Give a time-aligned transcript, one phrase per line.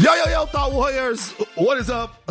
[0.00, 1.32] Yo, yo, yo, Thought Warriors.
[1.56, 2.22] What is up?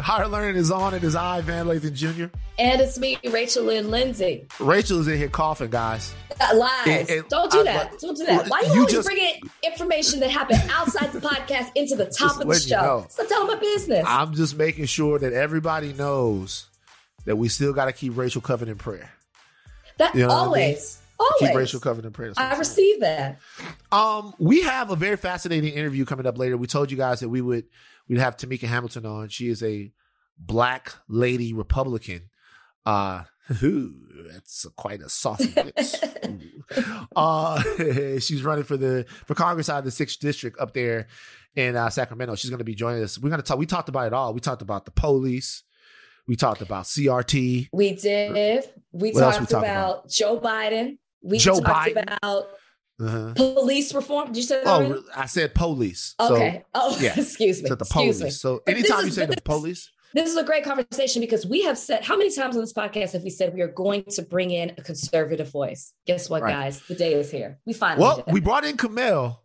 [0.00, 0.94] Higher Learning is on.
[0.94, 2.36] It is I, Van Lathan Jr.
[2.58, 4.48] And it's me, Rachel Lynn Lindsay.
[4.58, 6.12] Rachel is in here coughing, guys.
[6.40, 6.86] Uh, lies.
[6.88, 8.00] And, and Don't do I, that.
[8.00, 8.48] Don't do that.
[8.48, 12.40] Why you, you always just, bringing information that happened outside the podcast into the top
[12.40, 12.80] of the show?
[12.80, 14.04] You know, Stop telling my business.
[14.08, 16.66] I'm just making sure that everybody knows
[17.26, 19.12] that we still got to keep Rachel covered in prayer.
[19.98, 21.00] That you know always.
[21.18, 21.38] Always.
[21.40, 22.32] Keep Rachel covered in prayer.
[22.36, 23.38] I received that.
[23.92, 26.56] Um, we have a very fascinating interview coming up later.
[26.56, 27.66] We told you guys that we would
[28.08, 29.28] we'd have Tamika Hamilton on.
[29.28, 29.92] She is a
[30.38, 32.30] black lady Republican.
[32.84, 33.24] Uh,
[33.62, 33.94] ooh,
[34.30, 35.42] that's a, quite a soft
[37.16, 37.62] uh,
[38.18, 41.08] she's running for the for Congress out of the sixth district up there
[41.54, 42.34] in uh, Sacramento.
[42.34, 43.18] She's going to be joining us.
[43.18, 43.58] We're going to talk.
[43.58, 44.34] We talked about it all.
[44.34, 45.62] We talked about the police.
[46.26, 47.68] We talked about CRT.
[47.72, 48.64] We did.
[48.92, 50.98] We what talked we about, about Joe Biden.
[51.24, 52.16] We Joe talked Biden.
[52.16, 52.48] about
[53.00, 53.32] uh-huh.
[53.34, 54.28] police reform.
[54.28, 54.66] Did you say that?
[54.66, 55.02] Oh, already?
[55.16, 56.14] I said police.
[56.20, 56.62] Okay.
[56.62, 57.14] So, oh, yeah.
[57.16, 57.68] excuse me.
[57.68, 58.20] Said the police.
[58.20, 58.30] Me.
[58.30, 59.90] So anytime is, you say the police.
[60.12, 63.12] This is a great conversation because we have said how many times on this podcast
[63.12, 65.92] have we said we are going to bring in a conservative voice?
[66.06, 66.52] Guess what, right.
[66.52, 66.80] guys?
[66.86, 67.58] The day is here.
[67.66, 68.02] We finally.
[68.02, 69.38] Well, we brought in Kmele,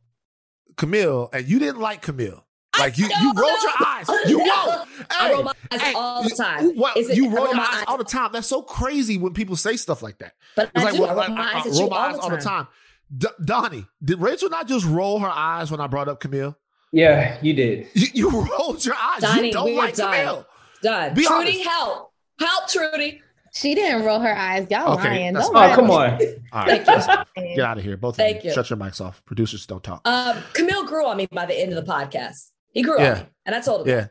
[0.75, 2.44] Kmele, and you didn't like Kmele.
[2.80, 4.08] Like you, you rolled your eyes.
[4.27, 4.72] You roll.
[4.72, 6.75] Hey, I roll my eyes hey, all the time.
[6.75, 8.31] What, it, you roll your eyes, eyes, all the time.
[8.31, 10.33] That's so crazy when people say stuff like that.
[10.55, 11.02] But it's I like, do.
[11.02, 12.67] Well, I roll my eyes, roll my eyes all, the all the time.
[13.16, 16.55] D- Donnie, did Rachel not just roll her eyes when I brought up Kmele?
[16.91, 17.88] Yeah, you did.
[17.94, 19.22] You, you rolled your eyes.
[19.22, 20.13] Donnie, you don't like done.
[20.13, 20.45] Kmele.
[20.81, 21.13] Done.
[21.13, 21.67] Be Trudy, honest.
[21.67, 22.13] help.
[22.39, 23.22] Help, Trudy.
[23.52, 24.67] She didn't roll her eyes.
[24.69, 25.33] Y'all okay, lying.
[25.33, 26.19] Don't oh, come on.
[26.52, 26.85] All right.
[26.85, 27.97] Get out of here.
[27.97, 28.50] Both Thank of you.
[28.50, 28.53] you.
[28.53, 29.23] Shut your mics off.
[29.25, 30.07] Producers don't talk.
[30.07, 32.52] Um, Kmele grew on me by the end of the podcast.
[32.73, 33.12] He grew yeah.
[33.12, 33.95] up, and I told him.
[33.95, 34.08] Yeah.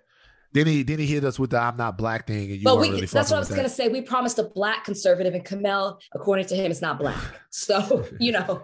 [0.52, 2.78] Then he then he hit us with the "I'm not black" thing, and you but
[2.78, 3.88] we, really that's what I was going to say.
[3.88, 7.22] We promised a black conservative, and Kmele, according to him, is not black.
[7.50, 8.62] So you know,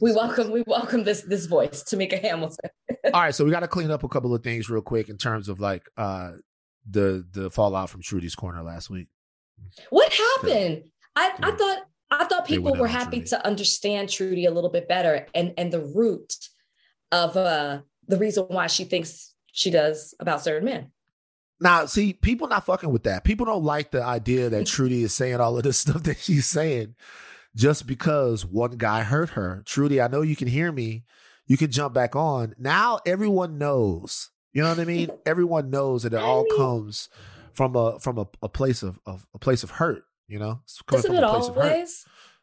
[0.00, 2.70] we welcome we welcome this this voice, Tamika Hamilton.
[3.12, 5.18] All right, so we got to clean up a couple of things real quick in
[5.18, 6.32] terms of like uh
[6.88, 9.08] the the fallout from Trudy's corner last week.
[9.90, 10.84] What happened?
[10.84, 11.78] So, I I thought
[12.10, 15.80] I thought people were happy to understand Trudy a little bit better and and the
[15.80, 16.34] root
[17.12, 20.90] of uh the reason why she thinks she does about certain men.
[21.58, 23.24] Now, see, people not fucking with that.
[23.24, 24.76] People don't like the idea that mm-hmm.
[24.76, 26.94] Trudy is saying all of this stuff that she's saying
[27.56, 29.62] just because one guy hurt her.
[29.64, 31.04] Trudy, I know you can hear me.
[31.46, 32.54] You can jump back on.
[32.58, 34.30] Now everyone knows.
[34.52, 35.10] You know what I mean?
[35.24, 37.08] everyone knows that it all comes
[37.54, 40.04] from a from a, a place of, of a place of hurt.
[40.28, 41.56] You know, it's coming Isn't from a place always?
[41.56, 41.88] of hurt.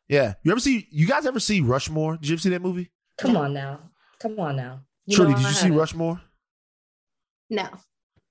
[0.07, 0.33] Yeah.
[0.41, 0.87] You ever see?
[0.89, 2.17] You guys ever see Rushmore?
[2.17, 2.89] Did you ever see that movie?
[3.19, 3.81] Come on now.
[4.19, 4.79] Come on now.
[5.05, 6.19] You Trudy, did you see Rushmore?
[7.53, 7.69] No.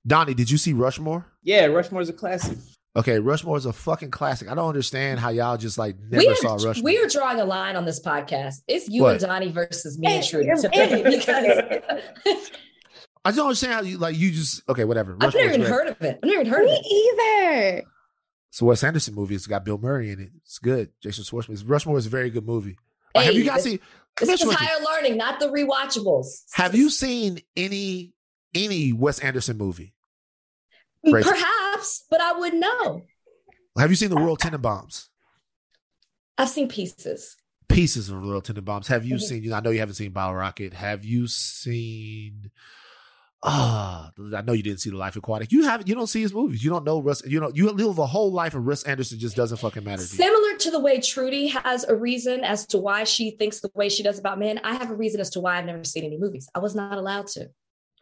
[0.05, 1.25] Donnie, did you see Rushmore?
[1.43, 2.57] Yeah, Rushmore's a classic.
[2.95, 4.51] Okay, Rushmore is a fucking classic.
[4.51, 6.83] I don't understand how y'all just like never are, saw Rushmore.
[6.83, 8.55] We are drawing a line on this podcast.
[8.67, 9.13] It's you what?
[9.13, 10.49] and Donnie versus me and Trudy.
[11.03, 12.51] because
[13.25, 15.13] I don't understand how you like you just okay, whatever.
[15.13, 15.71] Rushmore's I've never even great.
[15.71, 16.19] heard of it.
[16.21, 17.81] I've never even heard me of it.
[17.81, 17.83] either.
[18.51, 19.35] So Wes Anderson movie.
[19.35, 20.31] It's got Bill Murray in it.
[20.43, 20.91] It's good.
[21.01, 21.63] Jason Schwartzman.
[21.65, 22.77] Rushmore is a very good movie.
[23.15, 23.79] Hey, have you guys seen?
[24.19, 26.43] This is higher learning, not the rewatchables.
[26.53, 28.13] Have you seen any
[28.53, 29.93] any Wes Anderson movie?
[31.03, 33.03] Perhaps, but I wouldn't know.
[33.77, 35.07] Have you seen the Royal Tenenbaums?
[36.37, 37.35] I've seen pieces.
[37.67, 38.87] Pieces of Royal Tenenbaums.
[38.87, 39.43] Have you mm-hmm.
[39.43, 39.53] seen?
[39.53, 40.73] I know you haven't seen Bottle Rocket.
[40.73, 42.51] Have you seen?
[43.45, 45.51] Ah, uh, I know you didn't see The Life Aquatic.
[45.51, 45.89] You haven't.
[45.89, 46.63] You don't see his movies.
[46.63, 47.25] You don't know Russ.
[47.25, 49.19] You know you live a whole life of Wes Anderson.
[49.19, 50.01] Just doesn't fucking matter.
[50.01, 53.69] To Similar to the way Trudy has a reason as to why she thinks the
[53.73, 54.61] way she does about men.
[54.63, 56.47] I have a reason as to why I've never seen any movies.
[56.55, 57.49] I was not allowed to.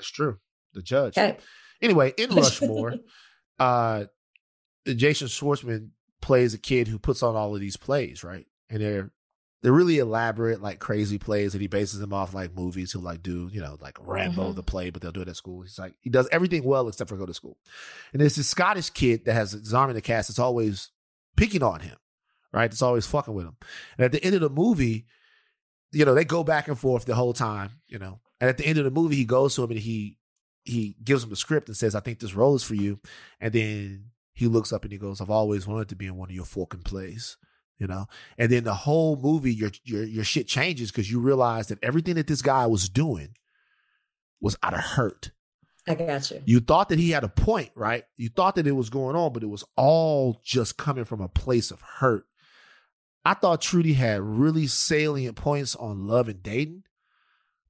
[0.01, 0.39] That's true.
[0.73, 1.17] The judge.
[1.17, 1.38] Okay.
[1.81, 2.95] Anyway, in Rushmore,
[3.59, 4.06] uh,
[4.88, 5.89] Jason Schwartzman
[6.22, 8.47] plays a kid who puts on all of these plays, right?
[8.69, 9.12] And they're
[9.62, 12.94] they're really elaborate, like crazy plays that he bases them off like movies.
[12.94, 14.56] He'll like do, you know, like Rambo mm-hmm.
[14.56, 15.62] the play, but they'll do it at school.
[15.62, 17.57] He's like he does everything well except for go to school.
[18.12, 20.89] And there's this Scottish kid that has his arm in the cast that's always
[21.38, 21.97] picking on him,
[22.51, 22.72] right?
[22.72, 23.57] That's always fucking with him.
[23.97, 25.06] And at the end of the movie,
[25.91, 28.19] you know, they go back and forth the whole time, you know.
[28.41, 30.18] And at the end of the movie, he goes to him and he
[30.63, 33.00] he gives him the script and says, I think this role is for you.
[33.39, 36.30] And then he looks up and he goes, I've always wanted to be in one
[36.30, 37.38] of your fucking plays.
[37.77, 38.06] You know,
[38.38, 42.16] and then the whole movie, your your your shit changes because you realize that everything
[42.16, 43.30] that this guy was doing
[44.39, 45.31] was out of hurt.
[45.88, 46.42] I got you.
[46.45, 48.04] You thought that he had a point, right?
[48.18, 51.27] You thought that it was going on, but it was all just coming from a
[51.27, 52.25] place of hurt.
[53.25, 56.83] I thought Trudy had really salient points on love and dating,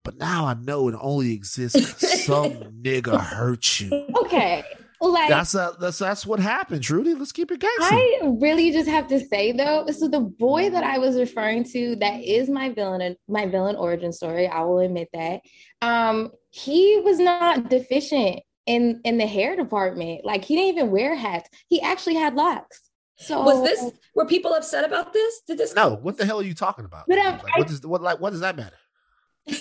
[0.03, 2.51] but now I know it only exists some
[2.81, 4.07] nigga hurt you.
[4.23, 4.63] Okay.
[4.99, 7.13] like that's a, that's that's what happened, Trudy.
[7.13, 7.95] Let's keep it gangster.
[7.95, 11.95] I really just have to say though, so the boy that I was referring to,
[11.97, 14.47] that is my villain, my villain origin story.
[14.47, 15.41] I will admit that.
[15.81, 20.25] Um, he was not deficient in in the hair department.
[20.25, 21.49] Like he didn't even wear hats.
[21.67, 22.91] He actually had locks.
[23.17, 23.91] So was this?
[24.15, 25.41] Were people upset about this?
[25.47, 25.75] Did this?
[25.75, 25.95] No.
[25.95, 27.05] What the hell are you talking about?
[27.07, 28.75] But um, like, what does what like what does that matter?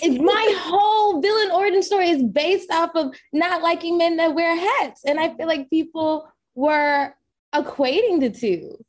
[0.03, 5.03] My whole villain origin story is based off of not liking men that wear hats.
[5.05, 7.13] And I feel like people were
[7.53, 8.83] equating the two.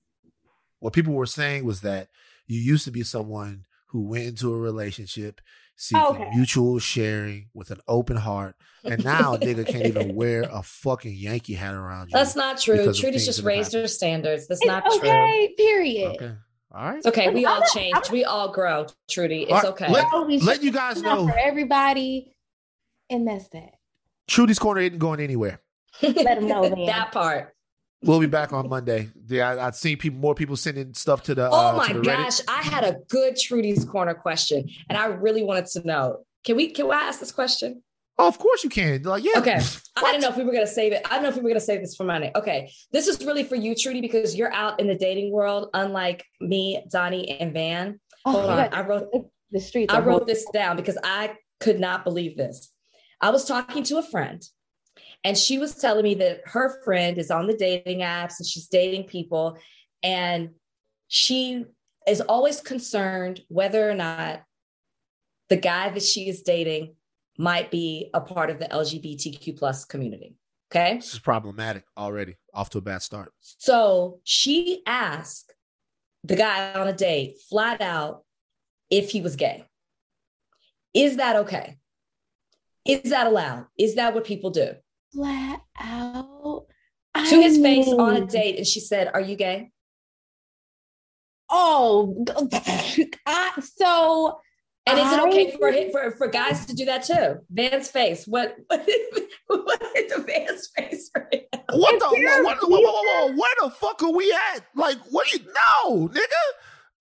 [0.80, 2.08] What people were saying was that
[2.46, 5.40] you used to be someone who went into a relationship
[5.76, 6.30] seeking okay.
[6.34, 8.56] mutual sharing with an open heart.
[8.84, 12.12] And now a nigga can't even wear a fucking Yankee hat around you.
[12.14, 12.92] That's not true.
[12.92, 14.46] Trudy's just raised her standards.
[14.46, 15.08] That's it's not okay, true.
[15.08, 16.16] Okay, period.
[16.16, 16.32] Okay.
[16.74, 16.98] All right.
[16.98, 17.28] It's okay.
[17.32, 18.10] We all change.
[18.10, 19.46] We all grow, Trudy.
[19.48, 19.90] It's okay.
[19.90, 20.06] Let,
[20.42, 21.28] let you guys know.
[21.28, 22.34] For everybody.
[23.10, 23.74] And that's that.
[24.26, 25.60] Trudy's Corner isn't going anywhere.
[26.00, 27.54] Let them know that part.
[28.04, 29.10] We'll be back on Monday.
[29.28, 31.48] Yeah, I, have seen people, more people sending stuff to the.
[31.48, 35.44] Oh uh, my the gosh, I had a good Trudy's Corner question, and I really
[35.44, 36.24] wanted to know.
[36.44, 36.70] Can we?
[36.70, 37.82] Can I ask this question?
[38.22, 39.02] Oh, of course you can.
[39.02, 39.38] Like, yeah.
[39.38, 39.60] Okay.
[40.00, 40.08] What?
[40.08, 41.02] I didn't know if we were gonna save it.
[41.04, 42.32] I don't know if we were gonna save this for Monday.
[42.34, 42.72] Okay.
[42.92, 46.82] This is really for you, Trudy, because you're out in the dating world, unlike me,
[46.90, 48.00] Donnie, and Van.
[48.24, 48.72] Oh, Hold on.
[48.72, 49.10] I wrote
[49.50, 49.92] the street.
[49.92, 52.72] I wrote this down because I could not believe this.
[53.20, 54.42] I was talking to a friend,
[55.24, 58.66] and she was telling me that her friend is on the dating apps and she's
[58.66, 59.58] dating people,
[60.02, 60.52] and
[61.08, 61.66] she
[62.08, 64.42] is always concerned whether or not
[65.50, 66.94] the guy that she is dating
[67.38, 70.36] might be a part of the LGBTQ plus community.
[70.70, 70.96] Okay.
[70.96, 73.32] This is problematic already, off to a bad start.
[73.40, 75.54] So she asked
[76.24, 78.24] the guy on a date flat out
[78.90, 79.64] if he was gay.
[80.94, 81.78] Is that okay?
[82.84, 83.66] Is that allowed?
[83.78, 84.72] Is that what people do?
[85.14, 86.66] Flat out.
[87.14, 88.56] To his face on a date.
[88.56, 89.70] And she said, Are you gay?
[91.50, 92.24] Oh,
[93.26, 94.40] I, so
[94.86, 97.38] and is it okay for for for guys to do that too?
[97.50, 98.26] Van's face.
[98.26, 98.80] What what,
[99.46, 101.60] what is the Van's face right now?
[101.72, 102.06] What the
[102.44, 104.64] what, what, what, where the fuck are we at?
[104.74, 106.42] Like, what do you know, nigga?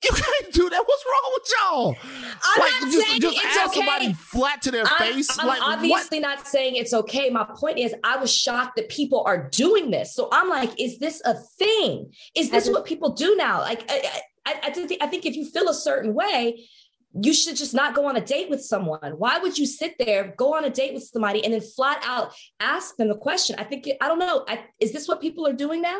[0.03, 0.83] You can't do that.
[0.85, 1.95] What's wrong with y'all?
[2.43, 3.75] I'm like, not just, saying just it's ask okay.
[3.75, 5.39] somebody flat to their I'm, face.
[5.39, 6.37] I'm like, obviously what?
[6.37, 7.29] not saying it's okay.
[7.29, 10.15] My point is, I was shocked that people are doing this.
[10.15, 12.11] So I'm like, is this a thing?
[12.35, 13.59] Is this what people do now?
[13.59, 16.67] Like, I, I, I, think, I think if you feel a certain way,
[17.13, 19.13] you should just not go on a date with someone.
[19.17, 22.33] Why would you sit there, go on a date with somebody, and then flat out
[22.59, 23.55] ask them the question?
[23.59, 24.45] I think, I don't know.
[24.47, 25.99] I, is this what people are doing now?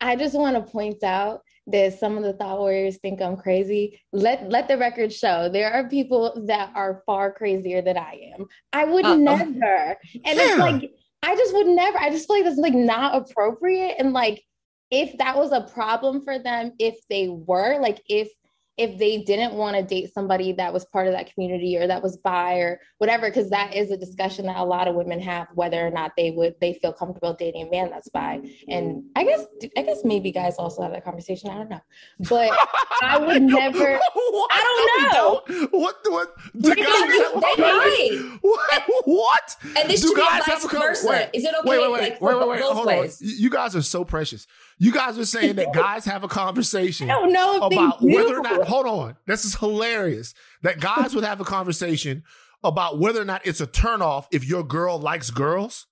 [0.00, 4.00] I just want to point out that some of the thought warriors think I'm crazy.
[4.12, 8.46] Let let the record show there are people that are far crazier than I am.
[8.72, 9.96] I would uh never.
[10.24, 10.34] And yeah.
[10.34, 11.98] it's like I just would never.
[11.98, 13.96] I just feel like that's like not appropriate.
[13.98, 14.42] And like
[14.90, 18.30] if that was a problem for them, if they were like if
[18.78, 22.00] if they didn't want to date somebody that was part of that community or that
[22.00, 25.48] was bi or whatever because that is a discussion that a lot of women have
[25.54, 28.40] whether or not they would they feel comfortable dating a man that's bi.
[28.68, 29.44] And i guess
[29.76, 31.80] i guess maybe guys also have that conversation i don't know.
[32.28, 32.50] But
[33.02, 33.98] i would never
[34.50, 35.68] i don't know.
[35.70, 36.34] What what?
[36.58, 39.56] Do guys have a what, what?
[39.76, 41.08] And this do guys have a versa.
[41.08, 42.60] Wait, is it okay wait wait wait like, wait wait wait.
[42.62, 43.20] hold ways?
[43.20, 44.46] on you guys are so precious.
[44.78, 48.42] You guys are saying that guys have a conversation I don't know about whether or
[48.42, 49.16] not hold on.
[49.26, 50.34] This is hilarious.
[50.62, 52.22] That guys would have a conversation
[52.62, 55.86] about whether or not it's a turnoff if your girl likes girls.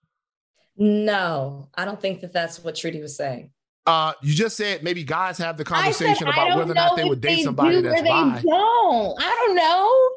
[0.77, 3.51] No, I don't think that that's what Trudy was saying.
[3.87, 7.21] Uh, you just said maybe guys have the conversation about whether or not they would
[7.21, 8.43] date somebody that's bi.
[8.43, 9.23] Don't.
[9.23, 10.11] I don't know.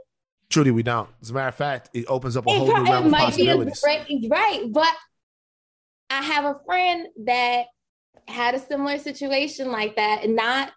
[0.50, 1.08] Trudy, we don't.
[1.22, 3.84] As a matter of fact, it opens up a it whole new realm of possibilities.
[4.30, 4.92] right, but
[6.10, 7.68] I have a friend that
[8.28, 10.72] had a similar situation like that, not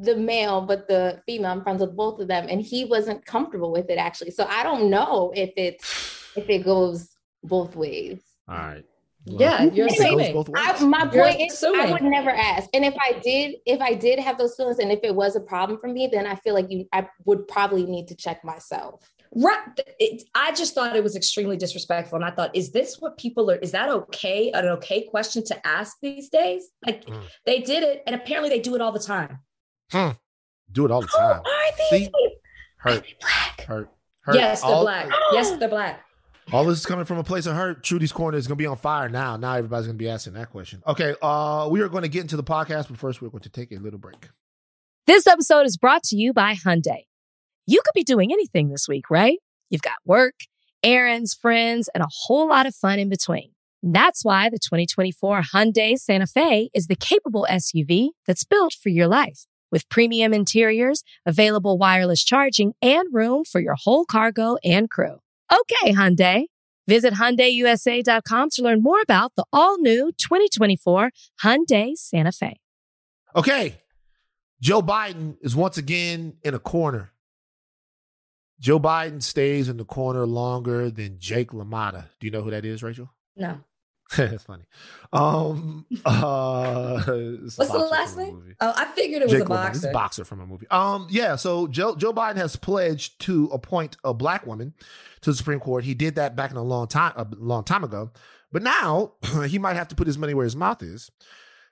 [0.00, 1.52] the male, but the female.
[1.52, 4.30] I'm friends with both of them, and he wasn't comfortable with it actually.
[4.30, 7.10] So I don't know if it's if it goes
[7.42, 8.20] both ways.
[8.48, 8.84] All right.
[9.26, 10.44] Well, yeah, you're assuming.
[10.56, 11.80] I, my you're point is, assuming.
[11.80, 12.70] I would never ask.
[12.72, 15.40] And if I did, if I did have those feelings, and if it was a
[15.40, 19.06] problem for me, then I feel like you, I would probably need to check myself.
[19.32, 19.58] Right.
[19.98, 23.50] It, I just thought it was extremely disrespectful, and I thought, is this what people
[23.50, 23.56] are?
[23.56, 24.52] Is that okay?
[24.52, 26.70] An okay question to ask these days?
[26.84, 27.22] Like mm.
[27.44, 29.40] they did it, and apparently they do it all the time.
[29.92, 30.10] Hmm.
[30.72, 31.40] Do it all the time.
[31.40, 32.06] are these?
[32.06, 32.10] See?
[32.76, 33.04] Hurt.
[33.20, 33.60] Black.
[33.66, 33.90] Hurt.
[34.22, 34.34] Hurt.
[34.36, 35.08] Yes, they're all, black.
[35.32, 36.04] yes, they're black.
[36.52, 37.82] All this is coming from a place of hurt.
[37.82, 39.36] Trudy's corner is going to be on fire now.
[39.36, 40.82] Now everybody's going to be asking that question.
[40.86, 43.48] Okay, uh, we are going to get into the podcast, but first we're going to
[43.48, 44.28] take a little break.
[45.06, 47.04] This episode is brought to you by Hyundai.
[47.66, 49.38] You could be doing anything this week, right?
[49.68, 50.34] You've got work,
[50.82, 53.52] errands, friends, and a whole lot of fun in between.
[53.82, 59.06] That's why the 2024 Hyundai Santa Fe is the capable SUV that's built for your
[59.08, 59.46] life.
[59.70, 65.20] With premium interiors, available wireless charging, and room for your whole cargo and crew.
[65.52, 66.46] Okay, Hyundai.
[66.88, 71.10] Visit HyundaiUSA.com to learn more about the all-new 2024
[71.44, 72.58] Hyundai Santa Fe.
[73.36, 73.76] Okay,
[74.60, 77.12] Joe Biden is once again in a corner.
[78.58, 82.08] Joe Biden stays in the corner longer than Jake LaMotta.
[82.18, 83.10] Do you know who that is, Rachel?
[83.36, 83.60] No.
[84.16, 84.64] That's funny.
[85.12, 88.56] Um, uh, What's the last name?
[88.60, 89.86] Oh, I figured it was Jake a boxer.
[89.86, 90.66] It's boxer from a movie.
[90.68, 91.36] Um, yeah.
[91.36, 94.74] So Joe Joe Biden has pledged to appoint a black woman
[95.20, 95.84] to the Supreme Court.
[95.84, 98.10] He did that back in a long time, a long time ago.
[98.50, 99.12] But now
[99.46, 101.08] he might have to put his money where his mouth is,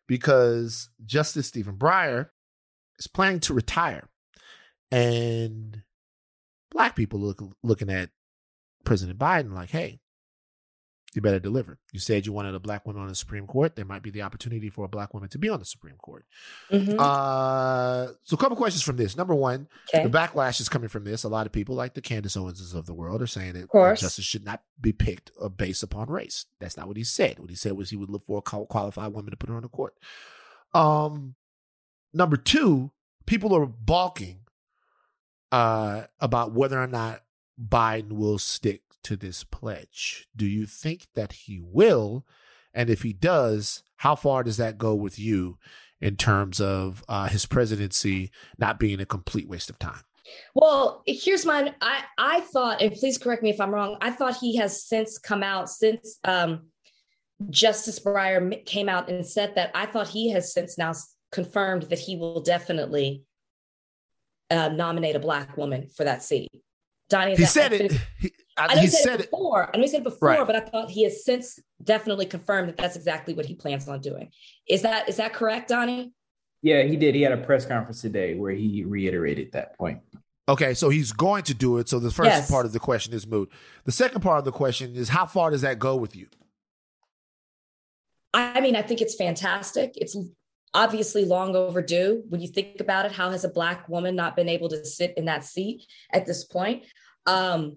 [0.07, 2.29] because Justice Stephen Breyer
[3.01, 4.09] is planning to retire,
[4.93, 5.83] and
[6.71, 8.11] black people look looking at
[8.85, 9.99] President Biden like, hey
[11.15, 11.79] you better deliver.
[11.93, 13.77] You said you wanted a black woman on the Supreme Court.
[13.77, 16.27] There might be the opportunity for a black woman to be on the Supreme Court.
[16.71, 16.97] Mm-hmm.
[16.99, 19.17] Uh, so, a couple questions from this.
[19.17, 20.03] Number one, okay.
[20.03, 21.25] the backlash is coming from this.
[21.25, 24.25] A lot of people, like the Candace Owenses of the world, are saying that justice
[24.25, 26.45] should not be picked uh, based upon race.
[26.61, 27.39] That's not what he said.
[27.39, 29.63] What he said was he would look for a qualified woman to put her on
[29.63, 29.95] the court.
[30.75, 31.37] Um,
[32.13, 32.91] number two,
[33.27, 34.41] people are balking
[35.53, 37.23] uh, about whether or not
[37.59, 40.29] Biden will stick to this pledge.
[40.37, 42.27] Do you think that he will?
[42.75, 45.57] And if he does, how far does that go with you
[45.99, 50.03] in terms of uh, his presidency not being a complete waste of time?
[50.55, 51.75] Well, here's mine.
[51.81, 53.97] I I thought, and please correct me if I'm wrong.
[54.03, 56.67] I thought he has since come out since um,
[57.49, 59.71] Justice Breyer came out and said that.
[59.75, 60.93] I thought he has since now
[61.33, 63.25] confirmed that he will definitely
[64.51, 66.51] uh, nominate a black woman for that seat.
[67.09, 67.93] Donnie, he said it.
[68.19, 69.65] He, I know he said, it before.
[69.65, 69.71] It.
[69.73, 70.47] I know he said it before, right.
[70.47, 74.01] but I thought he has since definitely confirmed that that's exactly what he plans on
[74.01, 74.31] doing.
[74.69, 76.13] Is that is that correct, Donnie?
[76.63, 77.15] Yeah, he did.
[77.15, 80.01] He had a press conference today where he reiterated that point.
[80.49, 81.89] Okay, so he's going to do it.
[81.89, 82.51] So the first yes.
[82.51, 83.53] part of the question is moot.
[83.85, 86.27] The second part of the question is how far does that go with you?
[88.35, 89.93] I mean, I think it's fantastic.
[89.97, 90.17] It's
[90.75, 93.13] obviously long overdue when you think about it.
[93.13, 96.45] How has a black woman not been able to sit in that seat at this
[96.45, 96.85] point?
[97.27, 97.77] Um,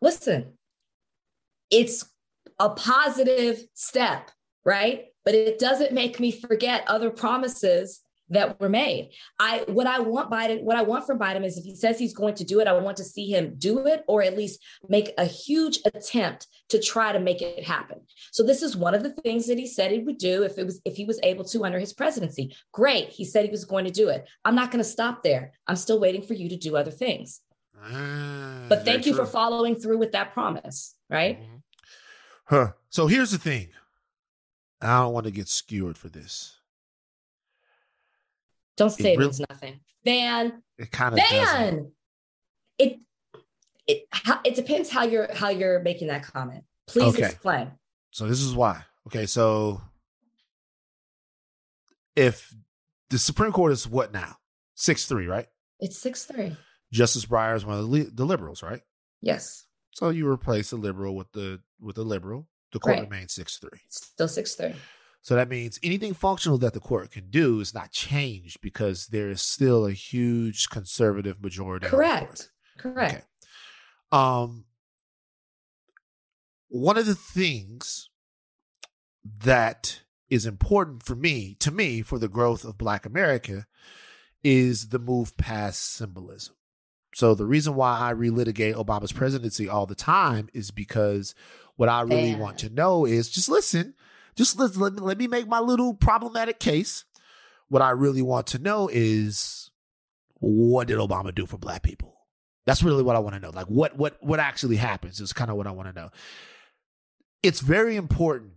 [0.00, 0.52] listen,
[1.70, 2.04] it's
[2.58, 4.30] a positive step,
[4.64, 5.06] right?
[5.24, 9.10] But it doesn't make me forget other promises that were made.
[9.38, 12.14] I what I want Biden, what I want from Biden is if he says he's
[12.14, 15.12] going to do it, I want to see him do it or at least make
[15.18, 18.00] a huge attempt to try to make it happen.
[18.32, 20.64] So this is one of the things that he said he would do if it
[20.64, 22.56] was if he was able to under his presidency.
[22.72, 23.08] Great.
[23.08, 24.28] He said he was going to do it.
[24.44, 25.52] I'm not going to stop there.
[25.66, 27.40] I'm still waiting for you to do other things.
[27.82, 29.24] Ah, but thank you true.
[29.24, 31.40] for following through with that promise, right?
[31.40, 31.56] Mm-hmm.
[32.46, 32.72] Huh.
[32.90, 33.68] So here's the thing.
[34.80, 36.58] I don't want to get skewered for this.
[38.76, 39.80] Don't say it, means nothing.
[40.04, 40.62] Van.
[40.78, 41.90] It kind of Van.
[42.78, 43.00] It
[43.86, 44.06] it
[44.44, 46.64] it depends how you're how you're making that comment.
[46.86, 47.26] Please okay.
[47.26, 47.72] explain.
[48.10, 48.82] So this is why.
[49.06, 49.80] Okay, so
[52.14, 52.54] if
[53.10, 54.36] the Supreme Court is what now?
[54.74, 55.46] Six three, right?
[55.80, 56.56] It's six three.
[56.96, 58.80] Justice Breyer is one of the, the liberals, right?
[59.20, 59.64] Yes.
[59.92, 62.48] So you replace the liberal with the with the liberal.
[62.72, 63.04] The court right.
[63.04, 63.80] remains six three.
[63.88, 64.74] Still six three.
[65.22, 69.28] So that means anything functional that the court can do is not changed because there
[69.28, 71.86] is still a huge conservative majority.
[71.86, 72.50] Correct.
[72.78, 73.14] Correct.
[73.14, 73.22] Okay.
[74.12, 74.66] Um,
[76.68, 78.10] one of the things
[79.24, 83.66] that is important for me, to me, for the growth of Black America,
[84.44, 86.55] is the move past symbolism.
[87.16, 91.34] So the reason why I relitigate Obama's presidency all the time is because
[91.76, 92.40] what I really Damn.
[92.40, 93.94] want to know is just listen,
[94.34, 97.06] just let, let, let me make my little problematic case.
[97.70, 99.70] What I really want to know is
[100.40, 102.18] what did Obama do for black people?
[102.66, 103.48] That's really what I want to know.
[103.48, 106.10] Like what what what actually happens is kind of what I want to know.
[107.42, 108.52] It's very important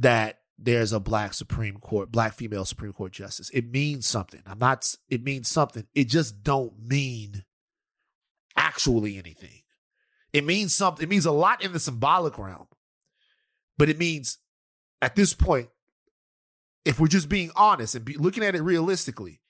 [0.00, 3.50] that there's a black Supreme Court, black female Supreme Court justice.
[3.50, 4.42] It means something.
[4.46, 5.86] I'm not it means something.
[5.94, 7.44] It just don't mean
[8.58, 9.62] actually anything.
[10.32, 11.02] It means something.
[11.02, 12.66] It means a lot in the symbolic realm.
[13.78, 14.38] But it means
[15.00, 15.68] at this point,
[16.84, 19.40] if we're just being honest and be, looking at it realistically,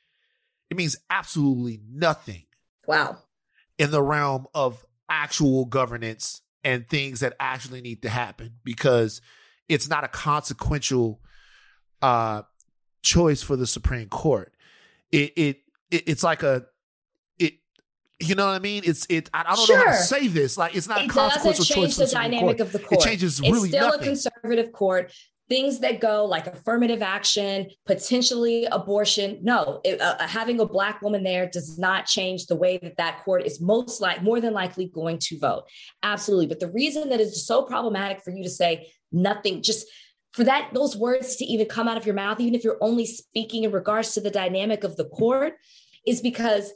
[0.71, 2.45] it means absolutely nothing.
[2.87, 3.19] Wow.
[3.79, 9.21] In the realm of actual governance and things that actually need to happen because
[9.69, 11.21] it's not a consequential
[12.03, 12.43] uh,
[13.03, 14.53] choice for the Supreme Court.
[15.11, 15.57] It, it,
[15.91, 16.67] it it's like a
[18.21, 18.83] you know what I mean?
[18.85, 19.31] It's it.
[19.33, 19.79] I, I don't sure.
[19.79, 20.59] know how to say this.
[20.59, 23.01] Like it's not it a consequential doesn't change the dynamic of the court.
[23.01, 24.03] It changes really it's still nothing.
[24.03, 25.13] a conservative court
[25.49, 29.39] things that go like affirmative action, potentially abortion.
[29.43, 33.25] No, it, uh, having a black woman there does not change the way that that
[33.25, 35.65] court is most like more than likely going to vote.
[36.03, 36.47] Absolutely.
[36.47, 39.87] But the reason that it's so problematic for you to say nothing, just
[40.33, 43.07] for that, those words to even come out of your mouth, even if you're only
[43.07, 45.55] speaking in regards to the dynamic of the court,
[46.07, 46.73] is because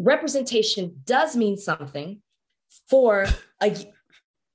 [0.00, 2.20] representation does mean something
[2.88, 3.26] for
[3.62, 3.76] a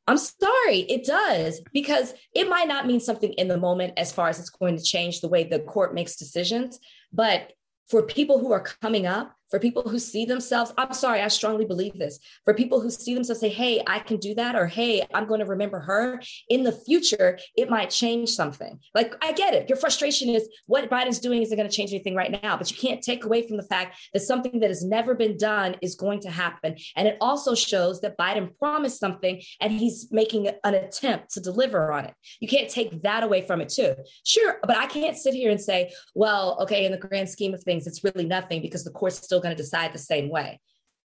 [0.08, 4.30] I'm sorry, it does, because it might not mean something in the moment as far
[4.30, 6.80] as it's going to change the way the court makes decisions.
[7.12, 7.54] But
[7.90, 11.66] for people who are coming up, for people who see themselves, I'm sorry, I strongly
[11.66, 12.20] believe this.
[12.44, 15.40] For people who see themselves say, hey, I can do that, or hey, I'm going
[15.40, 18.80] to remember her in the future, it might change something.
[18.94, 19.70] Like, I get it.
[19.70, 22.78] Your frustration is what Biden's doing isn't going to change anything right now, but you
[22.78, 26.20] can't take away from the fact that something that has never been done is going
[26.22, 26.76] to happen.
[26.96, 31.92] And it also shows that Biden promised something and he's making an attempt to deliver
[31.92, 32.14] on it.
[32.40, 33.96] You can't take that away from it, too.
[34.26, 37.64] Sure, but I can't sit here and say, well, okay, in the grand scheme of
[37.64, 40.60] things, it's really nothing because the court's still going to decide the same way.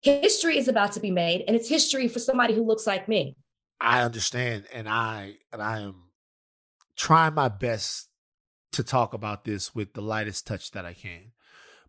[0.01, 3.35] History is about to be made, and it's history for somebody who looks like me.
[3.81, 6.09] I understand, and I and I am
[6.95, 8.09] trying my best
[8.73, 11.31] to talk about this with the lightest touch that I can.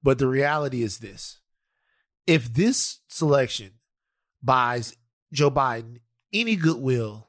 [0.03, 1.41] But the reality is this:
[2.27, 3.73] if this selection
[4.43, 4.97] buys
[5.33, 5.99] Joe Biden
[6.33, 7.28] any goodwill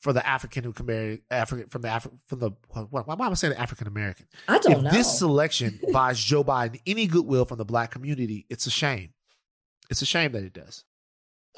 [0.00, 3.34] for the African who marry African from the Afri- from the why, why am I
[3.34, 4.26] saying African American?
[4.48, 4.90] I don't if know.
[4.90, 9.12] this selection buys Joe Biden any goodwill from the black community, it's a shame.
[9.90, 10.84] It's a shame that it does.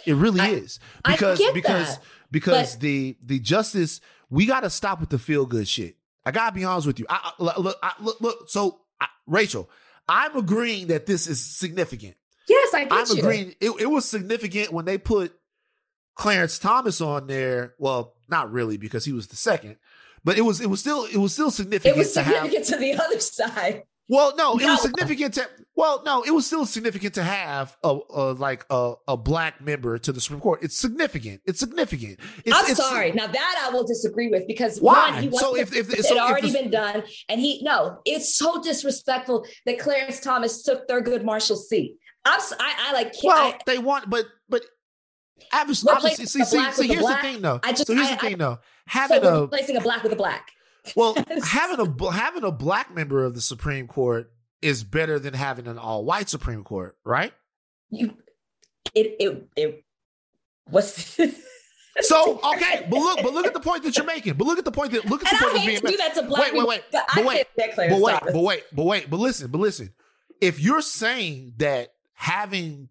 [0.07, 4.71] It really I, is because because that, because but, the the justice we got to
[4.71, 5.97] stop with the feel good shit.
[6.25, 7.07] I gotta be honest with you.
[7.09, 8.49] I, I look, I, look, look.
[8.49, 9.69] So I, Rachel,
[10.09, 12.17] I'm agreeing that this is significant.
[12.49, 13.19] Yes, I you.
[13.19, 13.55] agreeing.
[13.61, 15.33] It, it was significant when they put
[16.15, 17.75] Clarence Thomas on there.
[17.79, 19.77] Well, not really because he was the second,
[20.25, 21.97] but it was it was still it was still significant.
[21.97, 23.83] It was to significant have, to the other side.
[24.09, 24.73] Well, no, it no.
[24.73, 25.49] was significant to.
[25.75, 29.97] Well, no, it was still significant to have a, a like a, a black member
[29.99, 30.63] to the Supreme Court.
[30.63, 31.41] It's significant.
[31.47, 32.19] It's significant.
[32.45, 33.13] It's, I'm it's, sorry.
[33.13, 35.13] Now that I will disagree with because why?
[35.13, 38.37] One, he so if, if, it so already if been done, and he no, it's
[38.37, 41.97] so disrespectful that Clarence Thomas took Thurgood Marshall's seat.
[42.25, 43.15] I'm, I, I like.
[43.25, 44.27] Well, I, they want, but
[45.51, 47.61] but obviously, see, see, see, here's the thing though.
[47.63, 48.59] I just, so here's I, the thing though.
[48.87, 50.53] Having so a replacing a black with a black.
[50.97, 55.67] Well, having a having a black member of the Supreme Court is better than having
[55.67, 57.33] an all white Supreme Court, right?
[57.91, 58.17] You,
[58.95, 59.85] it, it, it.
[60.67, 61.19] What's
[62.01, 64.35] so okay, but look, but look at the point that you're making.
[64.35, 65.97] But look at the point that look at and the point I that's being do
[65.99, 69.11] that to black wait, wait, wait, but, wait, wait, but wait, but wait, but wait,
[69.11, 69.93] but listen, but listen.
[70.41, 72.89] If you're saying that having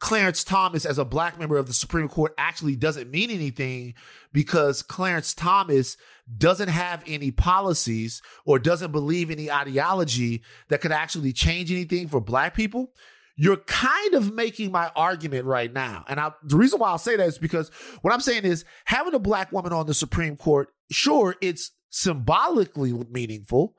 [0.00, 3.94] Clarence Thomas as a black member of the Supreme Court actually doesn't mean anything
[4.32, 5.96] because Clarence Thomas
[6.38, 12.20] doesn't have any policies or doesn't believe any ideology that could actually change anything for
[12.20, 12.92] black people,
[13.36, 16.04] you're kind of making my argument right now.
[16.08, 17.68] And I, the reason why I'll say that is because
[18.00, 22.92] what I'm saying is having a black woman on the Supreme Court, sure, it's symbolically
[23.10, 23.74] meaningful,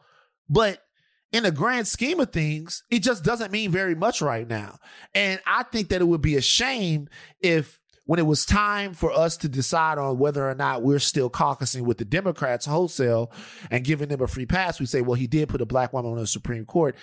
[0.47, 0.83] but
[1.31, 4.77] in the grand scheme of things, it just doesn't mean very much right now.
[5.13, 7.07] And I think that it would be a shame
[7.39, 11.29] if when it was time for us to decide on whether or not we're still
[11.29, 13.31] caucusing with the Democrats wholesale
[13.69, 16.11] and giving them a free pass, we say, well, he did put a black woman
[16.11, 16.95] on the Supreme Court.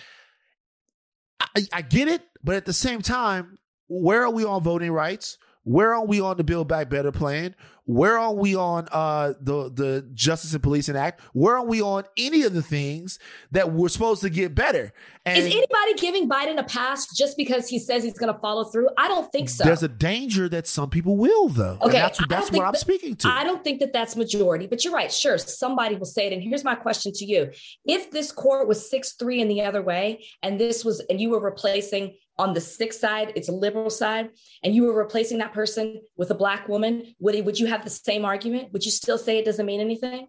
[1.41, 5.39] I, I get it, but at the same time, where are we on voting rights?
[5.69, 7.55] Where are we on the Build Back Better plan?
[7.85, 11.21] Where are we on uh, the the Justice and Policing Act?
[11.35, 13.19] Where are we on any of the things
[13.51, 14.95] that we're supposed to get better?
[15.27, 18.65] And Is anybody giving Biden a pass just because he says he's going to follow
[18.65, 18.89] through?
[18.97, 19.65] I don't think so.
[19.65, 21.77] There's a danger that some people will, though.
[21.83, 23.29] Okay, and that's, that's what I'm that, speaking to.
[23.29, 25.13] I don't think that that's majority, but you're right.
[25.13, 26.33] Sure, somebody will say it.
[26.33, 27.51] And here's my question to you:
[27.85, 31.29] If this court was six three in the other way, and this was, and you
[31.29, 34.31] were replacing on the sick side, it's a liberal side,
[34.63, 37.83] and you were replacing that person with a black woman, would it, would you have
[37.83, 38.73] the same argument?
[38.73, 40.29] Would you still say it doesn't mean anything?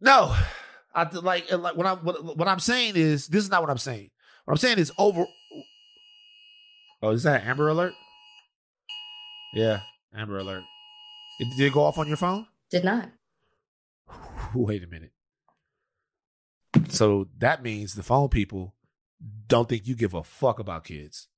[0.00, 0.34] No,
[0.94, 3.70] I like uh, like what I'm what, what I'm saying is this is not what
[3.70, 4.10] I'm saying.
[4.44, 5.26] What I'm saying is over.
[7.02, 7.94] Oh, is that Amber Alert?
[9.54, 9.80] Yeah,
[10.14, 10.64] Amber Alert.
[11.40, 12.46] It, did it go off on your phone?
[12.70, 13.10] Did not.
[14.54, 15.12] Wait a minute.
[16.88, 18.74] So that means the phone people
[19.46, 21.28] don't think you give a fuck about kids.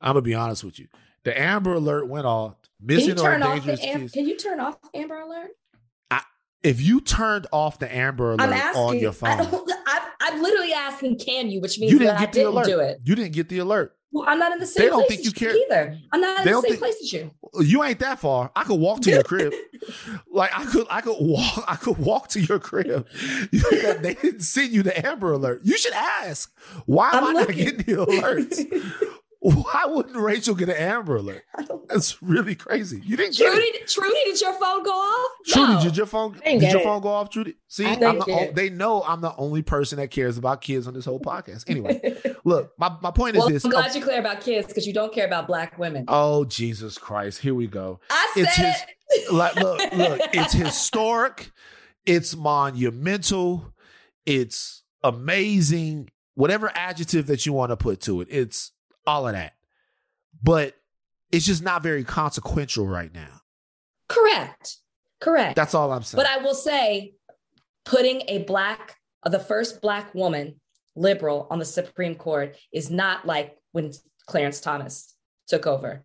[0.00, 0.88] I'm gonna be honest with you.
[1.24, 2.54] The Amber Alert went off.
[2.80, 4.12] Missing or dangerous am- kids.
[4.12, 5.50] Can you turn off Amber Alert?
[6.10, 6.22] I,
[6.62, 9.30] if you turned off the Amber Alert asking, on your phone,
[9.86, 11.60] I am literally asking, can you?
[11.60, 12.66] Which means you didn't that get I the didn't alert.
[12.66, 12.98] do it.
[13.04, 13.96] You didn't get the alert.
[14.16, 14.86] Well, I'm not in the same.
[14.86, 15.98] They don't think you care either.
[16.10, 17.30] I'm not in the same think, place as you.
[17.60, 18.50] You ain't that far.
[18.56, 19.52] I could walk to your crib.
[20.32, 21.64] like I could, I could walk.
[21.68, 23.06] I could walk to your crib.
[23.52, 25.60] they didn't send you the Amber Alert.
[25.64, 26.50] You should ask.
[26.86, 27.64] Why am I'm I looking.
[27.64, 29.10] not getting the alerts?
[29.54, 31.44] Why wouldn't Rachel get an Amber Alert?
[31.88, 33.00] That's really crazy.
[33.04, 35.30] You didn't Trudy, get Trudy, did your phone go off?
[35.46, 35.82] Trudy, no.
[35.84, 36.84] did your phone did your it.
[36.84, 37.54] phone go off, Trudy?
[37.68, 41.04] See, I'm the, they know I'm the only person that cares about kids on this
[41.04, 41.64] whole podcast.
[41.76, 42.00] Anyway,
[42.44, 43.64] look, my, my point well, is this.
[43.64, 46.06] I'm glad oh, you clear about kids because you don't care about black women.
[46.08, 47.40] Oh, Jesus Christ.
[47.40, 48.00] Here we go.
[48.08, 48.74] I said it's his,
[49.10, 49.32] it.
[49.32, 51.50] like, look, look, it's historic,
[52.06, 53.74] it's monumental,
[54.24, 58.28] it's amazing, whatever adjective that you want to put to it.
[58.30, 58.72] It's
[59.06, 59.54] all of that.
[60.42, 60.74] But
[61.32, 63.40] it's just not very consequential right now.
[64.08, 64.76] Correct.
[65.20, 65.56] Correct.
[65.56, 66.22] That's all I'm saying.
[66.22, 67.14] But I will say,
[67.84, 70.60] putting a black, uh, the first black woman
[70.94, 73.92] liberal on the Supreme Court is not like when
[74.26, 75.14] Clarence Thomas
[75.48, 76.04] took over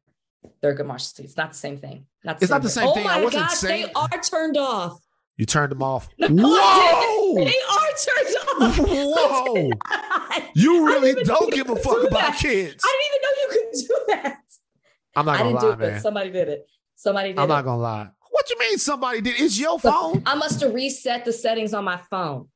[0.63, 1.25] Thurgood Marshall.
[1.25, 2.05] It's not the same thing.
[2.23, 3.05] Not the it's not the same thing.
[3.07, 3.87] Oh my gosh, saying...
[3.87, 4.99] they are turned off.
[5.37, 6.07] You turned them off.
[6.19, 7.45] No, Whoa!
[7.45, 8.77] They are turned off.
[8.87, 9.69] Whoa!
[10.55, 12.37] you really don't give a fuck about that.
[12.39, 12.83] kids.
[12.83, 14.37] I didn't even know you could do that.
[15.15, 16.01] I'm not gonna I didn't lie, do it, man.
[16.01, 16.67] Somebody did it.
[16.95, 17.47] Somebody did I'm it.
[17.47, 18.09] not gonna lie.
[18.29, 19.39] What you mean somebody did?
[19.39, 20.23] It's your phone.
[20.25, 22.47] I must have reset the settings on my phone.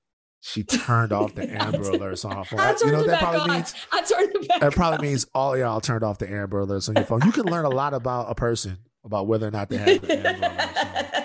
[0.41, 2.59] She turned off the Amber Alerts on her phone.
[2.59, 3.49] I you know what that probably on.
[3.49, 3.73] means?
[3.91, 4.61] I turned it back.
[4.63, 5.11] It probably on.
[5.11, 7.21] means all y'all turned off the Amber Alerts on your phone.
[7.25, 10.17] You can learn a lot about a person about whether or not they have the
[10.17, 11.24] Amber Alerts.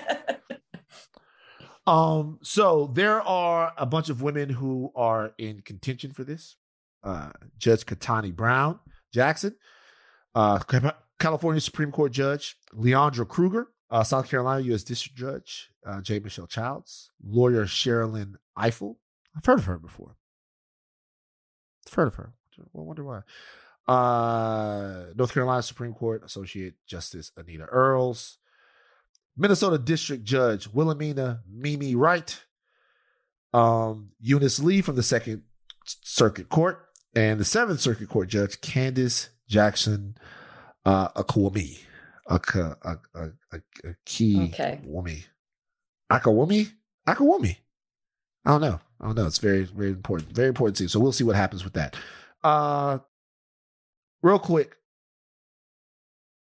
[1.91, 6.55] Um, so there are a bunch of women who are in contention for this.
[7.03, 8.79] Uh, Judge Ketanji Brown
[9.13, 9.57] Jackson,
[10.33, 10.59] uh,
[11.19, 14.83] California Supreme Court Judge Leondra Kruger, uh, South Carolina U.S.
[14.83, 16.19] District Judge uh, J.
[16.19, 18.95] Michelle Childs, lawyer Sherrilyn Ifill.
[19.35, 20.15] I've heard of her before.
[21.87, 22.31] I've heard of her.
[22.57, 23.21] I wonder why.
[23.91, 28.37] Uh, North Carolina Supreme Court Associate Justice Anita Earls,
[29.37, 32.43] Minnesota District Judge Wilhelmina Mimi Wright,
[33.53, 35.43] um, Eunice Lee from the Second
[35.85, 40.15] Circuit Court, and the Seventh Circuit Court Judge Candace Jackson
[40.85, 41.79] uh, Akiwumi.
[42.29, 44.79] Aka, a, a, a, a okay.
[44.85, 45.17] woman.
[46.11, 46.71] Akiwumi?
[47.07, 47.57] Akiwumi.
[48.45, 48.79] I don't know.
[48.99, 49.25] I don't know.
[49.25, 50.31] It's very, very important.
[50.31, 50.87] Very important to.
[50.87, 51.95] So we'll see what happens with that.
[52.43, 52.99] Uh
[54.21, 54.75] real quick.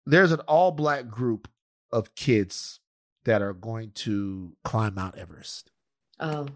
[0.06, 1.48] There's an all black group
[1.94, 2.80] of kids
[3.24, 5.72] that are going to climb Mount Everest.
[6.20, 6.48] Oh.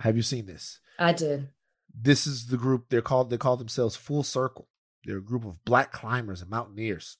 [0.00, 0.80] Have you seen this?
[0.98, 1.48] I did.
[1.94, 4.68] This is the group they're called they call themselves Full Circle.
[5.04, 7.16] They're a group of black climbers and mountaineers.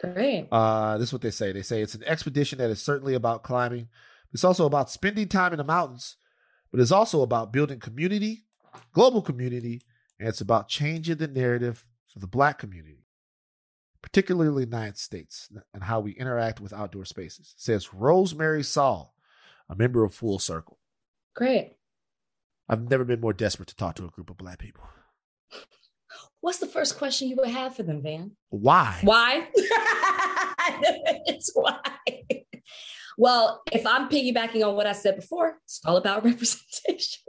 [0.00, 0.46] Great.
[0.52, 1.52] Uh this is what they say.
[1.52, 3.88] They say it's an expedition that is certainly about climbing.
[4.32, 6.16] It's also about spending time in the mountains,
[6.70, 8.44] but it's also about building community,
[8.92, 9.82] global community,
[10.18, 13.07] and it's about changing the narrative for the black community
[14.02, 19.14] particularly the United States, and how we interact with outdoor spaces, says Rosemary Saal,
[19.68, 20.78] a member of Full Circle.
[21.34, 21.76] Great.
[22.68, 24.84] I've never been more desperate to talk to a group of black people.
[26.40, 28.32] What's the first question you would have for them, Van?
[28.50, 28.98] Why?
[29.02, 29.48] Why?
[31.26, 31.80] it's why.
[33.16, 37.24] Well, if I'm piggybacking on what I said before, it's all about representation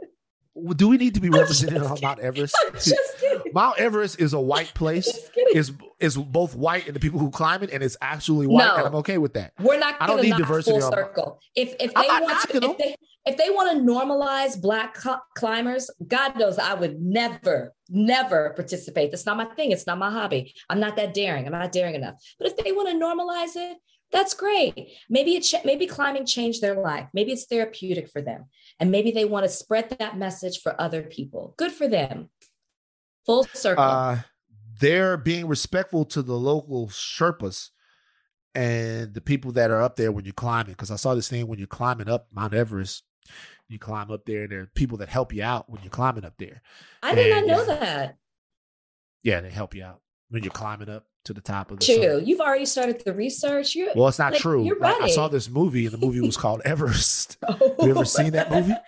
[0.76, 2.56] do we need to be represented on Mount Everest?
[3.52, 5.30] Mount Everest is a white place.
[5.54, 8.76] Is is both white and the people who climb it, and it's actually white, no,
[8.76, 9.52] and I'm okay with that.
[9.58, 9.96] We're not.
[10.00, 10.80] I don't need diversity.
[10.80, 11.40] Full circle.
[11.54, 12.96] If if they want to, if they,
[13.26, 14.96] if they want to normalize black
[15.36, 19.10] climbers, God knows I would never, never participate.
[19.10, 19.72] That's not my thing.
[19.72, 20.54] It's not my hobby.
[20.68, 21.46] I'm not that daring.
[21.46, 22.14] I'm not daring enough.
[22.38, 23.76] But if they want to normalize it,
[24.12, 24.90] that's great.
[25.08, 27.08] Maybe it maybe climbing changed their life.
[27.14, 28.46] Maybe it's therapeutic for them.
[28.78, 31.54] And maybe they want to spread that message for other people.
[31.56, 32.30] Good for them.
[33.26, 33.84] Full circle.
[33.84, 34.18] Uh,
[34.80, 37.68] they're being respectful to the local Sherpas
[38.54, 40.72] and the people that are up there when you're climbing.
[40.72, 43.04] Because I saw this thing when you're climbing up Mount Everest,
[43.68, 46.24] you climb up there, and there are people that help you out when you're climbing
[46.24, 46.62] up there.
[47.02, 48.16] I did and, not know that.
[49.22, 52.18] Yeah, they help you out when you're climbing up to the top of the True.
[52.18, 52.26] Sun.
[52.26, 53.74] You've already started the research.
[53.74, 54.64] You're, well, it's not like, true.
[54.64, 55.02] You're ready.
[55.02, 57.36] I, I, saw this movie, and the movie was called Everest.
[57.46, 57.76] oh.
[57.80, 58.74] You ever seen that movie?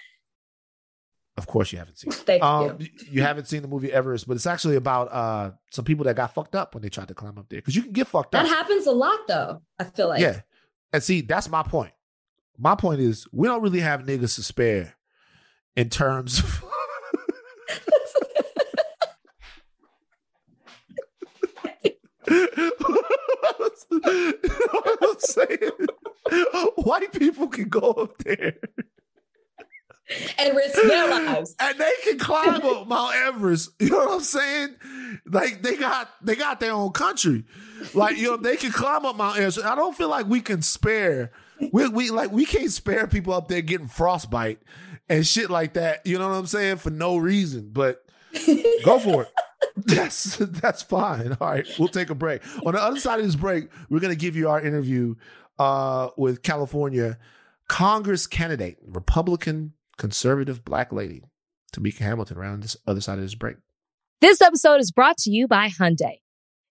[1.38, 2.12] Of course, you haven't seen.
[2.12, 2.16] It.
[2.16, 2.88] Thank um, you.
[3.10, 6.34] You haven't seen the movie Everest, but it's actually about uh, some people that got
[6.34, 7.58] fucked up when they tried to climb up there.
[7.58, 8.50] Because you can get fucked that up.
[8.50, 9.62] That happens a lot, though.
[9.78, 10.20] I feel like.
[10.20, 10.42] Yeah,
[10.92, 11.92] and see, that's my point.
[12.58, 14.94] My point is, we don't really have niggas to spare
[15.74, 16.64] in terms of
[25.02, 25.70] I'm saying
[26.76, 28.54] white people can go up there.
[30.38, 31.54] and risk their lives.
[31.58, 33.70] And they can climb up Mount Everest.
[33.80, 34.76] You know what I'm saying?
[35.26, 37.44] Like they got they got their own country.
[37.94, 39.64] Like you know they can climb up Mount Everest.
[39.64, 41.32] I don't feel like we can spare.
[41.72, 44.60] We, we like we can't spare people up there getting frostbite
[45.08, 46.06] and shit like that.
[46.06, 46.76] You know what I'm saying?
[46.76, 47.70] For no reason.
[47.72, 48.04] But
[48.84, 49.28] go for it.
[49.86, 51.34] That's that's fine.
[51.40, 52.42] All right, we'll take a break.
[52.66, 55.14] On the other side of this break, we're gonna give you our interview
[55.58, 57.18] uh, with California
[57.68, 61.22] Congress candidate, Republican conservative black lady,
[61.74, 63.56] Tamika Hamilton, around this other side of this break.
[64.20, 66.18] This episode is brought to you by Hyundai.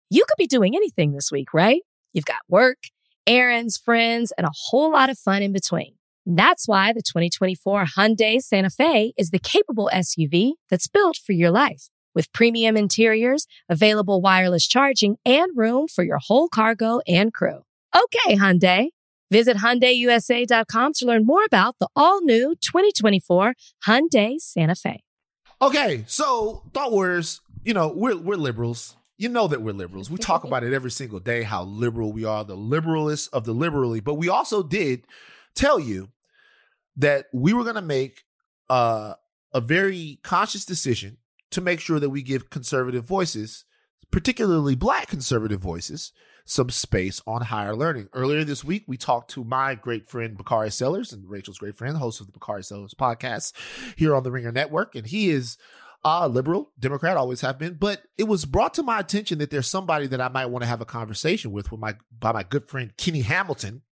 [0.09, 1.81] You could be doing anything this week, right?
[2.13, 2.77] You've got work,
[3.25, 5.95] errands, friends, and a whole lot of fun in between.
[6.25, 11.49] That's why the 2024 Hyundai Santa Fe is the capable SUV that's built for your
[11.49, 11.89] life.
[12.13, 17.63] With premium interiors, available wireless charging, and room for your whole cargo and crew.
[17.95, 18.89] Okay, Hyundai.
[19.31, 23.53] Visit HyundaiUSA.com to learn more about the all-new 2024
[23.87, 25.03] Hyundai Santa Fe.
[25.61, 28.97] Okay, so Thought Warriors, you know, we're, we're liberals.
[29.17, 30.09] You know that we're liberals.
[30.09, 33.53] We talk about it every single day, how liberal we are, the liberalist of the
[33.53, 34.01] liberally.
[34.01, 35.05] But we also did
[35.55, 36.09] tell you
[36.97, 38.23] that we were going to make
[38.69, 39.13] uh,
[39.53, 41.17] a very conscious decision
[41.51, 43.65] to make sure that we give conservative voices,
[44.09, 46.11] particularly black conservative voices,
[46.45, 48.09] some space on higher learning.
[48.13, 51.97] Earlier this week, we talked to my great friend Bakari Sellers and Rachel's great friend,
[51.97, 53.53] host of the Bakari Sellers podcast
[53.95, 55.57] here on the Ringer Network, and he is
[56.03, 57.75] a liberal, Democrat, always have been.
[57.75, 60.67] But it was brought to my attention that there's somebody that I might want to
[60.67, 63.83] have a conversation with, with my by my good friend Kenny Hamilton,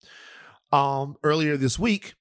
[0.71, 2.15] um, earlier this week,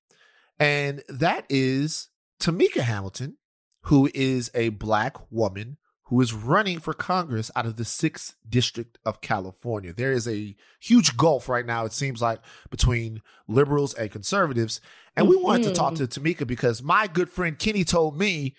[0.59, 2.09] and that is
[2.41, 3.39] Tamika Hamilton,
[3.83, 8.97] who is a black woman who is running for Congress out of the 6th District
[9.05, 9.93] of California.
[9.93, 14.81] There is a huge gulf right now, it seems like, between liberals and conservatives.
[15.17, 15.45] And we mm-hmm.
[15.45, 16.07] wanted to talk mm-hmm.
[16.07, 18.55] to Tamika because my good friend Kenny told me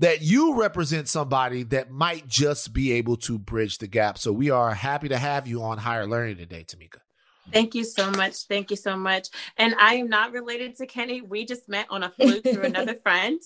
[0.00, 4.18] that you represent somebody that might just be able to bridge the gap.
[4.18, 6.98] So we are happy to have you on Higher Learning today, Tamika.
[7.52, 8.46] Thank you so much.
[8.48, 9.28] Thank you so much.
[9.56, 11.20] And I am not related to Kenny.
[11.20, 13.40] We just met on a fluke through another friend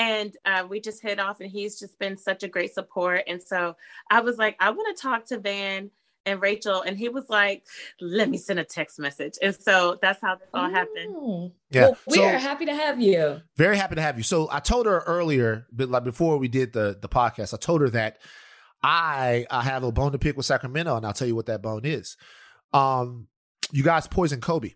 [0.00, 3.42] and uh, we just hit off and he's just been such a great support and
[3.42, 3.76] so
[4.10, 5.90] i was like i want to talk to van
[6.24, 7.64] and rachel and he was like
[8.00, 11.14] let me send a text message and so that's how this all happened.
[11.14, 11.52] Oh.
[11.70, 13.40] yeah well, we so, are happy to have you.
[13.56, 14.22] Very happy to have you.
[14.22, 17.80] So i told her earlier but like before we did the the podcast i told
[17.82, 18.18] her that
[18.82, 21.62] i i have a bone to pick with sacramento and i'll tell you what that
[21.62, 22.16] bone is.
[22.72, 23.28] Um
[23.72, 24.72] you guys poisoned kobe.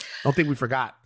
[0.00, 0.96] I don't think we forgot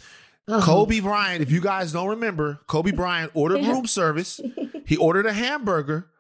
[0.47, 0.65] uh-huh.
[0.65, 4.41] Kobe Bryant, if you guys don't remember, Kobe Bryant ordered room service.
[4.87, 6.11] He ordered a hamburger.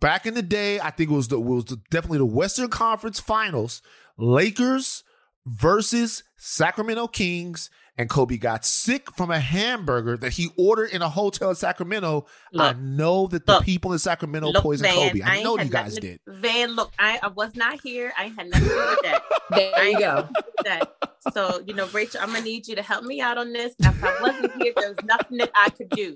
[0.00, 2.68] Back in the day, I think it was the it was the, definitely the Western
[2.68, 3.82] Conference Finals.
[4.16, 5.04] Lakers
[5.46, 11.08] versus Sacramento Kings, and Kobe got sick from a hamburger that he ordered in a
[11.08, 12.26] hotel in Sacramento.
[12.52, 15.20] Look, I know that the look, people in Sacramento look, poisoned Van, Kobe.
[15.20, 16.20] I, I know you guys to, did.
[16.26, 18.12] Van, look, I, I was not here.
[18.18, 19.22] I had nothing to do with that.
[19.50, 20.28] there you go.
[20.64, 20.94] That.
[21.34, 23.74] So, you know, Rachel, I'm gonna need you to help me out on this.
[23.78, 26.14] If I wasn't here, there was nothing that I could do.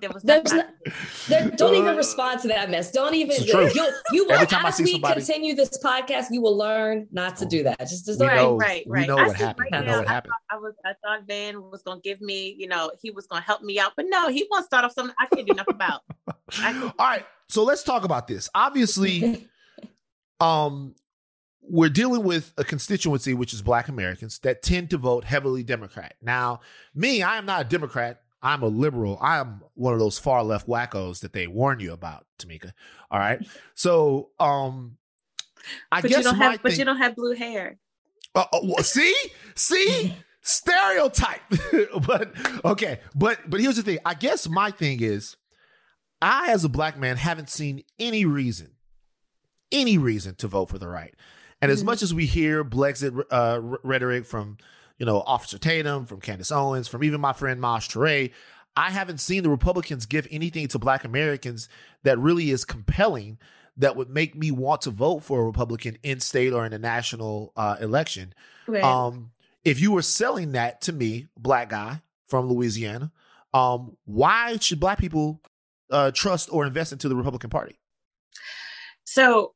[0.00, 0.68] There was There's not,
[1.28, 2.92] there, don't even respond to that mess.
[2.92, 3.42] Don't even.
[3.42, 3.70] You,
[4.12, 7.46] you will, Every time as we somebody, continue this podcast, you will learn not to
[7.46, 7.78] do that.
[7.80, 9.02] Just, just right, know, right, right.
[9.02, 9.68] We know I what happened.
[9.72, 10.32] Right know what happened.
[10.50, 13.26] I thought, I was, I thought Van was gonna give me, you know, he was
[13.26, 15.54] gonna help me out, but no, he wants to start off something I can't do
[15.54, 16.02] nothing about.
[16.98, 18.48] All right, so let's talk about this.
[18.54, 19.48] Obviously,
[20.40, 20.94] um,
[21.68, 26.14] we're dealing with a constituency which is black americans that tend to vote heavily democrat
[26.22, 26.60] now
[26.94, 29.18] me i am not a democrat I'm a liberal.
[29.20, 32.72] I am one of those far left wackos that they warn you about, Tamika.
[33.10, 33.44] All right.
[33.74, 34.98] So, um,
[35.90, 37.78] I but guess you don't have, thing, but you don't have blue hair.
[38.34, 39.14] Uh, uh, see,
[39.54, 41.40] see, stereotype.
[42.06, 42.32] but
[42.64, 43.98] okay, but but here's the thing.
[44.04, 45.36] I guess my thing is,
[46.20, 48.72] I as a black man haven't seen any reason,
[49.72, 51.14] any reason to vote for the right.
[51.60, 51.86] And as mm-hmm.
[51.86, 54.58] much as we hear Blexit uh, rhetoric from
[54.98, 58.32] you know, Officer Tatum, from Candace Owens, from even my friend Maj Toure.
[58.76, 61.68] I haven't seen the Republicans give anything to Black Americans
[62.02, 63.38] that really is compelling
[63.78, 66.78] that would make me want to vote for a Republican in state or in a
[66.78, 68.34] national uh, election.
[68.66, 68.82] Right.
[68.82, 69.32] Um,
[69.64, 73.10] if you were selling that to me, black guy from Louisiana,
[73.52, 75.40] um, why should Black people
[75.90, 77.78] uh, trust or invest into the Republican Party?
[79.04, 79.54] So,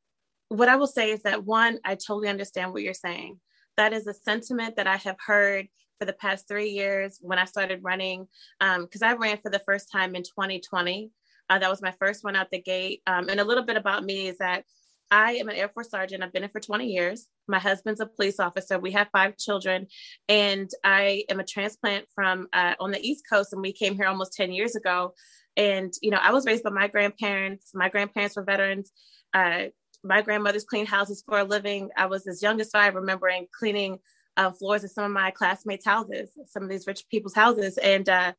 [0.49, 3.39] what I will say is that one, I totally understand what you're saying
[3.81, 5.67] that is a sentiment that I have heard
[5.97, 8.27] for the past three years when I started running,
[8.59, 11.09] because um, I ran for the first time in 2020.
[11.49, 13.01] Uh, that was my first one out the gate.
[13.07, 14.65] Um, and a little bit about me is that
[15.09, 16.21] I am an Air Force sergeant.
[16.21, 17.25] I've been it for 20 years.
[17.47, 18.77] My husband's a police officer.
[18.77, 19.87] We have five children,
[20.29, 24.05] and I am a transplant from uh, on the East Coast, and we came here
[24.05, 25.15] almost 10 years ago.
[25.57, 27.71] And, you know, I was raised by my grandparents.
[27.73, 28.91] My grandparents were veterans.
[29.33, 29.65] Uh,
[30.03, 31.89] my grandmother's cleaned houses for a living.
[31.95, 33.99] I was as young as five, remembering cleaning
[34.37, 37.77] uh, floors of some of my classmates' houses, some of these rich people's houses.
[37.77, 38.33] And uh,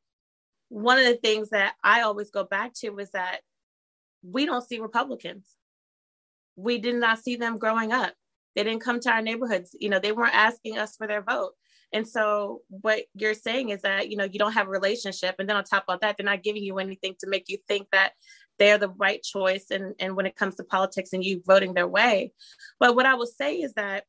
[0.68, 3.40] one of the things that I always go back to is that
[4.22, 5.46] we don't see Republicans.
[6.56, 8.14] We did not see them growing up.
[8.54, 9.74] They didn't come to our neighborhoods.
[9.78, 11.52] You know, they weren't asking us for their vote.
[11.92, 15.36] And so what you're saying is that, you know, you don't have a relationship.
[15.38, 17.88] And then on top of that, they're not giving you anything to make you think
[17.92, 18.12] that
[18.58, 21.88] they're the right choice and, and when it comes to politics and you voting their
[21.88, 22.32] way.
[22.78, 24.04] But what I will say is that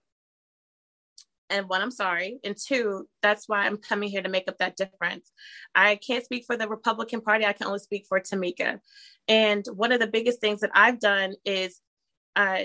[1.50, 2.40] and one, I'm sorry.
[2.44, 5.32] And two, that's why I'm coming here to make up that difference.
[5.76, 7.46] I can't speak for the Republican Party.
[7.46, 8.80] I can only speak for Tamika.
[9.28, 11.80] And one of the biggest things that I've done is
[12.36, 12.64] uh,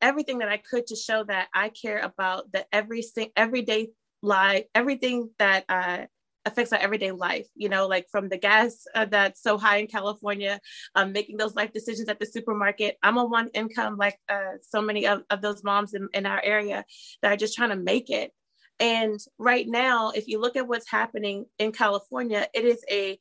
[0.00, 3.04] everything that I could to show that I care about the every
[3.36, 6.06] everyday life, everything that uh,
[6.44, 7.46] affects our everyday life.
[7.54, 10.60] You know, like from the gas uh, that's so high in California,
[10.94, 12.96] um, making those life decisions at the supermarket.
[13.02, 16.42] I'm on one income, like uh, so many of, of those moms in, in our
[16.42, 16.84] area
[17.22, 18.32] that are just trying to make it.
[18.80, 23.18] And right now, if you look at what's happening in California, it is a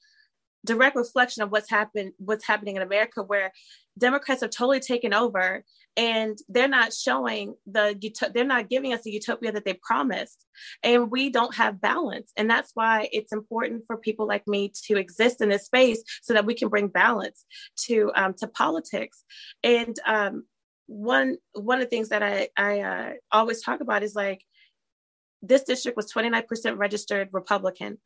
[0.66, 3.52] direct reflection of what's happened what's happening in America where
[3.98, 5.64] Democrats have totally taken over
[5.96, 7.96] and they're not showing the
[8.34, 10.46] they're not giving us the utopia that they promised.
[10.82, 12.32] And we don't have balance.
[12.36, 16.34] And that's why it's important for people like me to exist in this space so
[16.34, 17.46] that we can bring balance
[17.86, 19.24] to um, to politics.
[19.64, 20.46] And um,
[20.88, 24.44] one one of the things that I I uh, always talk about is like
[25.44, 27.98] this district was 29% registered Republican.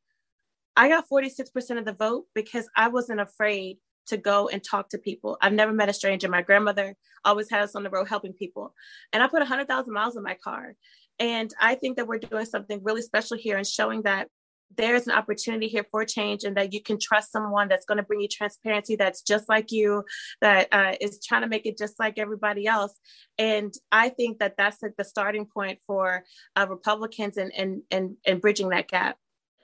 [0.76, 4.98] I got 46% of the vote because I wasn't afraid to go and talk to
[4.98, 5.38] people.
[5.41, 6.30] I've never met a stranger.
[6.30, 8.74] My grandmother always had us on the road helping people.
[9.13, 10.74] And I put 100,000 miles in my car.
[11.20, 14.28] And I think that we're doing something really special here and showing that
[14.76, 18.04] there's an opportunity here for change and that you can trust someone that's going to
[18.04, 20.04] bring you transparency that's just like you
[20.41, 22.93] that uh, is trying to make it just like everybody else
[23.38, 26.24] and i think that that's like the starting point for
[26.56, 29.17] uh, republicans and, and and and bridging that gap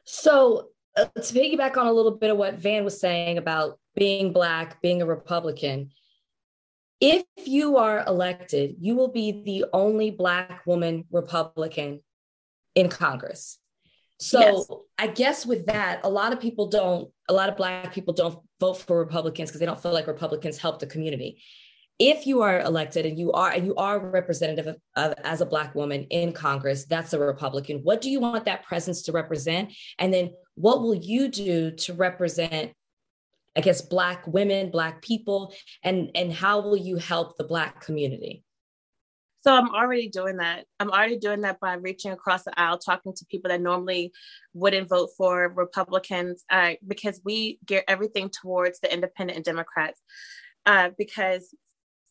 [0.05, 4.33] so uh, to piggyback on a little bit of what van was saying about being
[4.33, 5.91] Black, being a Republican,
[6.99, 12.01] if you are elected, you will be the only Black woman Republican
[12.75, 13.59] in Congress.
[14.19, 14.67] So yes.
[14.97, 18.39] I guess with that, a lot of people don't, a lot of Black people don't
[18.59, 21.41] vote for Republicans because they don't feel like Republicans help the community.
[21.99, 25.45] If you are elected and you are and you are representative of, of, as a
[25.45, 27.79] Black woman in Congress, that's a Republican.
[27.79, 29.73] What do you want that presence to represent?
[29.99, 32.73] And then what will you do to represent
[33.55, 38.43] I guess black women, black people, and and how will you help the black community?
[39.41, 40.65] So I'm already doing that.
[40.79, 44.13] I'm already doing that by reaching across the aisle, talking to people that normally
[44.53, 49.99] wouldn't vote for Republicans, uh, because we gear everything towards the independent and Democrats.
[50.65, 51.53] Uh, because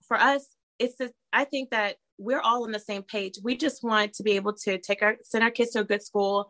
[0.06, 0.46] for us,
[0.78, 3.34] it's just, I think that we're all on the same page.
[3.42, 6.02] We just want to be able to take our send our kids to a good
[6.02, 6.48] school,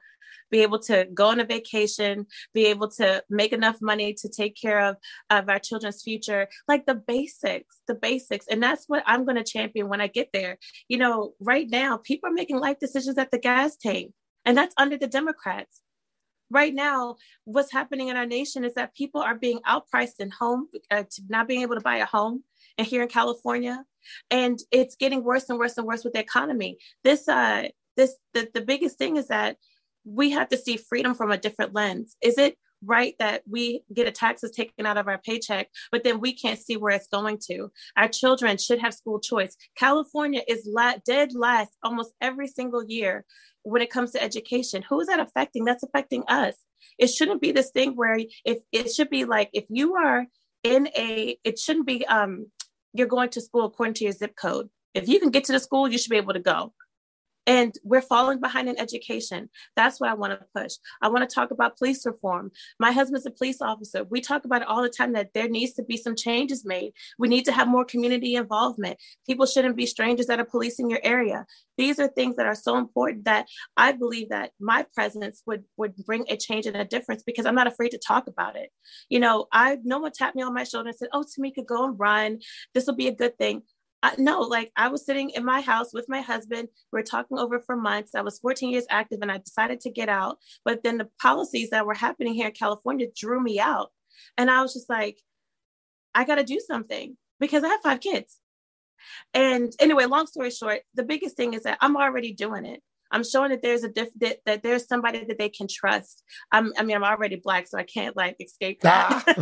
[0.51, 4.55] be able to go on a vacation, be able to make enough money to take
[4.61, 4.97] care of,
[5.31, 8.47] of our children's future, like the basics, the basics.
[8.49, 10.59] And that's what I'm going to champion when I get there.
[10.89, 14.13] You know, right now, people are making life decisions at the gas tank,
[14.45, 15.81] and that's under the Democrats.
[16.51, 20.69] Right now, what's happening in our nation is that people are being outpriced in home,
[20.91, 22.45] uh, to not being able to buy a home.
[22.77, 23.85] And here in California,
[24.31, 26.79] and it's getting worse and worse and worse with the economy.
[27.05, 29.57] This, uh, this, the, the biggest thing is that
[30.05, 32.17] we have to see freedom from a different lens.
[32.23, 36.21] Is it right that we get a taxes taken out of our paycheck, but then
[36.21, 37.71] we can't see where it's going to?
[37.97, 39.57] Our children should have school choice.
[39.77, 43.25] California is la- dead last almost every single year
[43.62, 44.83] when it comes to education.
[44.88, 45.65] Who is that affecting?
[45.65, 46.55] That's affecting us.
[46.99, 50.27] It shouldn't be this thing where if it should be like if you are
[50.65, 52.47] in a, it shouldn't be um
[52.93, 54.69] you're going to school according to your zip code.
[54.95, 56.73] If you can get to the school, you should be able to go.
[57.47, 59.51] And we're falling behind in education.
[59.75, 60.75] That's what I want to push.
[61.01, 62.53] I want to talk about police reform.
[62.79, 64.05] My husband's a police officer.
[64.05, 66.93] We talk about it all the time that there needs to be some changes made.
[67.19, 68.99] We need to have more community involvement.
[69.27, 71.47] People shouldn't be strangers that are policing your area.
[71.79, 75.97] These are things that are so important that I believe that my presence would would
[75.97, 78.71] bring a change and a difference because I'm not afraid to talk about it.
[79.09, 81.85] You know, I no one tapped me on my shoulder and said, "Oh, Tamika, go
[81.87, 82.41] and run.
[82.75, 83.63] This will be a good thing."
[84.03, 86.69] I, no, like I was sitting in my house with my husband.
[86.92, 88.15] We are talking over for months.
[88.15, 90.38] I was 14 years active and I decided to get out.
[90.65, 93.90] But then the policies that were happening here in California drew me out.
[94.37, 95.19] And I was just like,
[96.15, 98.38] I got to do something because I have five kids.
[99.35, 102.83] And anyway, long story short, the biggest thing is that I'm already doing it.
[103.13, 106.25] I'm showing that there's a diff that, that there's somebody that they can trust.
[106.50, 109.23] I'm, I mean, I'm already black, so I can't like escape that.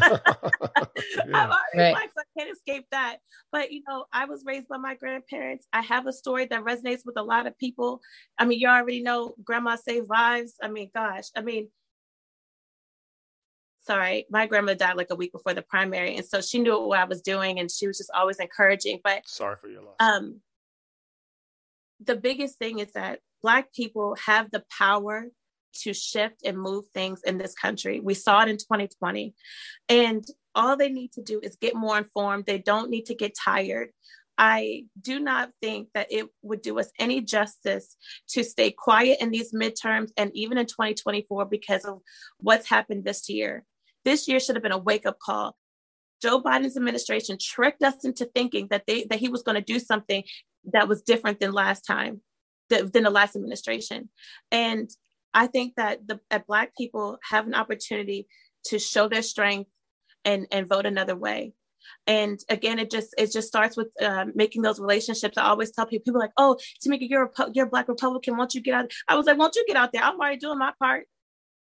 [1.17, 1.23] yeah.
[1.27, 1.93] I'm already right.
[1.93, 3.19] black, so I can't escape that.
[3.53, 5.67] But you know, I was raised by my grandparents.
[5.73, 8.01] I have a story that resonates with a lot of people.
[8.39, 10.55] I mean, you already know grandma saved lives.
[10.63, 11.69] I mean, gosh, I mean,
[13.87, 16.99] sorry, my grandma died like a week before the primary, and so she knew what
[16.99, 19.01] I was doing, and she was just always encouraging.
[19.05, 19.95] But sorry for your loss.
[20.01, 20.41] Um,
[22.01, 25.27] the biggest thing is that Black people have the power
[25.83, 28.01] to shift and move things in this country.
[28.01, 29.35] We saw it in 2020.
[29.89, 30.25] And
[30.55, 32.47] all they need to do is get more informed.
[32.47, 33.91] They don't need to get tired.
[34.37, 37.97] I do not think that it would do us any justice
[38.31, 42.01] to stay quiet in these midterms and even in 2024 because of
[42.39, 43.65] what's happened this year.
[44.05, 45.57] This year should have been a wake up call.
[46.23, 49.79] Joe Biden's administration tricked us into thinking that they that he was going to do
[49.79, 50.25] something
[50.73, 52.23] that was different than last time
[52.71, 54.09] than the last administration.
[54.51, 54.91] And
[55.35, 58.27] I think that the that Black people have an opportunity
[58.67, 59.71] to show their strength
[60.25, 61.53] and and vote another way.
[62.07, 65.39] And again, it just it just starts with uh, making those relationships.
[65.39, 68.37] I always tell people, people like, "Oh, Tamika, you're a you're a Black Republican.
[68.37, 70.03] Won't you get out?" I was like, "Won't you get out there?
[70.03, 71.07] I'm already doing my part.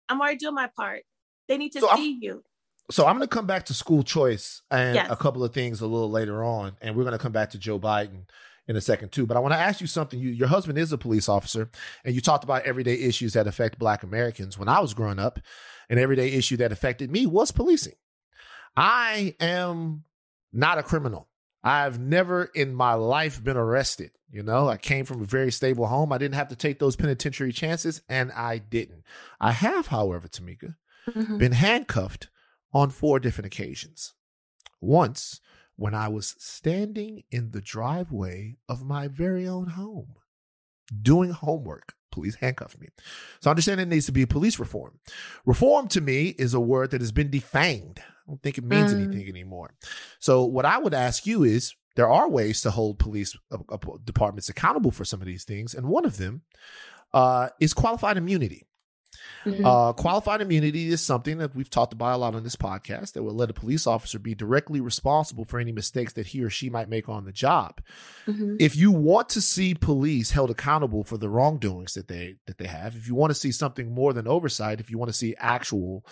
[0.09, 1.03] I'm already doing my part.
[1.49, 2.43] They need to so see I'm, you."
[2.91, 5.09] So I'm going to come back to school choice and yes.
[5.11, 7.59] a couple of things a little later on, and we're going to come back to
[7.59, 8.25] Joe Biden
[8.71, 9.27] in a second too.
[9.27, 10.21] But I want to ask you something.
[10.21, 11.69] You, your husband is a police officer,
[12.05, 14.57] and you talked about everyday issues that affect Black Americans.
[14.57, 15.41] When I was growing up,
[15.91, 17.97] an everyday issue that affected me was policing.
[18.77, 20.05] I am
[20.53, 21.29] not a criminal.
[21.65, 24.13] I've never in my life been arrested.
[24.31, 26.13] You know, I came from a very stable home.
[26.13, 29.03] I didn't have to take those penitentiary chances, and I didn't.
[29.41, 30.77] I have, however, Tamika,
[31.09, 31.39] mm-hmm.
[31.39, 32.29] been handcuffed
[32.73, 34.15] on four different occasions.
[34.81, 35.41] Once
[35.81, 40.17] when I was standing in the driveway of my very own home
[41.01, 41.95] doing homework.
[42.13, 42.89] Police handcuffed me.
[43.41, 44.99] So I understand there needs to be police reform.
[45.47, 47.99] Reform to me is a word that has been defanged.
[47.99, 49.07] I don't think it means mm.
[49.07, 49.73] anything anymore.
[50.19, 53.79] So what I would ask you is there are ways to hold police uh, uh,
[54.05, 55.73] departments accountable for some of these things.
[55.73, 56.43] And one of them
[57.15, 58.67] uh, is qualified immunity.
[59.45, 59.65] Mm-hmm.
[59.65, 63.23] Uh, qualified immunity is something that we've talked about a lot on this podcast that
[63.23, 66.69] will let a police officer be directly responsible for any mistakes that he or she
[66.69, 67.81] might make on the job.
[68.27, 68.57] Mm-hmm.
[68.59, 72.67] If you want to see police held accountable for the wrongdoings that they that they
[72.67, 75.35] have, if you want to see something more than oversight, if you want to see
[75.39, 76.05] actual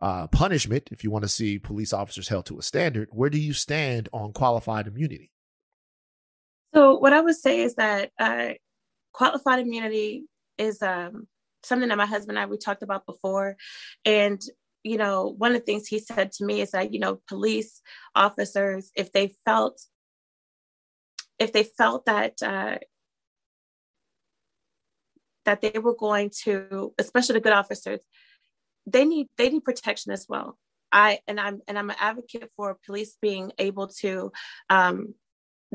[0.00, 3.38] uh, punishment, if you want to see police officers held to a standard, where do
[3.38, 5.30] you stand on qualified immunity?
[6.74, 8.54] So, what I would say is that uh,
[9.12, 10.24] qualified immunity
[10.58, 11.28] is um,
[11.64, 13.56] something that my husband and I we talked about before,
[14.04, 14.40] and
[14.82, 17.80] you know one of the things he said to me is that you know police
[18.14, 19.80] officers if they felt
[21.38, 22.78] if they felt that uh,
[25.44, 28.00] that they were going to especially the good officers
[28.86, 30.58] they need they need protection as well.
[30.94, 34.30] I and i'm and i'm an advocate for police being able to
[34.68, 35.14] um,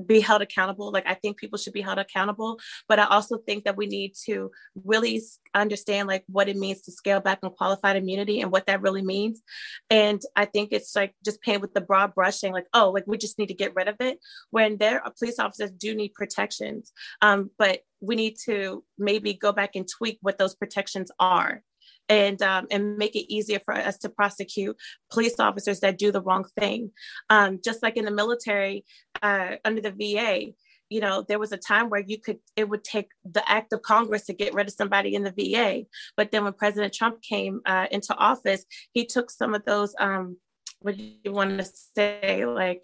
[0.06, 0.92] be held accountable.
[0.92, 4.14] Like I think people should be held accountable, but I also think that we need
[4.26, 4.52] to
[4.86, 5.22] really
[5.54, 9.02] understand like what it means to scale back on qualified immunity and what that really
[9.02, 9.42] means.
[9.90, 13.18] And I think it's like just paint with the broad brushing, like oh, like we
[13.18, 14.20] just need to get rid of it.
[14.52, 16.92] When there are police officers do need protections,
[17.22, 21.64] um, but we need to maybe go back and tweak what those protections are
[22.10, 24.78] and um, and make it easier for us to prosecute
[25.12, 26.92] police officers that do the wrong thing.
[27.30, 28.86] Um, just like in the military,
[29.22, 30.54] uh, under the VA,
[30.90, 33.82] you know, there was a time where you could it would take the act of
[33.82, 37.62] Congress to get rid of somebody in the VA, but then when President Trump came
[37.66, 39.94] uh, into office, he took some of those.
[40.00, 40.38] Um,
[40.80, 41.66] what do you want to
[41.96, 42.84] say, like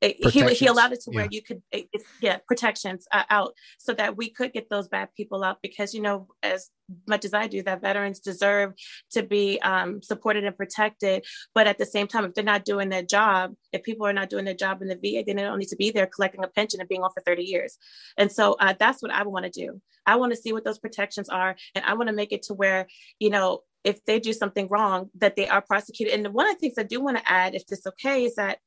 [0.00, 1.28] he, he allowed it to where yeah.
[1.32, 1.88] you could it,
[2.20, 6.00] yeah protections uh, out so that we could get those bad people out because you
[6.00, 6.70] know as
[7.06, 8.72] much as i do that veterans deserve
[9.10, 11.24] to be um, supported and protected.
[11.54, 14.30] But at the same time if they're not doing their job if people are not
[14.30, 16.48] doing their job in the va then they don't need to be there collecting a
[16.48, 17.76] pension and being on for 30 years.
[18.16, 19.80] And so uh, that's what i want to do.
[20.06, 22.54] I want to see what those protections are and i want to make it to
[22.54, 22.86] where
[23.18, 26.14] you know if they do something wrong that they are prosecuted.
[26.14, 28.58] And one of the things i do want to add if this okay is that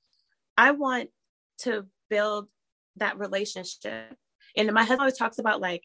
[0.57, 1.09] I want
[1.64, 2.47] to build
[2.97, 4.16] that relationship.
[4.55, 5.84] And my husband always talks about like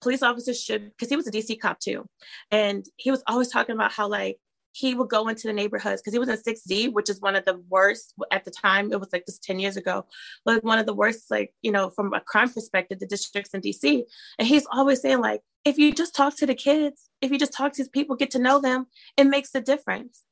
[0.00, 2.06] police officers should, because he was a DC cop too.
[2.50, 4.38] And he was always talking about how like
[4.72, 7.44] he would go into the neighborhoods because he was in 6D, which is one of
[7.44, 8.92] the worst at the time.
[8.92, 10.04] It was like just 10 years ago,
[10.44, 13.60] like one of the worst, like, you know, from a crime perspective, the districts in
[13.60, 14.02] DC.
[14.38, 17.52] And he's always saying, like, if you just talk to the kids, if you just
[17.52, 18.86] talk to people, get to know them,
[19.16, 20.22] it makes a difference.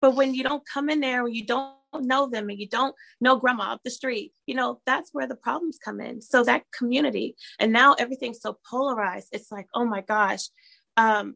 [0.00, 2.94] But when you don't come in there, when you don't know them and you don't
[3.20, 6.22] know grandma up the street, you know, that's where the problems come in.
[6.22, 9.28] So that community, and now everything's so polarized.
[9.32, 10.48] It's like, oh my gosh,
[10.96, 11.34] um,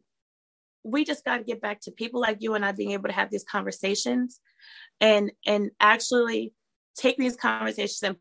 [0.85, 3.15] we just got to get back to people like you and I being able to
[3.15, 4.41] have these conversations
[5.01, 6.53] and and actually
[6.97, 8.17] take these conversations and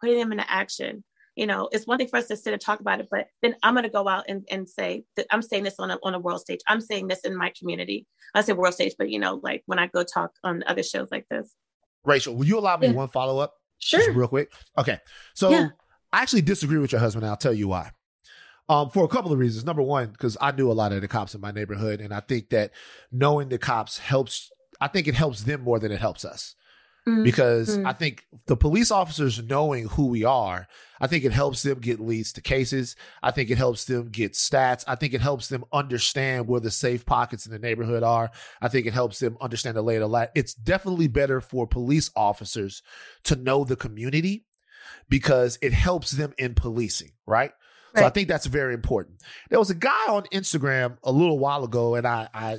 [0.00, 1.02] putting them into action
[1.36, 3.54] you know it's one thing for us to sit and talk about it but then
[3.62, 6.14] i'm going to go out and, and say that i'm saying this on a, on
[6.14, 9.18] a world stage i'm saying this in my community i say world stage but you
[9.18, 11.54] know like when i go talk on other shows like this
[12.04, 12.92] rachel will you allow me yeah.
[12.92, 14.98] one follow-up sure real quick okay
[15.34, 15.68] so yeah.
[16.12, 17.90] i actually disagree with your husband and i'll tell you why
[18.68, 19.64] um, for a couple of reasons.
[19.64, 22.20] Number one, because I knew a lot of the cops in my neighborhood, and I
[22.20, 22.70] think that
[23.12, 24.50] knowing the cops helps.
[24.80, 26.54] I think it helps them more than it helps us.
[27.06, 27.22] Mm-hmm.
[27.22, 30.66] Because I think the police officers knowing who we are,
[30.98, 32.96] I think it helps them get leads to cases.
[33.22, 34.84] I think it helps them get stats.
[34.88, 38.30] I think it helps them understand where the safe pockets in the neighborhood are.
[38.62, 40.30] I think it helps them understand the lay of the land.
[40.34, 42.82] It's definitely better for police officers
[43.24, 44.46] to know the community
[45.10, 47.52] because it helps them in policing, right?
[47.94, 48.00] Right.
[48.00, 49.22] So I think that's very important.
[49.50, 52.58] There was a guy on Instagram a little while ago, and I, I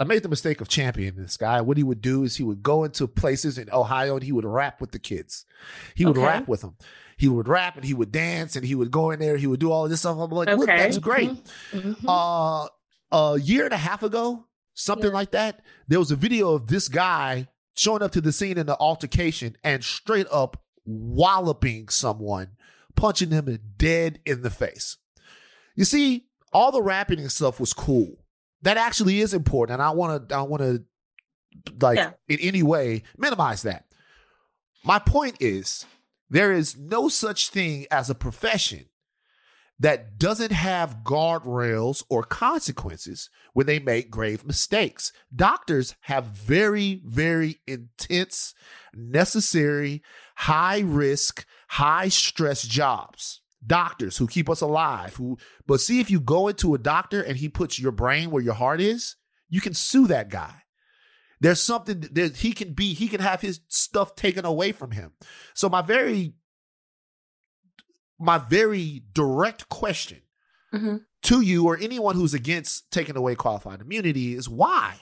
[0.00, 1.60] I made the mistake of championing this guy.
[1.60, 4.46] What he would do is he would go into places in Ohio and he would
[4.46, 5.44] rap with the kids.
[5.94, 6.26] He would okay.
[6.26, 6.76] rap with them.
[7.18, 9.36] He would rap and he would dance and he would go in there.
[9.36, 10.16] He would do all of this stuff.
[10.18, 10.64] I'm like, okay.
[10.78, 11.30] that's great.
[11.72, 11.78] Mm-hmm.
[11.78, 12.08] mm-hmm.
[12.08, 12.66] Uh,
[13.12, 15.14] a year and a half ago, something yeah.
[15.14, 18.66] like that, there was a video of this guy showing up to the scene in
[18.66, 22.52] the altercation and straight up walloping someone
[22.96, 24.96] punching him dead in the face.
[25.74, 28.19] You see, all the rapping and stuff was cool.
[28.62, 30.84] That actually is important, and I want to, I want to,
[31.80, 32.12] like, yeah.
[32.28, 33.86] in any way minimize that.
[34.84, 35.86] My point is,
[36.28, 38.86] there is no such thing as a profession
[39.80, 45.10] that doesn't have guardrails or consequences when they make grave mistakes.
[45.34, 48.54] Doctors have very, very intense,
[48.94, 50.02] necessary,
[50.36, 53.39] high risk, high stress jobs.
[53.66, 55.36] Doctors who keep us alive, who,
[55.66, 58.54] but see, if you go into a doctor and he puts your brain where your
[58.54, 59.16] heart is,
[59.50, 60.62] you can sue that guy.
[61.40, 65.12] There's something that he can be, he can have his stuff taken away from him.
[65.54, 66.34] So, my very
[68.20, 70.20] my very direct question
[70.72, 70.96] mm-hmm.
[71.22, 74.96] to you or anyone who's against taking away qualified immunity is why?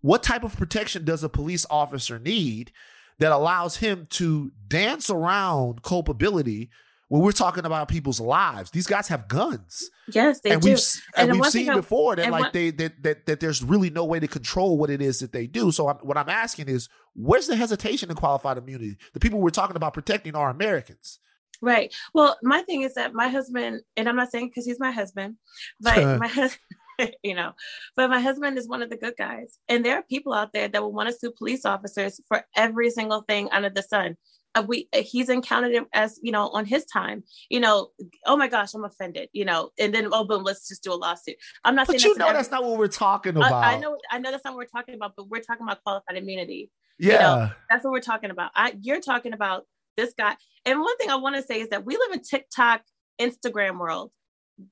[0.00, 2.72] What type of protection does a police officer need
[3.18, 6.70] that allows him to dance around culpability
[7.08, 8.70] when we're talking about people's lives?
[8.70, 9.90] These guys have guns.
[10.12, 10.70] Yes, they and do.
[10.70, 10.80] We've,
[11.16, 14.20] and, and we've seen before that like they that, that that there's really no way
[14.20, 15.72] to control what it is that they do.
[15.72, 18.96] So I'm, what I'm asking is, where's the hesitation in qualified immunity?
[19.14, 21.18] The people we're talking about protecting are Americans.
[21.60, 21.92] Right.
[22.14, 25.36] Well, my thing is that my husband, and I'm not saying because he's my husband,
[25.80, 26.60] but my husband,
[27.22, 27.52] you know,
[27.96, 29.58] but my husband is one of the good guys.
[29.68, 32.90] And there are people out there that will want to sue police officers for every
[32.90, 34.16] single thing under the sun.
[34.60, 37.90] We uh, he's encountered it as you know on his time you know
[38.26, 40.94] oh my gosh i'm offended you know and then oh boom let's just do a
[40.94, 43.78] lawsuit i'm not but saying you know that's not what we're talking about I, I,
[43.78, 46.70] know i know that's not what we're talking about but we're talking about qualified immunity
[46.98, 49.64] yeah you know, that's what we're talking about I, you're talking about
[49.98, 50.36] this guy.
[50.64, 52.80] And one thing I want to say is that we live in TikTok,
[53.20, 54.12] Instagram world.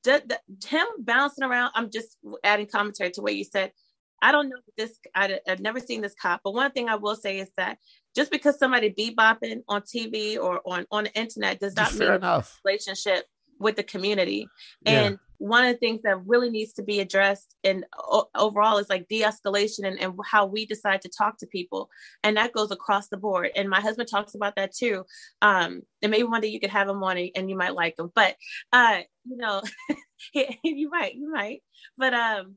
[0.02, 3.72] D- d- him bouncing around, I'm just adding commentary to what you said.
[4.22, 4.98] I don't know this.
[5.14, 7.78] I, have never seen this cop, but one thing I will say is that
[8.16, 12.60] just because somebody bebopping on TV or on on the internet does not mean enough.
[12.64, 13.24] relationship
[13.58, 14.48] with the community.
[14.84, 15.18] And yeah.
[15.38, 19.08] one of the things that really needs to be addressed and o- overall is like
[19.08, 21.88] de-escalation and, and how we decide to talk to people.
[22.22, 23.50] And that goes across the board.
[23.56, 25.04] And my husband talks about that too.
[25.42, 28.10] Um, and maybe one day you could have him on and you might like him.
[28.14, 28.36] But
[28.72, 29.62] uh, you know,
[30.62, 31.62] you might, you might.
[31.96, 32.56] But um,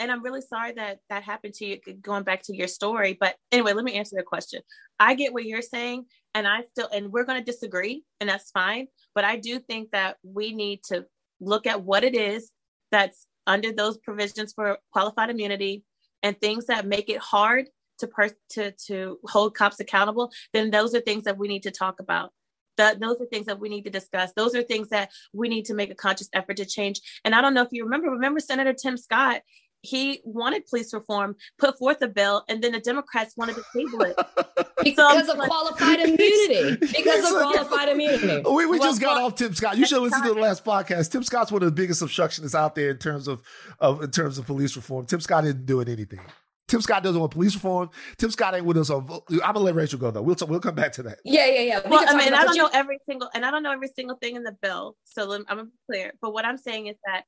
[0.00, 3.16] and I'm really sorry that that happened to you going back to your story.
[3.18, 4.62] But anyway, let me answer the question.
[5.00, 8.50] I get what you're saying, and I still, and we're going to disagree, and that's
[8.50, 8.88] fine.
[9.14, 11.06] But I do think that we need to
[11.40, 12.52] look at what it is
[12.90, 15.84] that's under those provisions for qualified immunity
[16.22, 17.68] and things that make it hard
[17.98, 20.30] to per- to to hold cops accountable.
[20.52, 22.32] Then those are things that we need to talk about.
[22.76, 24.32] That those are things that we need to discuss.
[24.36, 27.00] Those are things that we need to make a conscious effort to change.
[27.24, 29.42] And I don't know if you remember, remember Senator Tim Scott
[29.82, 34.02] he wanted police reform, put forth a bill, and then the Democrats wanted to table
[34.02, 34.16] it.
[34.84, 36.86] because so, of like, qualified immunity.
[36.98, 38.42] Because of qualified immunity.
[38.48, 39.76] We, we well, just got well, off Tim Scott.
[39.76, 41.10] You should listen to the last podcast.
[41.10, 43.42] Tim Scott's one of the biggest obstructionists out there in terms of,
[43.78, 45.06] of in terms of police reform.
[45.06, 46.20] Tim Scott isn't doing anything.
[46.68, 47.90] Tim Scott doesn't want police reform.
[48.18, 49.08] Tim Scott ain't with us on.
[49.30, 50.22] I'm gonna let Rachel go though.
[50.22, 51.18] We'll t- we'll come back to that.
[51.24, 51.80] Yeah, yeah, yeah.
[51.84, 54.16] We well, I mean, I don't know every single, and I don't know every single
[54.16, 54.94] thing in the bill.
[55.04, 56.12] So I'm, I'm clear.
[56.20, 57.22] But what I'm saying is that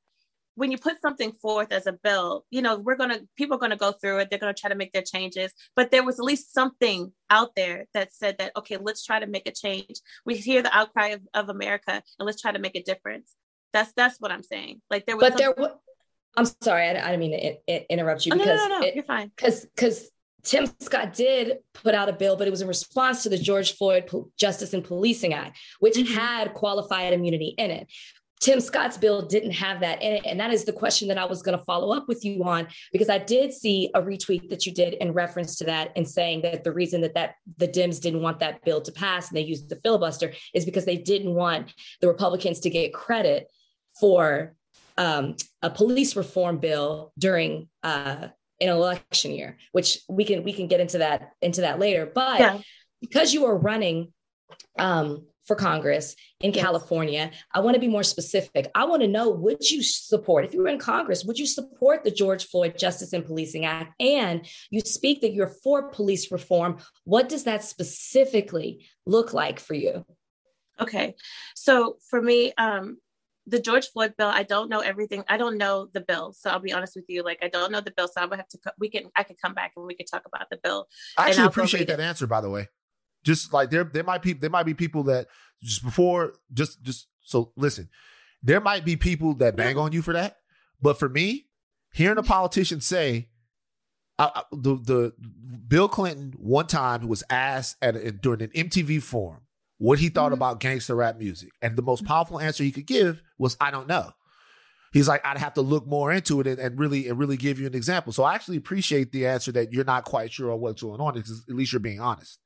[0.61, 3.75] when you put something forth as a bill, you know, we're gonna people are gonna
[3.75, 4.29] go through it.
[4.29, 5.51] They're gonna try to make their changes.
[5.75, 9.25] But there was at least something out there that said that okay, let's try to
[9.25, 9.95] make a change.
[10.23, 13.33] We hear the outcry of, of America, and let's try to make a difference.
[13.73, 14.83] That's that's what I'm saying.
[14.91, 15.51] Like there was, but there.
[15.57, 15.71] was.
[16.37, 18.93] I'm sorry, I, I didn't mean to interrupt you because oh, no, no, no, it,
[18.93, 19.31] you're fine.
[19.35, 20.11] Because because
[20.43, 23.75] Tim Scott did put out a bill, but it was in response to the George
[23.75, 26.13] Floyd Justice and Policing Act, which mm-hmm.
[26.13, 27.87] had qualified immunity in it.
[28.41, 30.25] Tim Scott's bill didn't have that in it.
[30.25, 32.67] And that is the question that I was going to follow up with you on,
[32.91, 36.41] because I did see a retweet that you did in reference to that and saying
[36.41, 39.43] that the reason that, that the Dems didn't want that bill to pass and they
[39.43, 43.47] used the filibuster is because they didn't want the Republicans to get credit
[43.99, 44.55] for
[44.97, 48.27] um, a police reform bill during uh,
[48.59, 52.09] an election year, which we can we can get into that into that later.
[52.13, 52.59] But yeah.
[53.01, 54.13] because you are running
[54.77, 56.63] um, for Congress in yes.
[56.63, 58.69] California, I want to be more specific.
[58.75, 62.03] I want to know would you support if you were in Congress, would you support
[62.03, 63.93] the George Floyd Justice and Policing Act?
[63.99, 66.77] And you speak that you're for police reform.
[67.05, 70.05] What does that specifically look like for you?
[70.79, 71.15] Okay,
[71.55, 72.97] so for me, um,
[73.47, 75.23] the George Floyd bill, I don't know everything.
[75.27, 77.23] I don't know the bill, so I'll be honest with you.
[77.23, 78.59] Like I don't know the bill, so I would have to.
[78.79, 79.11] We can.
[79.15, 80.87] I could come back and we could talk about the bill.
[81.17, 82.03] I actually appreciate that it.
[82.03, 82.67] answer, by the way.
[83.23, 85.27] Just like there, there might be there might be people that
[85.61, 87.89] just before just just so listen.
[88.43, 90.37] There might be people that bang on you for that,
[90.81, 91.47] but for me,
[91.93, 93.29] hearing a politician say
[94.17, 95.13] uh, the the
[95.67, 99.41] Bill Clinton one time was asked at a, during an MTV forum
[99.81, 100.33] what he thought mm-hmm.
[100.33, 101.49] about gangster rap music.
[101.59, 104.11] And the most powerful answer he could give was, I don't know.
[104.93, 107.59] He's like, I'd have to look more into it and, and, really and really give
[107.59, 108.13] you an example.
[108.13, 111.15] So I actually appreciate the answer that you're not quite sure on what's going on.
[111.15, 112.37] Because at least you're being honest.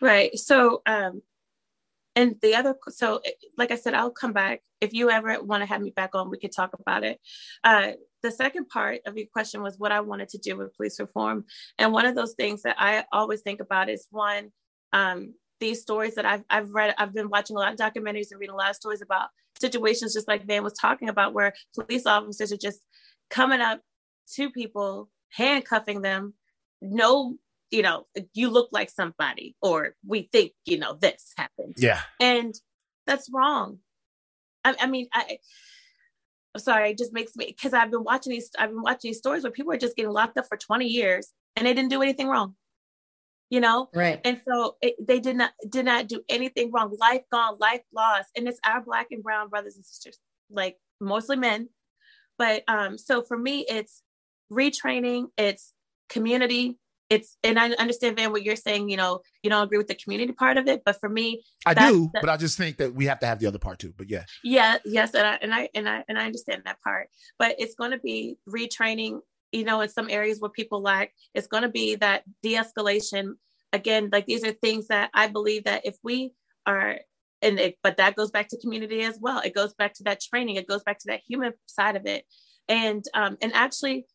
[0.00, 0.36] Right.
[0.38, 1.22] So um
[2.16, 3.20] and the other so
[3.58, 4.62] like I said, I'll come back.
[4.80, 7.20] If you ever want to have me back on, we could talk about it.
[7.64, 7.92] Uh
[8.22, 11.44] the second part of your question was what I wanted to do with police reform.
[11.78, 14.52] And one of those things that I always think about is one,
[14.92, 18.40] um, these stories that I've, I've read, I've been watching a lot of documentaries and
[18.40, 19.28] reading a lot of stories about
[19.60, 22.80] situations just like Van was talking about, where police officers are just
[23.30, 23.80] coming up
[24.34, 26.34] to people, handcuffing them.
[26.82, 27.36] No,
[27.70, 31.74] you know, you look like somebody, or we think, you know, this happened.
[31.76, 32.00] Yeah.
[32.18, 32.54] And
[33.06, 33.78] that's wrong.
[34.64, 35.38] I, I mean, I,
[36.54, 39.18] I'm sorry, it just makes me because I've been watching these, I've been watching these
[39.18, 42.02] stories where people are just getting locked up for 20 years and they didn't do
[42.02, 42.54] anything wrong
[43.50, 47.22] you know right and so it, they did not did not do anything wrong life
[47.30, 50.18] gone life lost and it's our black and brown brothers and sisters
[50.50, 51.68] like mostly men
[52.38, 54.02] but um so for me it's
[54.50, 55.74] retraining it's
[56.08, 56.78] community
[57.10, 59.94] it's and i understand van what you're saying you know you don't agree with the
[59.94, 63.04] community part of it but for me i do but i just think that we
[63.04, 65.68] have to have the other part too but yeah yeah yes and i and i
[65.74, 67.08] and i, and I understand that part
[67.38, 69.20] but it's going to be retraining
[69.52, 73.34] you know, in some areas where people lack, it's going to be that de-escalation.
[73.72, 76.32] Again, like these are things that I believe that if we
[76.66, 76.98] are,
[77.42, 79.40] and it, but that goes back to community as well.
[79.40, 80.56] It goes back to that training.
[80.56, 82.24] It goes back to that human side of it.
[82.68, 84.06] And um, and actually,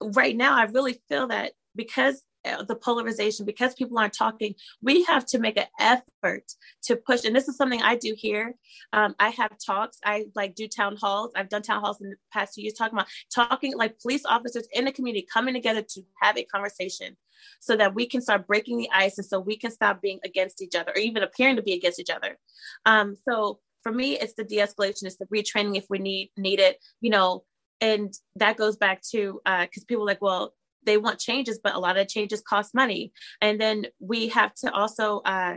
[0.00, 4.52] right now, I really feel that because uh, the polarization because people aren't talking
[4.82, 6.42] we have to make an effort
[6.82, 8.54] to push and this is something i do here.
[8.92, 9.98] Um, i have talks.
[10.04, 11.30] I like do town halls.
[11.36, 14.66] I've done town halls in the past two years talking about talking like police officers
[14.72, 17.16] in the community coming together to have a conversation
[17.60, 20.62] so that we can start breaking the ice and so we can stop being against
[20.62, 22.38] each other or even appearing to be against each other.
[22.86, 26.78] Um, so for me it's the de-escalation it's the retraining if we need need it
[27.00, 27.42] you know
[27.80, 30.54] and that goes back to because uh, people like well
[30.84, 33.12] they want changes, but a lot of changes cost money.
[33.40, 35.54] And then we have to also uh,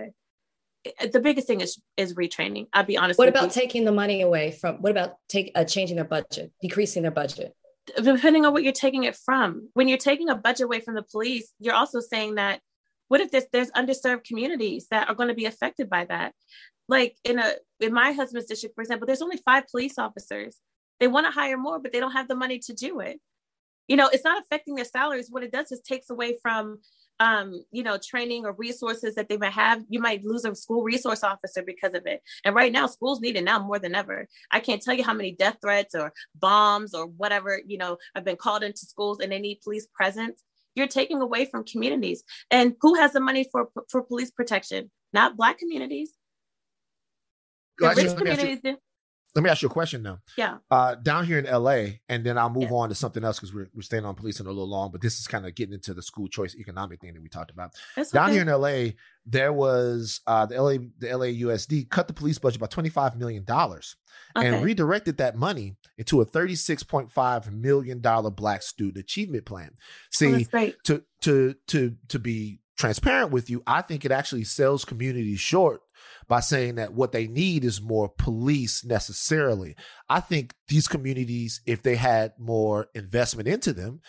[1.12, 2.68] the biggest thing is is retraining.
[2.74, 3.18] I'll be honest.
[3.18, 3.62] What about you.
[3.62, 4.78] taking the money away from?
[4.78, 7.54] What about take uh, changing their budget, decreasing their budget?
[8.02, 9.70] Depending on what you're taking it from.
[9.74, 12.60] When you're taking a budget away from the police, you're also saying that
[13.08, 16.34] what if there's there's underserved communities that are going to be affected by that?
[16.88, 20.58] Like in a in my husband's district, for example, there's only five police officers.
[21.00, 23.20] They want to hire more, but they don't have the money to do it
[23.88, 26.80] you know it's not affecting their salaries what it does is takes away from
[27.20, 29.84] um, you know, training or resources that they might have.
[29.90, 32.22] You might lose a school resource officer because of it.
[32.44, 34.28] And right now, schools need it now more than ever.
[34.52, 38.26] I can't tell you how many death threats or bombs or whatever, you know, have
[38.26, 40.44] been called into schools and they need police presence.
[40.76, 42.24] You're taking away from communities.
[42.52, 44.92] And who has the money for for police protection?
[45.14, 46.12] Not black communities.
[47.78, 48.60] The rich communities.
[49.36, 50.20] Let me ask you a question now.
[50.38, 50.58] Yeah.
[50.72, 52.78] Uh, down here in LA, and then I'll move yeah.
[52.78, 55.20] on to something else because we're, we're staying on policing a little long, but this
[55.20, 57.74] is kind of getting into the school choice economic thing that we talked about.
[57.98, 58.34] That's down okay.
[58.34, 58.94] here in LA,
[59.26, 63.44] there was uh, the LA the LAUSD cut the police budget by twenty five million
[63.44, 63.98] dollars
[64.38, 64.48] okay.
[64.48, 69.46] and redirected that money into a thirty six point five million dollar Black Student Achievement
[69.46, 69.72] Plan.
[70.12, 74.86] See, oh, to to to to be transparent with you, I think it actually sells
[74.86, 75.82] communities short
[76.28, 79.76] by saying that what they need is more police necessarily.
[80.10, 84.02] I think these communities, if they had more investment into them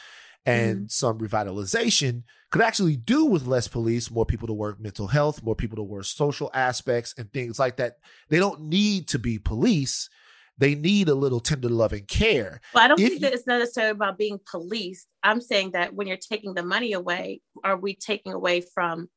[0.45, 0.87] and mm-hmm.
[0.89, 5.57] some revitalization, could actually do with less police, more people to work mental health, more
[5.57, 7.97] people to work social aspects and things like that.
[8.29, 10.09] They don't need to be police.
[10.59, 12.61] They need a little tender loving care.
[12.73, 15.07] Well, I don't if think that it's necessarily about being policed.
[15.23, 19.09] I'm saying that when you're taking the money away, are we taking away from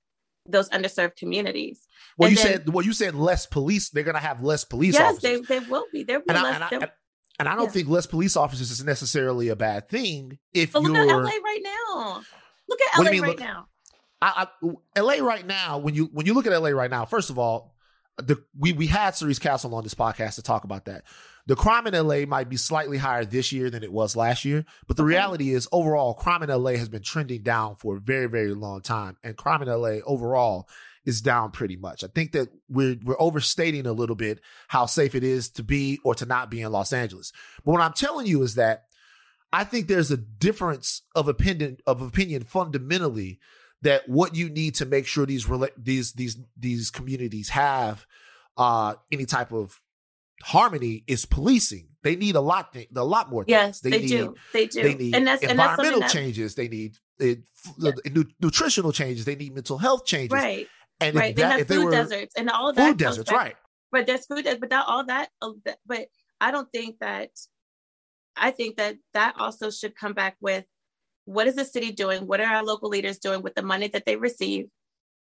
[0.51, 1.87] those underserved communities.
[2.17, 3.89] Well, and you then, said well, you said less police.
[3.89, 4.95] They're going to have less police.
[4.95, 5.47] Yes, officers.
[5.47, 6.03] they, they will be.
[6.03, 6.61] There will be and less.
[6.61, 6.89] I, and, I,
[7.39, 7.71] and I don't yeah.
[7.71, 10.37] think less police officers is necessarily a bad thing.
[10.53, 12.21] If but look you're, at LA right now.
[12.67, 13.67] Look at LA right look, now.
[14.21, 14.47] I,
[14.95, 15.77] I, LA right now.
[15.77, 17.73] When you when you look at LA right now, first of all,
[18.17, 21.03] the we we had Cerise Castle on this podcast to talk about that.
[21.47, 24.65] The crime in LA might be slightly higher this year than it was last year,
[24.87, 28.27] but the reality is overall crime in LA has been trending down for a very
[28.27, 30.67] very long time, and crime in LA overall
[31.05, 32.03] is down pretty much.
[32.03, 35.99] I think that we're we're overstating a little bit how safe it is to be
[36.03, 37.31] or to not be in Los Angeles.
[37.65, 38.85] But what I'm telling you is that
[39.51, 43.39] I think there's a difference of opinion of opinion fundamentally
[43.81, 48.05] that what you need to make sure these these these these communities have
[48.57, 49.79] uh, any type of
[50.43, 51.87] harmony is policing.
[52.01, 53.43] They need a lot, a lot more.
[53.43, 53.51] Things.
[53.51, 54.35] Yes, they, they need, do.
[54.53, 54.83] They do.
[54.83, 56.55] They need and that's, environmental and that's changes.
[56.55, 57.39] They need it,
[57.77, 57.91] yeah.
[58.39, 59.25] nutritional changes.
[59.25, 60.31] They need mental health changes.
[60.31, 60.67] Right.
[61.01, 62.87] And right, they have food deserts and all that.
[62.89, 63.55] Food deserts, back, right?
[63.91, 65.51] But there's food, but that all that, uh,
[65.85, 66.07] but
[66.39, 67.31] I don't think that.
[68.41, 70.63] I think that that also should come back with
[71.25, 72.25] what is the city doing?
[72.25, 74.67] What are our local leaders doing with the money that they receive,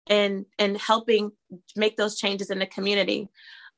[0.07, 1.32] and and helping
[1.76, 3.30] make those changes in the community.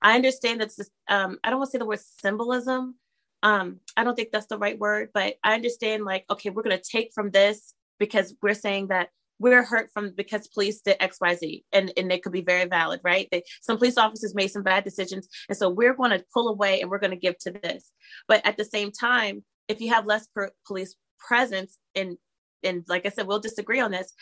[0.02, 2.96] I understand that's um, I don't want to say the word symbolism.
[3.44, 6.78] Um, I don't think that's the right word, but I understand like okay, we're going
[6.78, 9.10] to take from this because we're saying that
[9.42, 13.28] we're hurt from because police did xyz and, and they could be very valid right
[13.32, 16.80] they, some police officers made some bad decisions and so we're going to pull away
[16.80, 17.92] and we're going to give to this
[18.28, 22.18] but at the same time if you have less per- police presence and
[22.64, 24.14] and like i said we'll disagree on this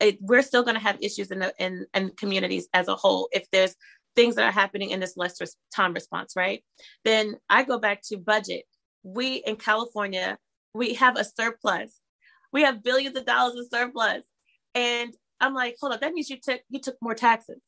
[0.00, 3.28] it, we're still going to have issues in the in, in communities as a whole
[3.32, 3.76] if there's
[4.14, 5.38] things that are happening in this less
[5.74, 6.62] time response right?
[7.04, 8.64] Then i go back to budget.
[9.02, 10.38] We in california
[10.74, 11.98] we have a surplus.
[12.52, 14.24] We have billions of dollars of surplus.
[14.74, 17.60] And I'm like, hold up, that means you took you took more taxes.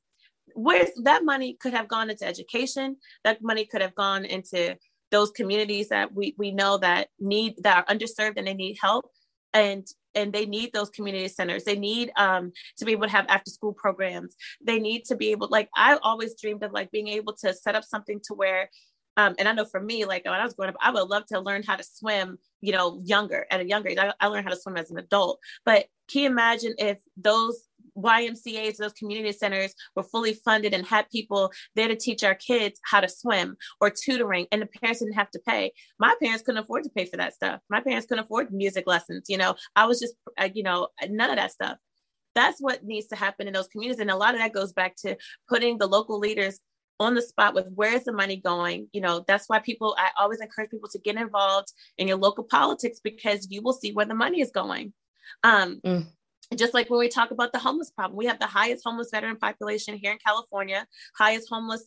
[0.54, 2.96] Where's that money could have gone into education?
[3.24, 4.76] That money could have gone into
[5.10, 9.06] those communities that we we know that need that are underserved and they need help.
[9.52, 13.26] And and they need those community centers they need um, to be able to have
[13.28, 17.08] after school programs they need to be able like i always dreamed of like being
[17.08, 18.68] able to set up something to where
[19.16, 21.26] um, and I know for me, like when I was growing up, I would love
[21.26, 23.98] to learn how to swim, you know, younger at a younger age.
[23.98, 25.38] I, I learned how to swim as an adult.
[25.64, 31.08] But can you imagine if those YMCAs, those community centers were fully funded and had
[31.10, 35.14] people there to teach our kids how to swim or tutoring, and the parents didn't
[35.14, 35.72] have to pay.
[35.98, 37.60] My parents couldn't afford to pay for that stuff.
[37.70, 39.26] My parents couldn't afford music lessons.
[39.28, 40.14] You know, I was just,
[40.54, 41.78] you know, none of that stuff.
[42.34, 44.00] That's what needs to happen in those communities.
[44.00, 45.16] And a lot of that goes back to
[45.48, 46.60] putting the local leaders
[47.00, 50.10] on the spot with where is the money going you know that's why people i
[50.18, 54.06] always encourage people to get involved in your local politics because you will see where
[54.06, 54.92] the money is going
[55.42, 56.06] um mm.
[56.56, 59.36] Just like when we talk about the homeless problem we have the highest homeless veteran
[59.36, 60.86] population here in california
[61.16, 61.86] highest homeless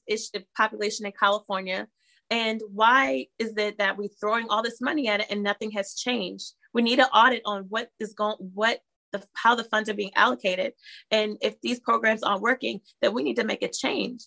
[0.55, 1.87] population in california.
[2.29, 5.93] And why is it that we're throwing all this money at it and nothing has
[5.93, 6.53] changed?
[6.73, 8.79] We need an audit on what is going what
[9.13, 10.73] the, how the funds are being allocated.
[11.09, 14.23] And if these programs aren't working then we need to make a change.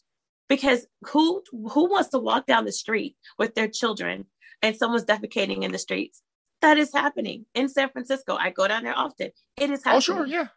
[0.48, 4.26] Because who who wants to walk down the street with their children
[4.62, 6.22] and someone's defecating in the streets
[6.62, 8.36] that is happening in san francisco.
[8.36, 9.30] I go down there often.
[9.56, 10.26] It is happening oh sure.
[10.26, 10.48] yeah.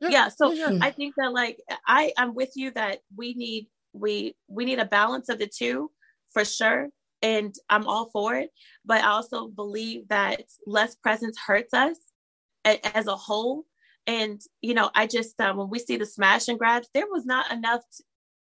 [0.00, 0.28] Yeah, yeah.
[0.28, 0.78] So yeah, yeah.
[0.82, 4.84] i think that like i i'm with you that we need we we need a
[4.84, 5.90] balance of the two
[6.32, 6.88] for sure
[7.22, 8.50] and i'm all for it.
[8.84, 11.96] But i also believe that less presence hurts us
[12.64, 13.64] as a whole.
[14.06, 17.26] And you know i just um, when we see the smash and grabs there was
[17.26, 17.82] not enough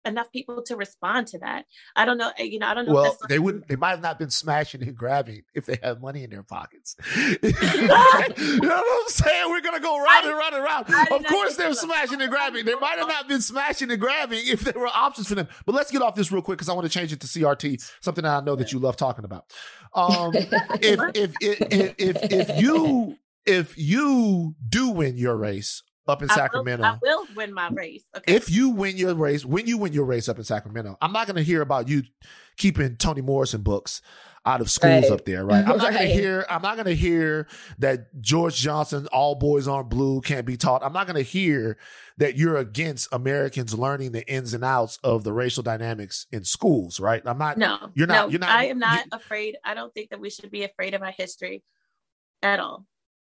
[0.05, 1.65] enough people to respond to that.
[1.95, 2.31] I don't know.
[2.37, 2.93] You know, I don't know.
[2.93, 3.67] Well, they wouldn't.
[3.67, 6.95] They might have not been smashing and grabbing if they had money in their pockets.
[7.15, 9.49] you know what I'm saying?
[9.49, 11.11] We're gonna go round and round and round.
[11.11, 12.65] Of course, they're smashing and grabbing.
[12.65, 15.47] They might have not been smashing and grabbing if there were options for them.
[15.65, 17.91] But let's get off this real quick because I want to change it to CRT,
[18.01, 19.45] something that I know that you love talking about.
[19.93, 26.29] Um, if, if, if if if you if you do win your race up in
[26.29, 26.83] I Sacramento.
[26.83, 28.03] Will, I will win my race.
[28.15, 28.33] Okay.
[28.33, 31.27] If you win your race, when you win your race up in Sacramento, I'm not
[31.27, 32.03] going to hear about you
[32.57, 34.01] keeping Toni Morrison books
[34.45, 35.11] out of schools right.
[35.11, 35.67] up there, right?
[35.67, 35.93] I'm not right.
[35.93, 36.45] going to hear.
[36.49, 37.47] I'm not going to hear
[37.79, 40.83] that George Johnson, all boys aren't blue, can't be taught.
[40.83, 41.77] I'm not going to hear
[42.17, 46.99] that you're against Americans learning the ins and outs of the racial dynamics in schools,
[46.99, 47.23] right?
[47.25, 47.57] I'm not.
[47.57, 48.13] No, you're not.
[48.13, 48.49] No, you're not.
[48.49, 49.57] I am not afraid.
[49.63, 51.63] I don't think that we should be afraid of our history
[52.43, 52.85] at all.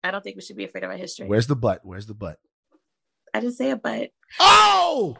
[0.03, 1.28] I don't think we should be afraid of our history.
[1.28, 1.82] Where's the butt?
[1.84, 2.39] Where's the butt?
[3.34, 4.11] I didn't say it, but.
[4.39, 5.17] Oh!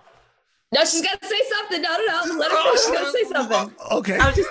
[0.74, 1.82] No, she's got to say something.
[1.82, 2.36] No, no, no.
[2.36, 2.72] Let her know.
[2.74, 3.76] She's got to say something.
[3.92, 4.18] Okay.
[4.36, 4.50] Just...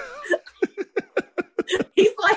[1.95, 2.37] He's like.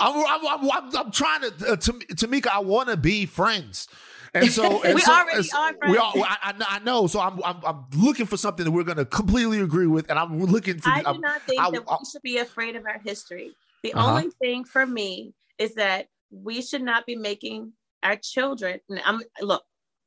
[0.00, 3.86] I'm, I'm, I'm, I'm, trying to, uh, to, Tamika, I want to be friends.
[4.34, 5.92] And so, and we so, already are friends.
[5.92, 7.06] We are, I, I, know.
[7.06, 10.18] So I'm, I'm, I'm looking for something that we're going to completely agree with, and
[10.18, 10.90] I'm looking for.
[10.90, 13.52] I do I'm, not think I, that I, we should be afraid of our history.
[13.82, 14.10] The uh-huh.
[14.10, 17.72] only thing for me is that we should not be making
[18.02, 18.80] our children.
[19.04, 19.64] I'm look.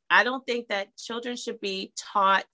[0.10, 2.45] I don't think that children should be taught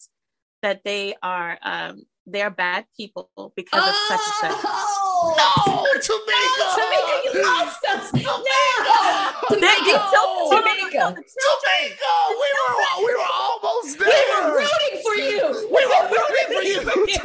[0.62, 4.62] that they are um, they're bad people because of such and such.
[4.64, 5.52] Oh, no,
[6.00, 6.60] Tamika!
[6.60, 8.12] No, Tamika, you lost us.
[8.12, 8.28] Tamika!
[9.52, 11.06] No, Tamika!
[11.16, 12.14] Tamika!
[12.30, 12.74] We were
[13.06, 14.08] we were almost there.
[14.08, 15.44] We were rooting for you.
[15.70, 17.22] We were rooting for you.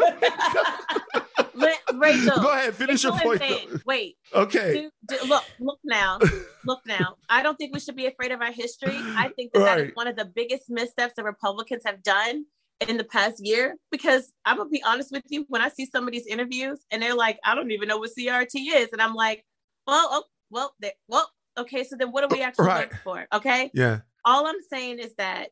[1.99, 3.43] Rachel, go ahead, finish your point.
[3.87, 4.17] Wait.
[4.35, 4.91] Okay.
[5.07, 6.19] Do, do, look, look now,
[6.65, 7.17] look now.
[7.29, 8.97] I don't think we should be afraid of our history.
[8.97, 9.77] I think that, right.
[9.77, 12.45] that is one of the biggest missteps that Republicans have done
[12.87, 13.77] in the past year.
[13.91, 17.03] Because I'm gonna be honest with you, when I see some of these interviews and
[17.03, 19.45] they're like, "I don't even know what CRT is," and I'm like,
[19.87, 20.75] "Well, oh, well,
[21.09, 21.85] well, okay.
[21.85, 22.83] So then, what are we actually right.
[22.83, 23.71] looking for?" Okay.
[23.75, 24.01] Yeah.
[24.25, 25.51] All I'm saying is that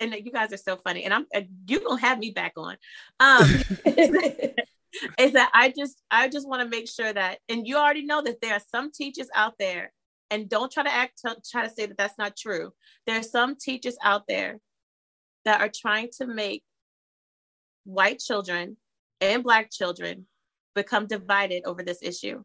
[0.00, 2.76] and you guys are so funny and i'm uh, you gonna have me back on
[3.20, 3.48] um
[5.18, 8.22] is that I just I just want to make sure that and you already know
[8.22, 9.92] that there are some teachers out there
[10.30, 12.72] and don't try to act try to say that that's not true.
[13.06, 14.58] There are some teachers out there
[15.44, 16.62] that are trying to make
[17.84, 18.76] white children
[19.20, 20.26] and black children
[20.74, 22.42] become divided over this issue.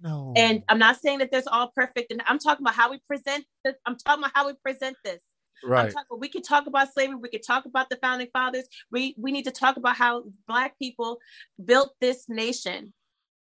[0.00, 0.32] No.
[0.36, 3.44] And I'm not saying that there's all perfect and I'm talking about how we present
[3.64, 3.74] this.
[3.86, 5.20] I'm talking about how we present this.
[5.62, 5.92] Right.
[5.92, 7.16] Talking, we can talk about slavery.
[7.16, 8.64] We can talk about the founding fathers.
[8.90, 11.18] We we need to talk about how Black people
[11.62, 12.92] built this nation,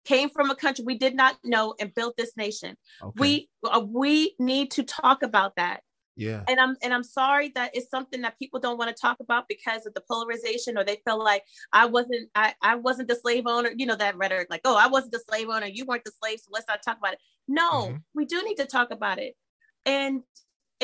[0.04, 2.76] came from a country we did not know, and built this nation.
[3.02, 3.12] Okay.
[3.18, 5.80] We uh, we need to talk about that.
[6.16, 6.44] Yeah.
[6.48, 9.48] And I'm and I'm sorry that it's something that people don't want to talk about
[9.48, 11.42] because of the polarization, or they feel like
[11.72, 13.70] I wasn't I, I wasn't the slave owner.
[13.76, 16.38] You know that rhetoric, like oh I wasn't the slave owner, you weren't the slave,
[16.40, 17.18] so let's not talk about it.
[17.48, 17.96] No, mm-hmm.
[18.14, 19.34] we do need to talk about it.
[19.86, 20.22] And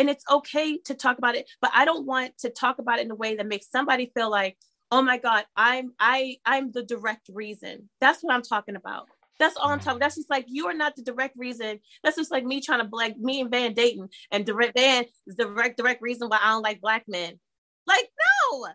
[0.00, 3.04] and it's okay to talk about it but i don't want to talk about it
[3.04, 4.56] in a way that makes somebody feel like
[4.90, 9.06] oh my god i'm i i'm the direct reason that's what i'm talking about
[9.40, 9.84] that's all I'm mm-hmm.
[9.86, 10.00] talking.
[10.00, 11.80] That's just like you are not the direct reason.
[12.04, 15.36] That's just like me trying to like me and Van Dayton and direct Van is
[15.36, 17.40] the direct direct reason why I don't like black men.
[17.86, 18.08] Like
[18.52, 18.68] no, no,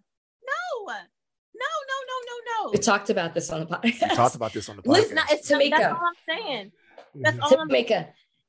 [0.84, 0.91] no,
[1.53, 2.71] no, no, no, no.
[2.71, 4.09] We talked about this on the podcast.
[4.09, 4.91] We talked about this on the podcast.
[4.91, 5.69] Listen, it's Tamika.
[5.69, 6.71] That's all I'm saying.
[7.13, 7.43] That's mm-hmm.
[7.43, 8.07] all I'm Tamika.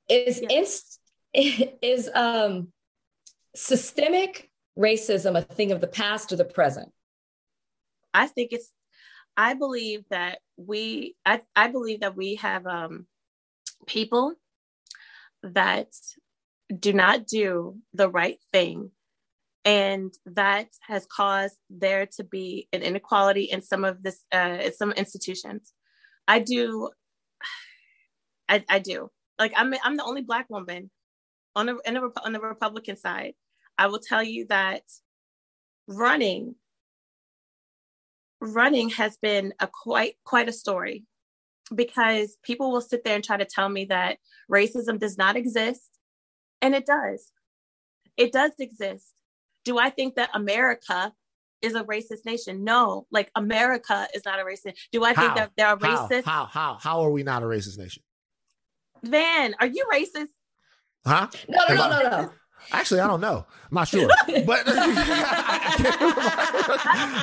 [0.08, 0.58] Is yeah.
[0.58, 1.00] inst
[1.82, 2.68] is um,
[3.54, 6.90] systemic racism a thing of the past or the present?
[8.14, 8.72] I think it's.
[9.36, 11.14] I believe that we.
[11.26, 13.06] I I believe that we have um,
[13.86, 14.34] people
[15.42, 15.88] that
[16.78, 18.90] do not do the right thing
[19.66, 24.72] and that has caused there to be an inequality in some of this uh, in
[24.72, 25.72] some institutions
[26.26, 26.90] i do
[28.48, 30.90] I, I do like i'm i'm the only black woman
[31.56, 33.32] on the, the on the Republican side,
[33.78, 34.82] I will tell you that
[35.88, 36.54] running
[38.40, 41.04] running has been a quite quite a story
[41.74, 44.18] because people will sit there and try to tell me that
[44.52, 45.90] racism does not exist
[46.60, 47.32] and it does.
[48.16, 49.12] It does exist.
[49.64, 51.12] Do i think that america
[51.62, 52.64] is a racist nation?
[52.64, 54.74] No like america is not a racist.
[54.92, 55.22] Do i how?
[55.22, 56.74] think that there are racist how, how?
[56.74, 56.78] How?
[56.80, 58.02] How are we not a racist nation?
[59.02, 60.28] Van are you racist
[61.06, 61.28] Huh?
[61.48, 62.30] No, no, no, no, no.
[62.72, 63.46] Actually, I don't know.
[63.70, 64.16] I'm not sure, but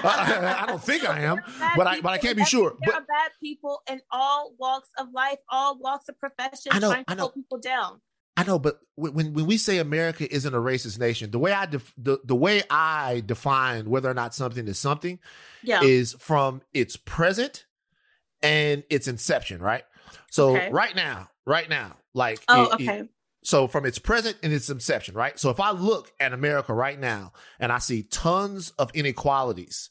[0.06, 1.42] I, don't think I am.
[1.76, 2.76] But I, but I can't be sure.
[2.82, 6.80] There but, are bad people in all walks of life, all walks of profession, I
[6.80, 7.24] know, trying to I know.
[7.24, 8.00] pull people down.
[8.36, 11.66] I know, but when when we say America isn't a racist nation, the way I
[11.66, 15.20] def, the the way I define whether or not something is something,
[15.62, 15.82] yeah.
[15.84, 17.66] is from its present
[18.42, 19.84] and its inception, right?
[20.32, 20.72] So okay.
[20.72, 23.00] right now, right now, like oh, it, okay.
[23.00, 23.10] It,
[23.44, 25.38] so from its present and its inception, right?
[25.40, 29.90] So if I look at America right now and I see tons of inequalities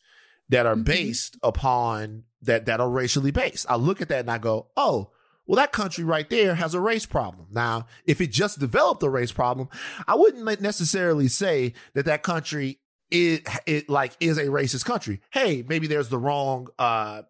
[0.48, 0.84] that are mm-hmm.
[0.84, 5.10] based upon that that are racially based, I look at that and I go, oh
[5.46, 7.48] well, that country right there has a race problem.
[7.50, 9.68] Now, if it just developed a race problem,
[10.06, 12.78] I wouldn't necessarily say that that country
[13.10, 15.20] is it like is a racist country.
[15.30, 17.22] Hey, maybe there's the wrong uh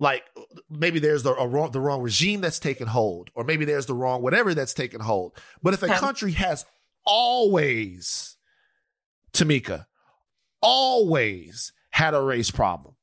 [0.00, 0.24] like
[0.68, 4.22] maybe there's the wrong the wrong regime that's taken hold or maybe there's the wrong
[4.22, 5.32] whatever that's taken hold.
[5.62, 6.66] But if a country has
[7.06, 8.36] always
[9.32, 9.86] Tamika
[10.60, 12.96] always had a race problem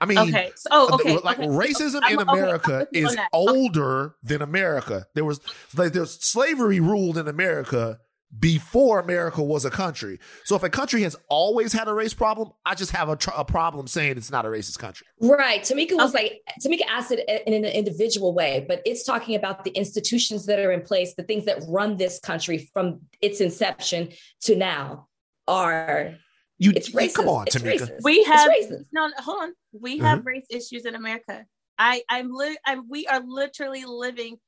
[0.00, 0.52] I mean, okay.
[0.56, 1.16] So, oh, okay.
[1.18, 1.48] Like okay.
[1.48, 3.00] racism in America okay.
[3.00, 5.06] is older than America.
[5.14, 5.40] There was
[5.74, 7.98] like there's slavery ruled in America
[8.38, 10.18] before America was a country.
[10.44, 13.30] So if a country has always had a race problem, I just have a, tr-
[13.36, 15.06] a problem saying it's not a racist country.
[15.20, 15.62] Right.
[15.62, 19.70] Tamika was like Tamika asked it in an individual way, but it's talking about the
[19.70, 24.10] institutions that are in place, the things that run this country from its inception
[24.42, 25.08] to now
[25.46, 26.14] are
[26.58, 27.14] you, it's racist.
[27.14, 27.80] come on, it's Tamika.
[27.80, 28.02] Racist.
[28.02, 28.50] We have
[28.92, 29.52] no, hold on.
[29.72, 30.28] We have mm-hmm.
[30.28, 31.44] race issues in America.
[31.78, 34.38] I, I'm, li- I'm, we are literally living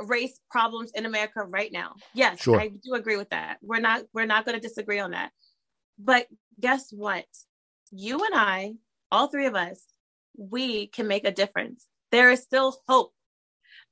[0.00, 1.94] race problems in America right now.
[2.14, 2.60] Yes, sure.
[2.60, 3.58] I do agree with that.
[3.62, 5.30] We're not, we're not going to disagree on that.
[5.98, 6.26] But
[6.60, 7.26] guess what?
[7.90, 8.74] You and I,
[9.10, 9.82] all three of us,
[10.36, 11.86] we can make a difference.
[12.12, 13.12] There is still hope.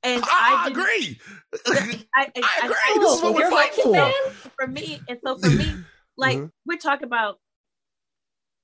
[0.03, 1.19] And I, I agree.
[1.67, 3.03] I, I, I, agree.
[3.03, 4.11] this is what we're fighting for.
[4.57, 5.73] For me, and so for me,
[6.17, 6.47] like mm-hmm.
[6.65, 7.39] we're talking about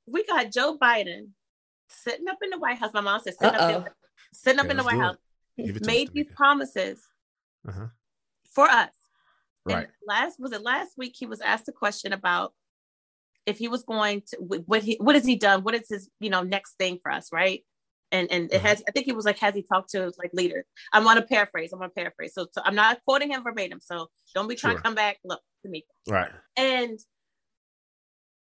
[0.06, 1.30] we got Joe Biden
[1.90, 2.92] sitting up in the White House.
[2.94, 3.66] My mom said sitting Uh-oh.
[3.66, 3.96] up there,
[4.32, 5.18] sitting up in the White House,
[5.58, 7.00] made these promises
[7.68, 7.88] uh-huh.
[8.54, 8.92] for us.
[9.66, 9.78] Right.
[9.78, 11.16] And last was it last week?
[11.18, 12.54] He was asked a question about
[13.46, 15.64] if he was going to what he what has he done?
[15.64, 17.30] What is his you know next thing for us?
[17.32, 17.64] Right.
[18.12, 18.68] And and it uh-huh.
[18.68, 20.66] has I think he was like has he talked to like leaders?
[20.92, 21.72] I'm gonna paraphrase.
[21.72, 22.34] I'm gonna paraphrase.
[22.34, 23.80] So, so I'm not quoting him verbatim.
[23.82, 24.80] So don't be trying sure.
[24.80, 25.18] to come back.
[25.24, 25.86] Look to me.
[26.08, 26.32] Right.
[26.58, 27.00] And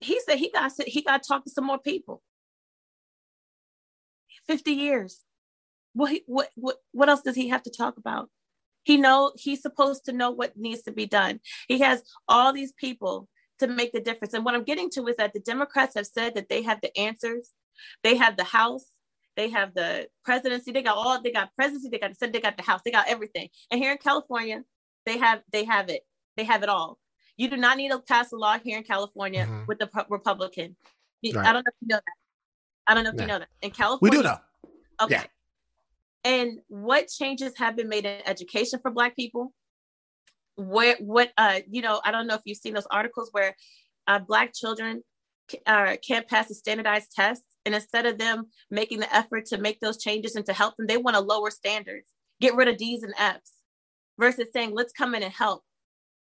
[0.00, 2.22] he said he got he got to talk to some more people.
[4.46, 5.20] 50 years.
[5.92, 8.28] What, what what what else does he have to talk about?
[8.82, 11.40] He know he's supposed to know what needs to be done.
[11.68, 13.28] He has all these people
[13.58, 14.34] to make the difference.
[14.34, 16.96] And what I'm getting to is that the Democrats have said that they have the
[16.98, 17.50] answers.
[18.02, 18.86] They have the House.
[19.36, 20.72] They have the presidency.
[20.72, 21.22] They got all.
[21.22, 21.88] They got presidency.
[21.88, 22.80] They got the Senate, They got the House.
[22.84, 23.48] They got everything.
[23.70, 24.64] And here in California,
[25.06, 26.02] they have they have it.
[26.36, 26.98] They have it all.
[27.36, 29.64] You do not need to pass a law here in California mm-hmm.
[29.66, 30.76] with the Republican.
[31.24, 31.36] right.
[31.36, 32.14] I don't know if you know that.
[32.86, 33.22] I don't know if yeah.
[33.22, 33.48] you know that.
[33.62, 34.38] In California, we do know.
[35.02, 35.14] Okay.
[35.14, 35.24] Yeah.
[36.24, 39.52] And what changes have been made in education for Black people?
[40.56, 43.56] Where what uh you know I don't know if you've seen those articles where
[44.06, 45.02] uh, Black children
[45.66, 49.80] uh, can't pass a standardized test, and instead of them making the effort to make
[49.80, 52.08] those changes and to help them, they want to lower standards,
[52.40, 53.52] get rid of D's and F's,
[54.18, 55.62] versus saying let's come in and help.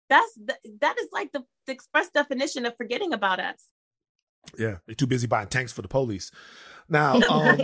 [0.09, 0.37] That's
[0.81, 3.63] that is like the, the express definition of forgetting about us.
[4.57, 6.31] Yeah they're too busy buying tanks for the police
[6.89, 7.59] now um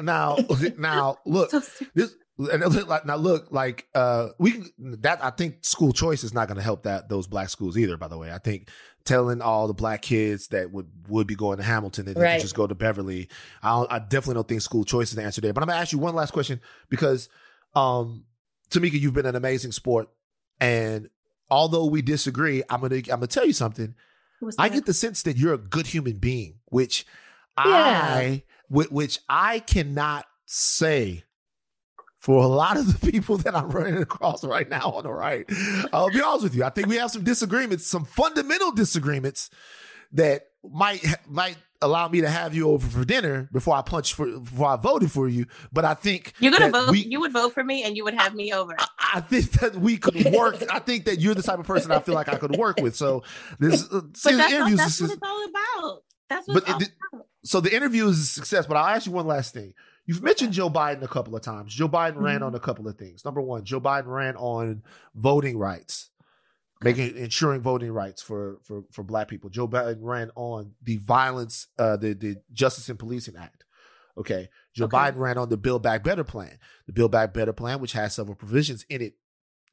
[0.00, 0.36] now
[0.78, 1.62] now look so
[1.94, 6.62] this now look like uh we that i think school choice is not going to
[6.62, 8.68] help that those black schools either by the way i think
[9.04, 12.40] telling all the black kids that would would be going to hamilton that right.
[12.40, 13.28] just go to beverly
[13.62, 15.92] I, I definitely don't think school choice is the answer there but i'm gonna ask
[15.92, 17.28] you one last question because
[17.74, 18.24] um
[18.70, 20.08] tamika you've been an amazing sport
[20.60, 21.10] and
[21.52, 23.94] although we disagree, I'm gonna I'm gonna tell you something.
[24.58, 27.06] I get the sense that you're a good human being, which.
[27.56, 31.24] I which I cannot say
[32.18, 35.44] for a lot of the people that I'm running across right now on the right.
[35.92, 36.64] I'll be honest with you.
[36.64, 39.50] I think we have some disagreements, some fundamental disagreements
[40.12, 44.26] that might might allow me to have you over for dinner before I punch for
[44.26, 45.46] before I voted for you.
[45.72, 46.90] But I think you're gonna vote.
[46.90, 48.76] We, you would vote for me, and you would have me over.
[48.78, 50.62] I, I, think that we could work.
[50.70, 52.94] I think that you're the type of person I feel like I could work with.
[52.94, 53.24] So
[53.58, 56.02] this, uh, but that's, all, that's what it's all about.
[56.28, 56.64] That's what.
[56.64, 57.26] But it, about.
[57.44, 58.66] So the interview is a success.
[58.66, 59.74] But I'll ask you one last thing.
[60.06, 61.74] You've mentioned Joe Biden a couple of times.
[61.74, 62.24] Joe Biden mm-hmm.
[62.24, 63.24] ran on a couple of things.
[63.24, 64.82] Number one, Joe Biden ran on
[65.14, 66.10] voting rights
[66.82, 69.50] making ensuring voting rights for for for black people.
[69.50, 73.64] Joe Biden ran on the violence, uh, the the Justice and Policing Act.
[74.18, 74.96] Okay, Joe okay.
[74.96, 78.14] Biden ran on the Build Back Better plan, the Build Back Better plan, which has
[78.14, 79.14] several provisions in it,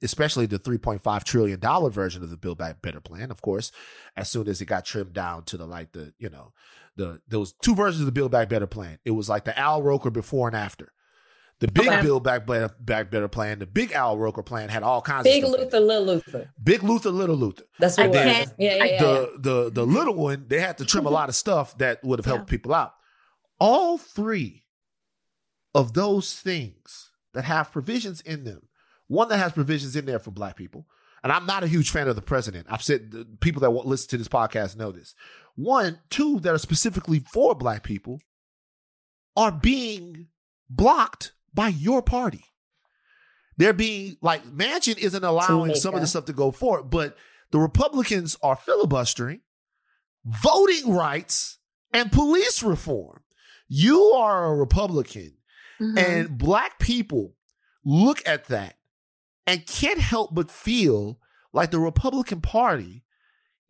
[0.02, 3.32] especially the three point five trillion dollar version of the Build Back Better plan.
[3.32, 3.72] Of course,
[4.16, 6.54] as soon as it got trimmed down to the like the you know
[6.96, 9.82] the those two versions of the Build Back Better plan, it was like the Al
[9.82, 10.94] Roker before and after.
[11.60, 12.02] The big okay.
[12.02, 15.44] Bill back better, back better plan, the big Al Roker plan had all kinds big
[15.44, 16.54] of Big Luther, little Luther.
[16.64, 17.64] Big Luther, little Luther.
[17.80, 18.16] That's what was.
[18.18, 21.36] Yeah, yeah, yeah, the, the the little one, they had to trim a lot of
[21.36, 22.58] stuff that would have helped yeah.
[22.58, 22.94] people out.
[23.60, 24.64] All three
[25.76, 28.69] of those things that have provisions in them,
[29.10, 30.86] one that has provisions in there for black people,
[31.24, 32.68] and I'm not a huge fan of the president.
[32.70, 35.14] I've said the people that listen to this podcast know this.
[35.56, 38.22] One, two that are specifically for black people
[39.36, 40.28] are being
[40.70, 42.46] blocked by your party.
[43.58, 47.18] They're being like Manchin isn't allowing some of the stuff to go forward, but
[47.52, 49.42] the Republicans are filibustering
[50.24, 51.58] voting rights
[51.94, 53.22] and police reform.
[53.68, 55.34] You are a Republican,
[55.82, 55.98] mm-hmm.
[55.98, 57.36] and black people
[57.84, 58.76] look at that
[59.50, 61.20] and can't help but feel
[61.54, 63.04] like the Republican Party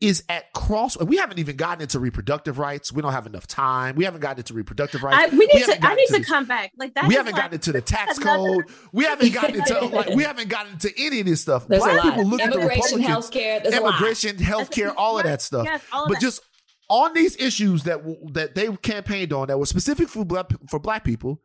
[0.02, 0.98] is at cross.
[0.98, 2.92] We haven't even gotten into reproductive rights.
[2.92, 3.96] We don't have enough time.
[3.96, 5.34] We haven't gotten into reproductive rights.
[5.34, 5.86] I, we need we to.
[5.86, 6.72] I need to, to, come back.
[6.78, 7.08] Like that.
[7.08, 8.64] We haven't gotten into the tax code.
[8.94, 11.68] We haven't gotten into like we haven't gotten into any of this stuff.
[11.68, 13.06] There's Black people look at the Republicans.
[13.06, 15.66] Healthcare, immigration, healthcare, all of that stuff.
[15.66, 16.22] Yes, but that.
[16.22, 16.42] just
[16.90, 18.02] on these issues that
[18.34, 21.42] that they campaigned on that were specific for black, for black people,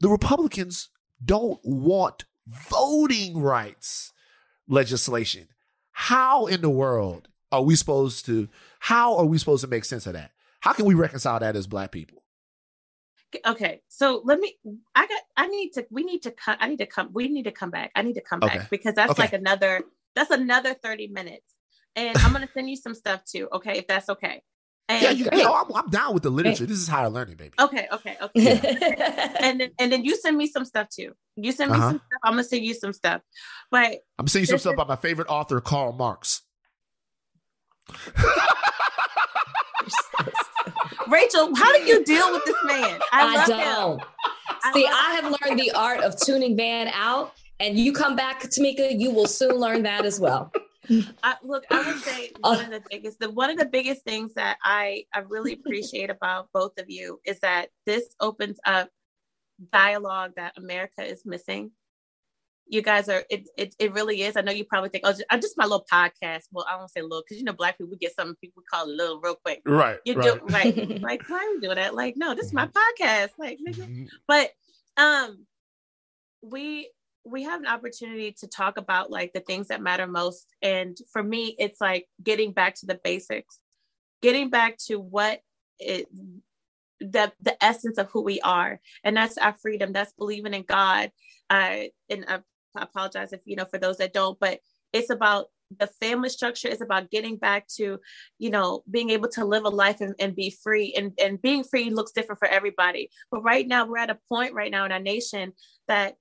[0.00, 0.88] the Republicans
[1.24, 4.12] don't want voting rights
[4.68, 5.48] legislation.
[5.92, 8.48] How in the world are we supposed to
[8.80, 11.66] how are we supposed to make sense of that how can we reconcile that as
[11.66, 12.24] black people
[13.46, 14.56] okay so let me
[14.94, 17.44] i got i need to we need to come i need to come we need
[17.44, 18.58] to come back i need to come okay.
[18.58, 19.22] back because that's okay.
[19.22, 19.82] like another
[20.14, 21.54] that's another 30 minutes
[21.94, 24.42] and i'm gonna send you some stuff too okay if that's okay
[24.92, 26.66] and, yeah, you, you know, I'm, I'm, down with the literature.
[26.66, 27.52] This is higher learning, baby.
[27.58, 28.30] Okay, okay, okay.
[28.34, 29.36] Yeah.
[29.40, 31.12] and then and then you send me some stuff too.
[31.36, 31.90] You send me uh-huh.
[31.90, 32.20] some stuff.
[32.24, 33.22] I'm gonna send you some stuff.
[33.70, 36.42] But I'm gonna send you some stuff is, about my favorite author, Karl Marx.
[41.08, 43.00] Rachel, how do you deal with this man?
[43.12, 44.00] I, I don't.
[44.00, 44.06] Him.
[44.72, 48.42] See, I, I have learned the art of tuning Van out, and you come back,
[48.42, 50.52] Tamika, you will soon learn that as well.
[51.22, 54.34] I, look, I would say one of the biggest, the one of the biggest things
[54.34, 58.88] that I I really appreciate about both of you is that this opens up
[59.72, 61.70] dialogue that America is missing
[62.72, 64.34] you guys are it, it it really is.
[64.34, 66.44] I know you probably think, oh, I'm just my little podcast.
[66.52, 68.88] Well, I don't say little because you know, black people we get something people call
[68.88, 69.60] it little real quick.
[69.66, 69.98] Right.
[70.06, 70.40] You right.
[70.40, 71.02] do right.
[71.02, 71.94] like, why are we doing that?
[71.94, 73.04] Like, no, this is my mm-hmm.
[73.04, 73.30] podcast.
[73.38, 74.04] Like, mm-hmm.
[74.26, 74.52] but
[74.96, 75.46] um,
[76.40, 76.90] we
[77.24, 80.46] we have an opportunity to talk about like the things that matter most.
[80.60, 83.60] And for me, it's like getting back to the basics,
[84.20, 85.40] getting back to what
[85.78, 86.08] it
[87.00, 88.80] the the essence of who we are.
[89.04, 89.92] And that's our freedom.
[89.92, 91.10] That's believing in god.
[91.50, 92.40] Uh and I
[92.76, 94.60] apologize if you know for those that don't, but
[94.92, 95.46] it's about
[95.78, 97.98] the family structure is about getting back to
[98.38, 100.94] you know being able to live a life and, and be free.
[100.96, 103.10] And, and being free looks different for everybody.
[103.30, 105.52] But right now we're at a point right now in our nation
[105.88, 106.16] that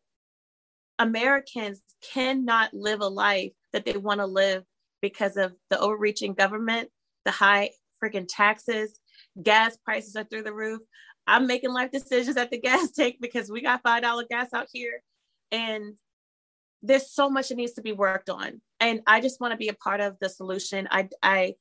[1.01, 1.81] americans
[2.13, 4.63] cannot live a life that they want to live
[5.01, 6.89] because of the overreaching government
[7.25, 7.69] the high
[8.03, 8.99] freaking taxes
[9.41, 10.81] gas prices are through the roof.
[11.27, 14.67] I'm making life decisions at the gas tank because we got five dollar gas out
[14.71, 15.01] here.
[15.51, 15.97] And
[16.81, 18.61] there's so much that needs to be worked on.
[18.79, 20.87] And i just want to be a part of the solution.
[20.91, 21.55] I i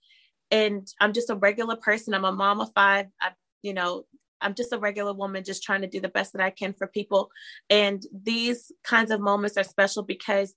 [0.50, 2.14] and i'm just a regular person.
[2.14, 3.06] I'm a mom of five.
[3.20, 3.32] I
[3.62, 4.04] you know
[4.40, 6.86] i'm just a regular woman just trying to do the best that i can for
[6.86, 7.30] people.
[7.68, 10.54] And these kinds of moments are special because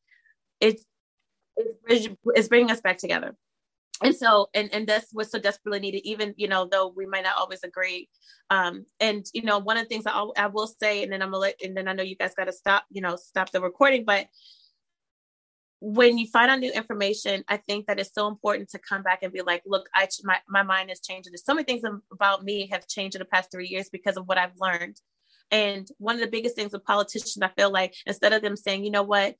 [0.60, 0.84] it's
[1.56, 3.36] it's bringing us back together.
[4.02, 7.24] And so and and that's what's so desperately needed even you know though we might
[7.24, 8.10] not always agree.
[8.50, 11.30] Um and you know one of the things I, I will say and then i'm
[11.30, 13.62] gonna let and then i know you guys got to stop you know stop the
[13.62, 14.28] recording but
[15.86, 19.22] when you find out new information i think that it's so important to come back
[19.22, 21.32] and be like look i my, my mind is changing.
[21.34, 24.26] There's so many things about me have changed in the past three years because of
[24.26, 24.98] what i've learned.
[25.52, 28.86] And one of the biggest things with politicians i feel like instead of them saying
[28.86, 29.36] you know what?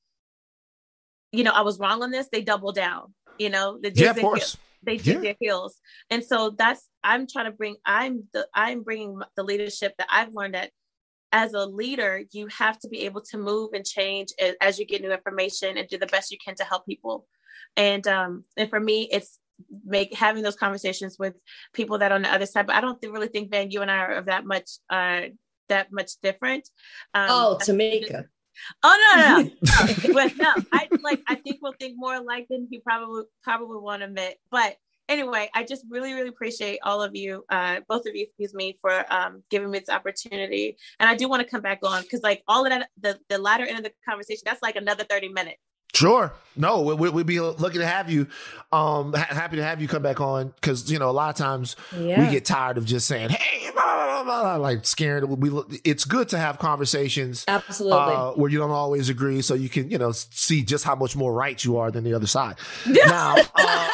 [1.32, 3.78] You know i was wrong on this they double down you know?
[3.80, 4.56] The yeah, of course.
[4.82, 5.20] they dig yeah.
[5.20, 5.78] their heels.
[6.10, 10.34] And so that's i'm trying to bring i'm the i'm bringing the leadership that i've
[10.34, 10.70] learned that
[11.34, 14.28] as a leader you have to be able to move and change
[14.60, 17.26] as you get new information and do the best you can to help people
[17.76, 19.40] and um and for me it's
[19.84, 21.34] make having those conversations with
[21.72, 23.90] people that are on the other side but i don't really think van you and
[23.90, 25.22] i are that much uh
[25.68, 26.68] that much different
[27.14, 28.24] um, oh tamika
[28.84, 30.12] Oh no, no, no.
[30.14, 34.02] but no, I like I think we'll think more alike than you probably probably want
[34.02, 34.38] to admit.
[34.48, 34.76] But
[35.08, 38.78] anyway, I just really, really appreciate all of you, uh, both of you, excuse me,
[38.80, 40.76] for um, giving me this opportunity.
[41.00, 43.38] And I do want to come back on because like all of that, the the
[43.38, 45.58] latter end of the conversation, that's like another 30 minutes.
[45.94, 46.32] Sure.
[46.56, 48.26] No, we, would be lucky to have you.
[48.72, 51.36] Um, ha- happy to have you come back on because you know a lot of
[51.36, 52.24] times yeah.
[52.24, 55.24] we get tired of just saying, "Hey," blah, blah, blah, like scared.
[55.24, 55.50] We,
[55.84, 59.90] it's good to have conversations, absolutely, uh, where you don't always agree, so you can
[59.90, 62.56] you know see just how much more right you are than the other side.
[62.86, 63.88] now, uh,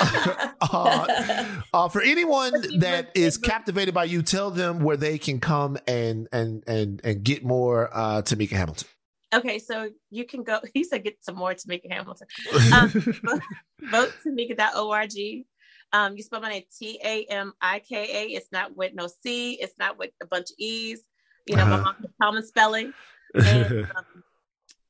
[0.60, 5.76] uh, uh, for anyone that is captivated by you, tell them where they can come
[5.86, 8.88] and and and and get more uh, Tamika Hamilton.
[9.32, 10.60] Okay, so you can go.
[10.74, 12.26] He said, "Get some more Tamika Hamilton."
[12.72, 12.88] Um,
[13.24, 13.42] vote,
[13.90, 15.44] vote Tamika.org.
[15.92, 18.32] Um, you spell my name T A M I K A.
[18.32, 19.54] It's not with no C.
[19.54, 21.02] It's not with a bunch of E's.
[21.46, 21.76] You know, uh-huh.
[21.76, 22.92] my mom's common spelling.
[23.34, 24.22] And, um,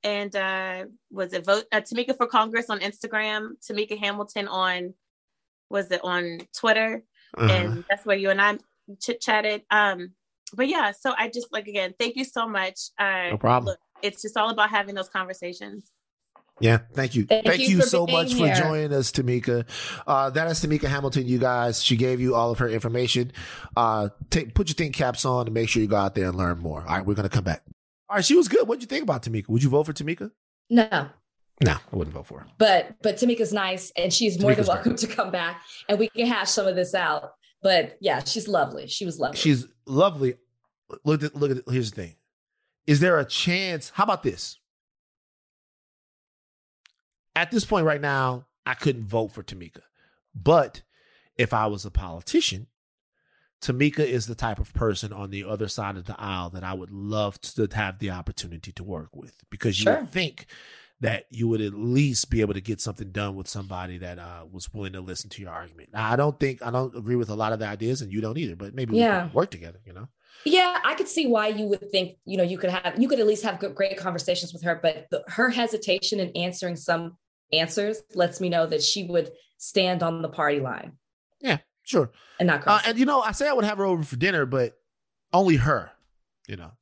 [0.02, 3.52] and uh, was it vote uh, Tamika for Congress on Instagram?
[3.60, 4.94] Tamika Hamilton on
[5.68, 7.02] was it on Twitter?
[7.36, 7.52] Uh-huh.
[7.52, 8.58] And that's where you and I
[9.00, 9.62] chit chatted.
[9.70, 10.12] Um,
[10.54, 12.90] but yeah, so I just like again, thank you so much.
[12.98, 13.66] Uh, no problem.
[13.66, 15.90] Look, it's just all about having those conversations.
[16.60, 17.24] Yeah, thank you.
[17.24, 18.54] Thank, thank you, you so much here.
[18.54, 19.64] for joining us, Tamika.
[20.06, 21.82] Uh, that is Tamika Hamilton, you guys.
[21.82, 23.32] She gave you all of her information.
[23.74, 26.36] Uh, take, put your think caps on and make sure you go out there and
[26.36, 26.82] learn more.
[26.86, 27.62] All right, we're going to come back.
[28.10, 28.66] All right, she was good.
[28.66, 29.48] What'd you think about Tamika?
[29.48, 30.32] Would you vote for Tamika?
[30.68, 31.08] No.
[31.62, 32.46] No, I wouldn't vote for her.
[32.58, 36.08] But but Tamika's nice and she's more Tamika's than welcome to come back and we
[36.08, 37.34] can hash some of this out.
[37.62, 38.88] But yeah, she's lovely.
[38.88, 39.36] She was lovely.
[39.36, 40.34] She's lovely.
[41.04, 42.16] Look at look at here's the thing.
[42.86, 43.90] Is there a chance?
[43.94, 44.58] How about this?
[47.36, 49.82] At this point right now, I couldn't vote for Tamika.
[50.34, 50.82] But
[51.36, 52.66] if I was a politician,
[53.60, 56.72] Tamika is the type of person on the other side of the aisle that I
[56.72, 60.06] would love to have the opportunity to work with because you sure.
[60.06, 60.46] think
[61.00, 64.44] that you would at least be able to get something done with somebody that uh,
[64.50, 65.90] was willing to listen to your argument.
[65.92, 68.20] Now, I don't think I don't agree with a lot of the ideas, and you
[68.20, 68.56] don't either.
[68.56, 69.24] But maybe yeah.
[69.24, 69.80] we can work together.
[69.84, 70.08] You know.
[70.44, 73.20] Yeah, I could see why you would think, you know, you could have, you could
[73.20, 77.18] at least have good, great conversations with her, but the, her hesitation in answering some
[77.52, 80.92] answers lets me know that she would stand on the party line.
[81.40, 81.58] Yeah,
[81.90, 82.10] sure.
[82.38, 84.46] And not uh, And, you know, I say I would have her over for dinner,
[84.46, 84.78] but
[85.32, 85.92] only her,
[86.48, 86.72] you know.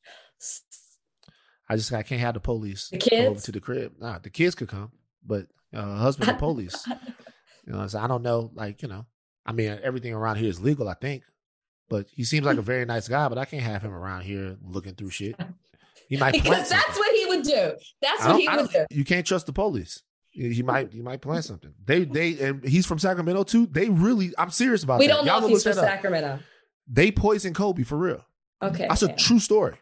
[1.68, 3.28] I just, I can't have the police the kids?
[3.28, 3.92] over to the crib.
[3.98, 4.92] Nah, the kids could come,
[5.26, 6.86] but uh, husband and police.
[7.66, 9.06] you know, so I don't know, like, you know,
[9.44, 11.24] I mean, everything around here is legal, I think.
[11.90, 14.58] But he seems like a very nice guy, but I can't have him around here
[14.62, 15.36] looking through shit.
[16.08, 17.72] He might because that's what he would do.
[18.02, 18.86] That's what he would do.
[18.90, 20.02] You can't trust the police.
[20.30, 21.74] He might he might plan something.
[21.84, 23.66] They they and he's from Sacramento too.
[23.66, 25.12] They really I'm serious about we that.
[25.12, 26.40] We don't Y'all know if he's from Sacramento.
[26.86, 28.24] They poisoned Kobe for real.
[28.62, 28.86] Okay.
[28.88, 29.76] That's a true story.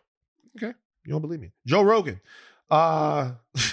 [0.57, 0.73] Okay.
[1.05, 1.53] You don't believe me.
[1.67, 2.21] Joe Rogan.
[2.71, 3.33] Uh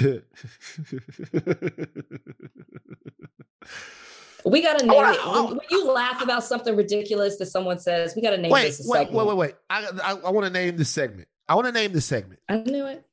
[4.45, 5.47] We got to name it.
[5.49, 8.85] When, you laugh about something ridiculous that someone says, we got to name wait, this.
[8.85, 9.55] wait, wait, wait, wait.
[9.69, 11.27] I, I, I want to name this segment.
[11.47, 12.41] I want to name this segment.
[12.49, 13.05] I knew it.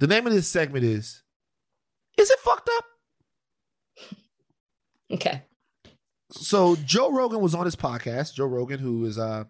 [0.00, 1.22] The name of this segment is
[2.16, 2.84] Is it fucked up?
[5.12, 5.42] Okay.
[6.32, 8.34] So Joe Rogan was on his podcast.
[8.34, 9.44] Joe Rogan, who is uh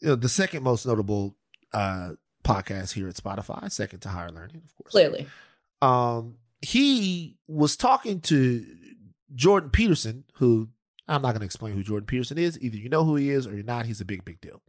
[0.00, 1.34] you know, the second most notable
[1.72, 2.10] uh
[2.44, 4.92] podcast here at Spotify, second to higher learning, of course.
[4.92, 5.26] Clearly.
[5.80, 8.64] Um he was talking to
[9.34, 10.68] Jordan Peterson, who
[11.08, 12.60] I'm not going to explain who Jordan Peterson is.
[12.60, 13.86] Either you know who he is or you're not.
[13.86, 14.60] He's a big, big deal.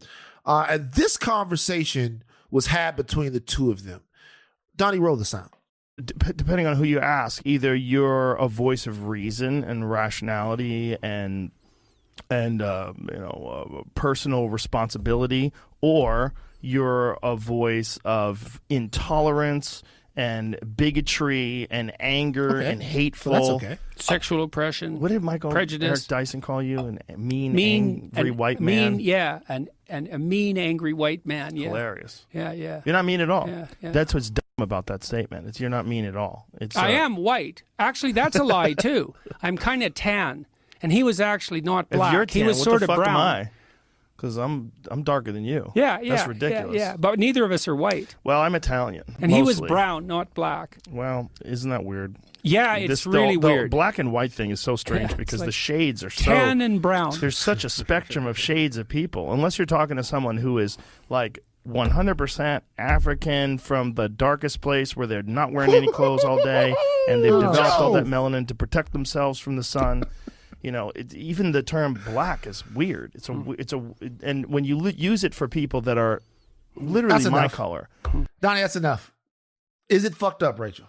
[0.46, 4.02] Uh, and this conversation was had between the two of them.
[4.76, 5.50] Donnie, roll the sound.
[6.04, 11.52] Depending on who you ask, either you're a voice of reason and rationality and
[12.30, 19.84] and uh, you know uh, personal responsibility, or you're a voice of intolerance
[20.16, 22.72] and bigotry and anger okay.
[22.72, 23.34] and hateful.
[23.34, 23.78] Well, that's okay.
[23.98, 25.00] Sexual oppression.
[25.00, 25.88] What did Michael prejudice.
[25.88, 26.80] Eric Dyson call you?
[26.80, 28.94] An mean, mean angry and, white man.
[28.94, 31.56] Mean, yeah, and and a mean, angry white man.
[31.56, 31.68] Yeah.
[31.68, 32.26] Hilarious.
[32.34, 32.82] Yeah, yeah.
[32.86, 33.48] You're not mean at all.
[33.48, 33.92] Yeah, yeah.
[33.92, 35.48] That's what's dumb about that statement.
[35.48, 36.48] It's you're not mean at all.
[36.60, 36.76] It's.
[36.76, 37.64] I uh, am white.
[37.80, 39.14] Actually, that's a lie too.
[39.42, 40.46] I'm kind of tan,
[40.82, 42.10] and he was actually not black.
[42.10, 43.16] If you're tan, he was what sort the of fuck brown.
[43.16, 43.52] Am I?
[44.18, 45.72] because I'm I'm darker than you.
[45.76, 46.76] Yeah, yeah, that's ridiculous.
[46.76, 48.16] Yeah, yeah, but neither of us are white.
[48.24, 49.36] Well, I'm Italian, and mostly.
[49.36, 50.78] he was brown, not black.
[50.90, 52.16] Well, isn't that weird?
[52.42, 53.72] Yeah, it's this, really the, weird.
[53.72, 56.26] The black and white thing is so strange yeah, because like the shades are so
[56.26, 57.14] tan and brown.
[57.20, 59.32] There's such a spectrum of shades of people.
[59.34, 60.78] Unless you're talking to someone who is
[61.10, 66.76] like 100% African from the darkest place where they're not wearing any clothes all day
[67.10, 70.04] and they've developed all that melanin to protect themselves from the sun
[70.62, 73.12] you know, it, even the term black is weird.
[73.16, 73.56] It's a, mm.
[73.60, 73.82] it's a,
[74.24, 76.22] and when you use it for people that are
[76.76, 77.54] literally that's my enough.
[77.54, 77.90] color,
[78.42, 79.14] Donnie, that's enough.
[79.90, 80.88] Is it fucked up, Rachel?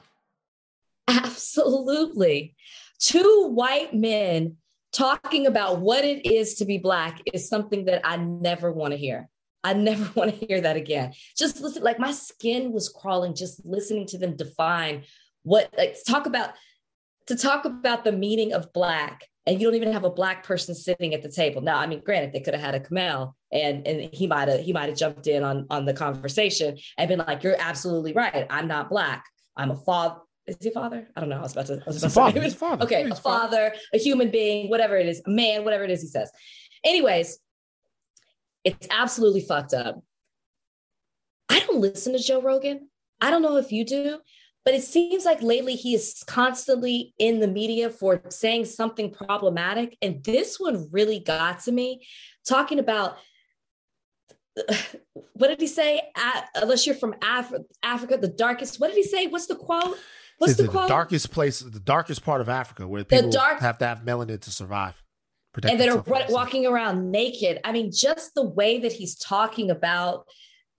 [1.07, 2.55] Absolutely.
[2.99, 4.57] Two white men
[4.93, 8.97] talking about what it is to be black is something that I never want to
[8.97, 9.29] hear.
[9.65, 11.13] I never want to hear that again.
[11.37, 15.05] Just listen, like my skin was crawling just listening to them define
[15.43, 16.51] what like talk about
[17.27, 20.75] to talk about the meaning of black and you don't even have a black person
[20.75, 21.63] sitting at the table.
[21.63, 24.61] Now, I mean, granted, they could have had a Kmele and and he might have
[24.61, 28.47] he might have jumped in on on the conversation and been like, "You're absolutely right.
[28.51, 29.25] I'm not black.
[29.57, 30.17] I'm a father."
[30.47, 31.09] Is he a father?
[31.17, 31.39] I don't know.
[31.39, 31.75] I was about to.
[31.75, 32.51] I was about to father.
[32.51, 32.85] father.
[32.85, 36.09] Okay, a father, a human being, whatever it is, a man, whatever it is he
[36.09, 36.31] says.
[36.85, 37.39] Anyways,
[38.69, 40.03] it's absolutely fucked up.
[41.49, 42.89] I don't listen to Joe Rogan.
[43.21, 44.19] I don't know if you do,
[44.65, 49.97] but it seems like lately he is constantly in the media for saying something problematic.
[50.03, 52.07] And this one really got to me
[52.47, 53.17] talking about
[55.15, 56.03] what did he say?
[56.55, 58.81] unless you're from Af- Africa, the darkest.
[58.81, 59.27] What did he say?
[59.29, 59.97] What's the quote?
[60.39, 60.89] What's the, the, quote?
[60.89, 64.51] darkest place, the darkest part of Africa where people dark- have to have melanin to
[64.51, 65.03] survive.
[65.63, 67.61] And that are walking around naked.
[67.65, 70.27] I mean, just the way that he's talking about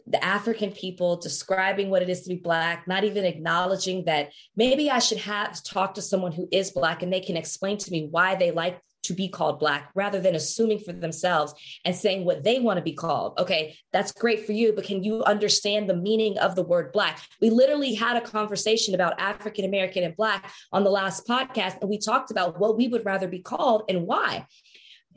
[0.07, 4.89] the African people, describing what it is to be Black, not even acknowledging that maybe
[4.89, 8.07] I should have talk to someone who is Black and they can explain to me
[8.09, 11.53] why they like to be called Black rather than assuming for themselves
[11.85, 13.39] and saying what they want to be called.
[13.39, 17.19] Okay, that's great for you, but can you understand the meaning of the word Black?
[17.41, 21.89] We literally had a conversation about African American and Black on the last podcast, and
[21.89, 24.45] we talked about what we would rather be called and why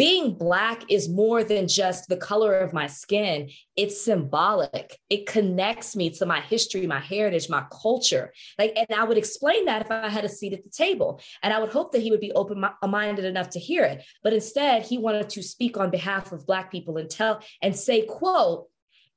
[0.02, 3.48] being black is more than just the color of my skin.
[3.76, 4.98] It's symbolic.
[5.08, 8.32] It connects me to my history my heritage my culture.
[8.58, 11.52] Like and i would explain that if i had a seat at the table and
[11.52, 14.02] i would hope that he would be open-minded enough to hear it.
[14.24, 18.04] But instead he wanted to speak on behalf of black people and tell and say
[18.04, 18.66] quote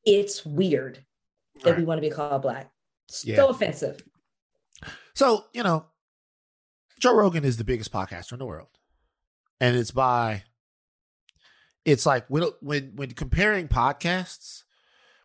[0.06, 1.04] it's weird
[1.64, 1.80] that right.
[1.80, 2.70] we want to be called black.
[3.24, 3.38] Yeah.
[3.38, 4.04] so offensive.
[5.16, 5.88] So you know
[7.00, 8.70] joe rogan is the biggest podcaster in the world.
[9.60, 10.44] And it's by
[11.86, 14.64] it's like when when when comparing podcasts,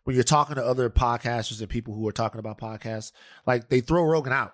[0.03, 3.11] when you're talking to other podcasters and people who are talking about podcasts,
[3.45, 4.53] like they throw Rogan out.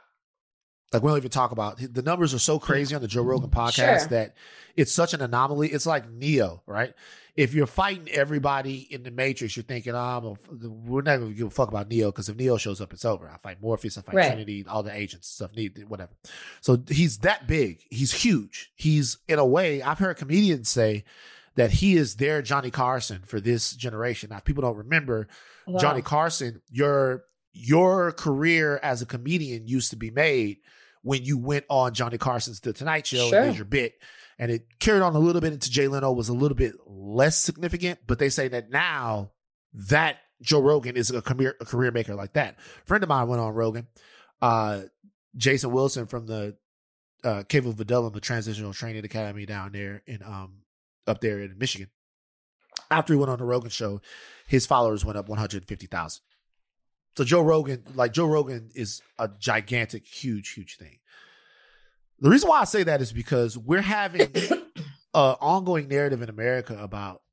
[0.93, 3.49] Like we don't even talk about the numbers are so crazy on the Joe Rogan
[3.49, 3.59] mm-hmm.
[3.59, 4.07] podcast sure.
[4.07, 4.37] that
[4.77, 5.67] it's such an anomaly.
[5.67, 6.93] It's like Neo, right?
[7.35, 11.47] If you're fighting everybody in the Matrix, you're thinking, oh, we're not going to give
[11.47, 13.29] a fuck about Neo because if Neo shows up, it's over.
[13.29, 14.27] I fight Morpheus, I fight right.
[14.27, 16.13] Trinity, all the agents, stuff, need whatever.
[16.61, 17.83] So he's that big.
[17.91, 18.71] He's huge.
[18.75, 19.81] He's in a way.
[19.81, 21.03] I've heard comedians say
[21.57, 24.29] that he is their Johnny Carson for this generation.
[24.29, 25.27] Now, people don't remember
[25.65, 25.79] wow.
[25.79, 26.61] Johnny Carson.
[26.69, 30.57] Your your career as a comedian used to be made
[31.01, 33.39] when you went on Johnny Carson's The Tonight Show sure.
[33.39, 33.95] and did your bit.
[34.37, 37.37] And it carried on a little bit into Jay Leno was a little bit less
[37.37, 39.31] significant, but they say that now
[39.73, 42.57] that Joe Rogan is a career, a career maker like that.
[42.83, 43.87] A friend of mine went on Rogan,
[44.43, 44.81] uh,
[45.35, 46.55] Jason Wilson from the
[47.23, 50.59] uh, Cave of Adullam Transitional Training Academy down there in um,
[51.07, 51.89] up there in Michigan.
[52.89, 54.01] After he went on the Rogan show,
[54.47, 56.21] his followers went up 150,000.
[57.17, 60.99] So Joe Rogan, like Joe Rogan is a gigantic, huge, huge thing.
[62.19, 64.61] The reason why I say that is because we're having an
[65.13, 67.23] ongoing narrative in America about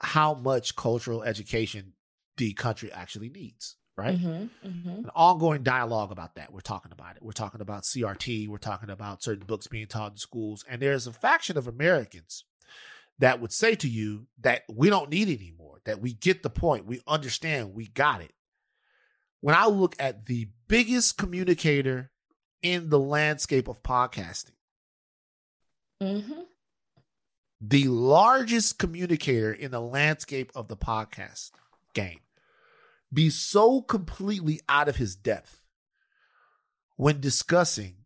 [0.00, 1.92] how much cultural education
[2.36, 4.18] the country actually needs, right?
[4.18, 4.88] Mm-hmm, mm-hmm.
[5.04, 6.52] An ongoing dialogue about that.
[6.52, 7.22] We're talking about it.
[7.22, 8.48] We're talking about CRT.
[8.48, 10.64] We're talking about certain books being taught in schools.
[10.68, 12.44] And there's a faction of Americans
[13.20, 16.86] that would say to you that we don't need anymore, that we get the point,
[16.86, 18.32] we understand, we got it.
[19.40, 22.10] When I look at the biggest communicator
[22.62, 24.56] in the landscape of podcasting,
[26.02, 26.40] mm-hmm.
[27.60, 31.50] the largest communicator in the landscape of the podcast
[31.94, 32.20] game,
[33.12, 35.60] be so completely out of his depth
[36.96, 37.96] when discussing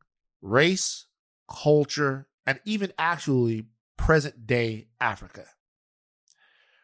[0.42, 1.06] race,
[1.48, 5.44] culture, and even actually present day Africa.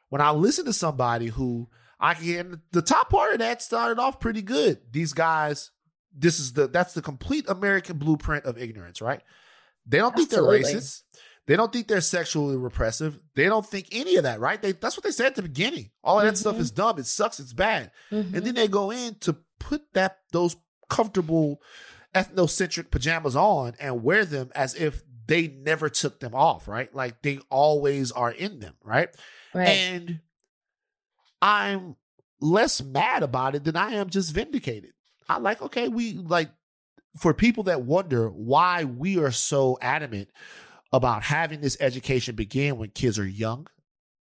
[0.08, 1.68] When I listen to somebody who
[2.00, 4.80] I can, the top part of that started off pretty good.
[4.90, 5.70] These guys,
[6.14, 9.22] this is the that's the complete American blueprint of ignorance, right?
[9.86, 10.62] They don't Absolutely.
[10.62, 11.02] think they're racist.
[11.46, 13.18] They don't think they're sexually repressive.
[13.34, 14.60] They don't think any of that, right?
[14.60, 15.90] They, that's what they said at the beginning.
[16.04, 16.40] All of that mm-hmm.
[16.40, 16.98] stuff is dumb.
[16.98, 17.40] It sucks.
[17.40, 17.90] It's bad.
[18.12, 18.36] Mm-hmm.
[18.36, 20.56] And then they go in to put that those
[20.88, 21.60] comfortable
[22.14, 26.93] ethnocentric pajamas on and wear them as if they never took them off, right?
[26.93, 29.09] Like they always are in them, right?
[29.55, 29.69] Right.
[29.69, 30.20] And
[31.40, 31.94] I'm
[32.40, 34.90] less mad about it than I am just vindicated.
[35.28, 36.51] I like, okay, we like
[37.16, 40.31] for people that wonder why we are so adamant
[40.93, 43.69] about having this education begin when kids are young,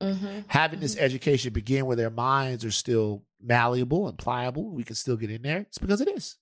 [0.02, 0.40] mm-hmm.
[0.48, 0.82] having mm-hmm.
[0.82, 5.30] this education begin where their minds are still malleable and pliable, we can still get
[5.30, 5.60] in there.
[5.60, 6.34] It's because it is.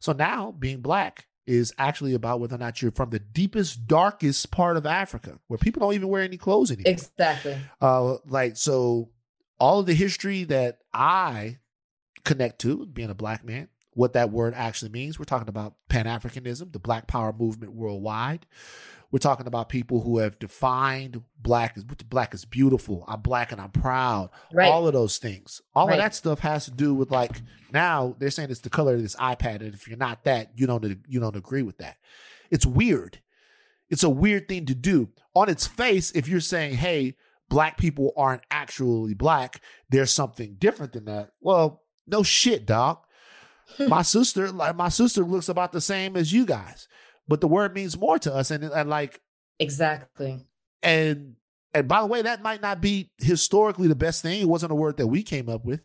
[0.00, 4.50] So now, being black, is actually about whether or not you're from the deepest, darkest
[4.50, 6.92] part of Africa, where people don't even wear any clothes anymore.
[6.92, 7.56] Exactly.
[7.80, 9.10] Uh, like so,
[9.58, 11.58] all of the history that I
[12.24, 15.18] connect to, being a black man, what that word actually means.
[15.18, 18.46] We're talking about Pan Africanism, the Black Power movement worldwide.
[19.16, 23.02] We're talking about people who have defined black as black is beautiful.
[23.08, 24.28] I'm black and I'm proud.
[24.52, 24.70] Right.
[24.70, 25.62] All of those things.
[25.74, 25.94] All right.
[25.94, 27.40] of that stuff has to do with like
[27.72, 30.66] now they're saying it's the color of this iPad, and if you're not that, you
[30.66, 31.96] don't you don't agree with that.
[32.50, 33.22] It's weird.
[33.88, 35.08] It's a weird thing to do.
[35.34, 37.16] On its face, if you're saying, hey,
[37.48, 41.30] black people aren't actually black, there's something different than that.
[41.40, 42.98] Well, no shit, dog.
[43.88, 46.86] my sister, like my sister looks about the same as you guys
[47.28, 49.20] but the word means more to us and, and like
[49.58, 50.46] exactly.
[50.82, 51.36] and
[51.74, 54.40] and by the way that might not be historically the best thing.
[54.40, 55.82] It wasn't a word that we came up with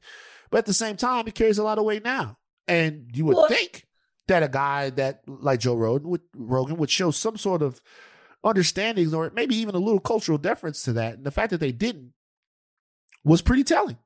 [0.51, 2.38] but at the same time it carries a lot of weight now.
[2.68, 3.88] And you would think
[4.27, 7.81] that a guy that like joe rogan would, rogan would show some sort of
[8.43, 11.15] understandings or maybe even a little cultural deference to that.
[11.15, 12.13] And the fact that they didn't
[13.23, 13.97] was pretty telling.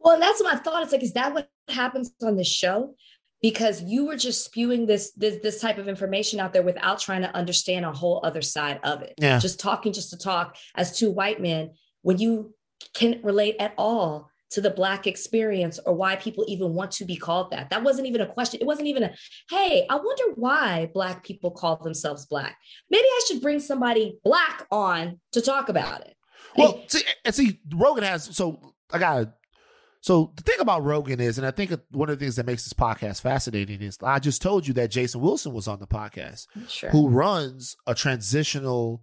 [0.00, 0.84] Well, that's my thought.
[0.84, 2.94] It's like, is that what happens on the show?
[3.42, 7.22] Because you were just spewing this this this type of information out there without trying
[7.22, 9.14] to understand a whole other side of it.
[9.18, 9.38] Yeah.
[9.38, 11.72] Just talking just to talk as two white men
[12.02, 12.54] when you
[12.94, 17.16] can't relate at all to the black experience or why people even want to be
[17.16, 17.70] called that.
[17.70, 18.60] That wasn't even a question.
[18.60, 19.14] It wasn't even a,
[19.50, 22.56] hey, I wonder why black people call themselves black.
[22.88, 26.14] Maybe I should bring somebody black on to talk about it.
[26.56, 29.34] Well, see, and see, Rogan has so I got
[30.06, 32.62] so the thing about Rogan is, and I think one of the things that makes
[32.62, 36.46] this podcast fascinating is I just told you that Jason Wilson was on the podcast,
[36.68, 36.90] sure.
[36.90, 39.02] who runs a transitional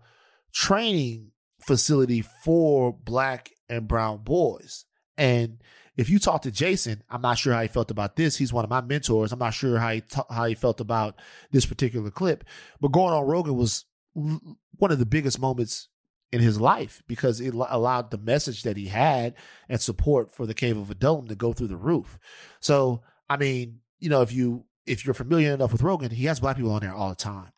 [0.54, 4.86] training facility for black and brown boys.
[5.18, 5.58] And
[5.98, 8.38] if you talk to Jason, I'm not sure how he felt about this.
[8.38, 9.34] He's one of my mentors.
[9.34, 11.20] I'm not sure how he ta- how he felt about
[11.52, 12.46] this particular clip.
[12.80, 15.90] But going on Rogan was one of the biggest moments
[16.34, 19.36] in his life because it allowed the message that he had
[19.70, 22.18] and support for the Cave of Adullam to go through the roof.
[22.60, 26.40] So, I mean, you know, if you if you're familiar enough with Rogan, he has
[26.40, 27.52] black people on there all the time.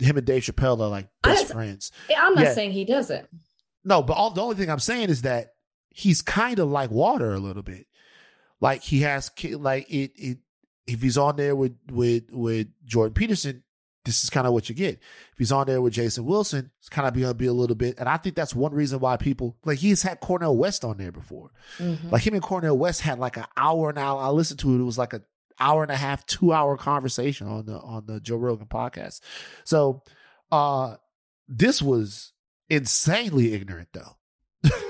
[0.00, 1.92] Him and Dave Chappelle are like best friends.
[2.08, 2.54] Eh, I'm not yeah.
[2.54, 3.28] saying he doesn't.
[3.84, 5.48] No, but all, the only thing I'm saying is that
[5.90, 7.86] he's kind of like water a little bit.
[8.58, 10.38] Like he has like it, it
[10.86, 13.64] if he's on there with with with Jordan Peterson,
[14.04, 14.94] this is kind of what you get.
[14.94, 17.76] If he's on there with Jason Wilson, it's kind of going to be a little
[17.76, 17.98] bit.
[17.98, 21.12] And I think that's one reason why people like he's had Cornel West on there
[21.12, 21.50] before.
[21.78, 22.10] Mm-hmm.
[22.10, 24.20] Like him and Cornel West had like an hour and hour.
[24.20, 24.80] I listened to it.
[24.80, 25.24] It was like an
[25.58, 29.20] hour and a half, two hour conversation on the on the Joe Rogan podcast.
[29.64, 30.02] So
[30.52, 30.96] uh
[31.48, 32.32] this was
[32.68, 34.70] insanely ignorant though.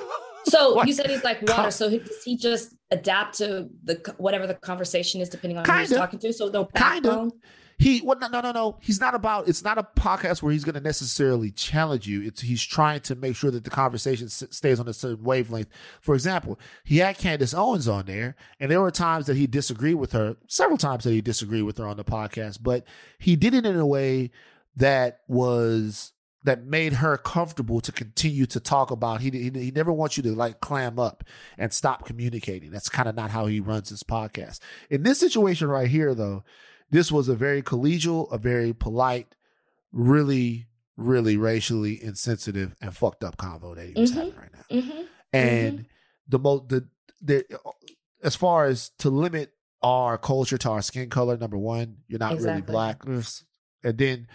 [0.47, 1.70] So like, you said he's like water.
[1.70, 5.73] So he, does he just adapt to the whatever the conversation is, depending on who
[5.73, 6.32] he's talking to?
[6.32, 7.03] So no background.
[7.05, 7.51] Kind of.
[7.79, 8.79] He well, no, no, no.
[8.81, 9.49] He's not about.
[9.49, 12.23] It's not a podcast where he's going to necessarily challenge you.
[12.23, 15.69] It's he's trying to make sure that the conversation s- stays on a certain wavelength.
[16.01, 19.97] For example, he had Candace Owens on there, and there were times that he disagreed
[19.97, 20.37] with her.
[20.47, 22.85] Several times that he disagreed with her on the podcast, but
[23.19, 24.31] he did it in a way
[24.77, 26.13] that was
[26.45, 29.23] that made her comfortable to continue to talk about.
[29.23, 31.25] He, he, he never wants you to like clam up
[31.57, 32.71] and stop communicating.
[32.71, 34.61] That's kind of not how he runs his podcast.
[34.91, 36.45] In this situation right here, though,
[36.95, 39.35] this was a very collegial, a very polite,
[39.91, 44.21] really, really racially insensitive and fucked up convo that he was mm-hmm.
[44.21, 44.77] having right now.
[44.77, 45.03] Mm-hmm.
[45.33, 45.87] And mm-hmm.
[46.29, 46.89] the most the
[47.21, 47.45] the
[48.23, 49.53] as far as to limit
[49.83, 52.61] our culture to our skin color, number one, you're not exactly.
[52.61, 53.05] really black.
[53.83, 54.29] And then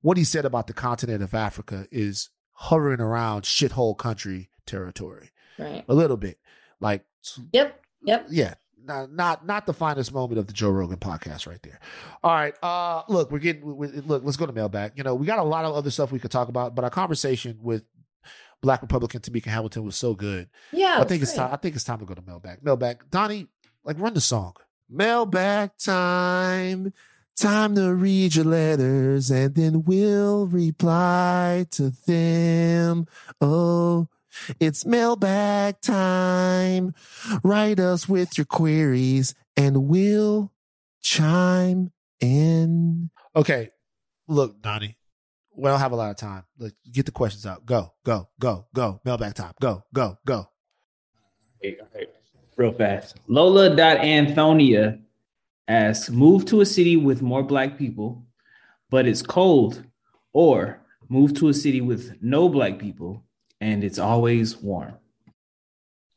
[0.00, 5.32] what he said about the continent of Africa is hovering around shithole country territory.
[5.58, 5.84] Right.
[5.86, 6.38] A little bit.
[6.80, 7.04] Like
[7.52, 7.78] Yep.
[8.04, 8.26] Yep.
[8.30, 8.54] Yeah
[8.86, 11.80] not not not the finest moment of the Joe Rogan podcast right there.
[12.22, 14.22] All right, uh, look, we're getting we, look.
[14.24, 14.92] Let's go to mailbag.
[14.96, 16.90] You know, we got a lot of other stuff we could talk about, but our
[16.90, 17.84] conversation with
[18.62, 20.48] Black Republican Tamika Hamilton was so good.
[20.72, 21.52] Yeah, I think it's time.
[21.52, 22.62] I think it's time to go to mailbag.
[22.62, 23.48] Mailbag, Donnie,
[23.84, 24.54] like run the song.
[24.88, 26.92] Mailbag time.
[27.36, 33.06] Time to read your letters and then we'll reply to them.
[33.42, 34.08] Oh,
[34.60, 36.94] it's mailbag time.
[37.42, 40.52] Write us with your queries and we'll
[41.00, 43.10] chime in.
[43.34, 43.70] Okay.
[44.28, 44.98] Look, Donnie,
[45.56, 46.44] we don't have a lot of time.
[46.58, 47.64] Let's get the questions out.
[47.64, 49.00] Go, go, go, go.
[49.04, 49.52] Mailbag time.
[49.60, 50.48] Go, go, go.
[51.64, 51.76] Okay,
[52.56, 53.18] Real fast.
[53.28, 55.00] Lola.Anthonia
[55.68, 58.24] asks, move to a city with more black people,
[58.90, 59.84] but it's cold,
[60.32, 63.22] or move to a city with no black people,
[63.60, 64.94] and it's always warm.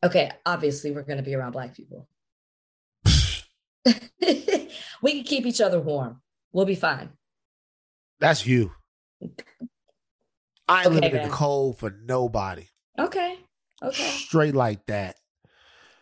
[0.04, 2.08] Okay, obviously we're going to be around black people.
[5.02, 6.22] we can keep each other warm.
[6.52, 7.10] We'll be fine.
[8.20, 8.72] That's you.
[10.68, 11.22] I ain't okay, living man.
[11.24, 12.68] in the cold for nobody.
[12.98, 13.38] Okay.
[13.82, 14.10] Okay.
[14.10, 15.18] Straight like that.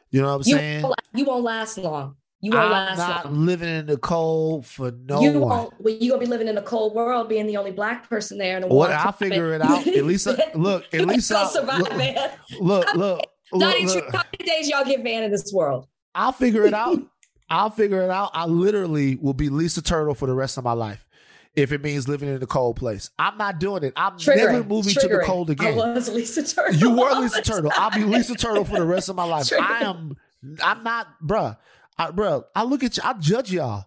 [0.10, 0.84] You know what I'm you saying?
[0.84, 2.16] Won't, you won't last long.
[2.40, 3.46] You won't I'm last not long.
[3.48, 5.50] living in the cold for no you one.
[5.58, 5.74] won't.
[5.80, 8.58] Well, you gonna be living in a cold world, being the only black person there.
[8.58, 9.88] In a What I'll figure it out.
[9.88, 10.86] At least, I, look.
[10.94, 12.32] At least I'll survive, look, man.
[12.60, 13.22] look, look,
[13.54, 14.06] look, look.
[14.16, 15.88] how many days y'all get Van in this world?
[16.14, 17.00] I'll figure it out.
[17.50, 18.32] I'll figure it out.
[18.34, 21.08] I literally will be Lisa Turtle for the rest of my life
[21.56, 23.10] if it means living in a cold place.
[23.18, 23.94] I'm not doing it.
[23.96, 25.24] I'm Triggering, never moving to the triggering.
[25.26, 25.76] cold I again.
[25.76, 26.76] was Lisa Turtle.
[26.76, 27.72] You were Lisa Turtle.
[27.76, 28.04] I'll be.
[28.04, 29.46] Lisa Turtle for the rest of my life.
[29.46, 29.62] Triggering.
[29.62, 30.18] I am.
[30.64, 31.58] I'm not, bruh.
[32.00, 33.04] I, bruh, I look at you.
[33.06, 33.86] I judge y'all.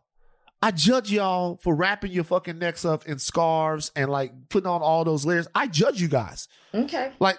[0.62, 4.82] I judge y'all for wrapping your fucking necks up in scarves and like putting on
[4.82, 5.48] all those layers.
[5.54, 6.48] I judge you guys.
[6.74, 7.12] Okay.
[7.18, 7.38] Like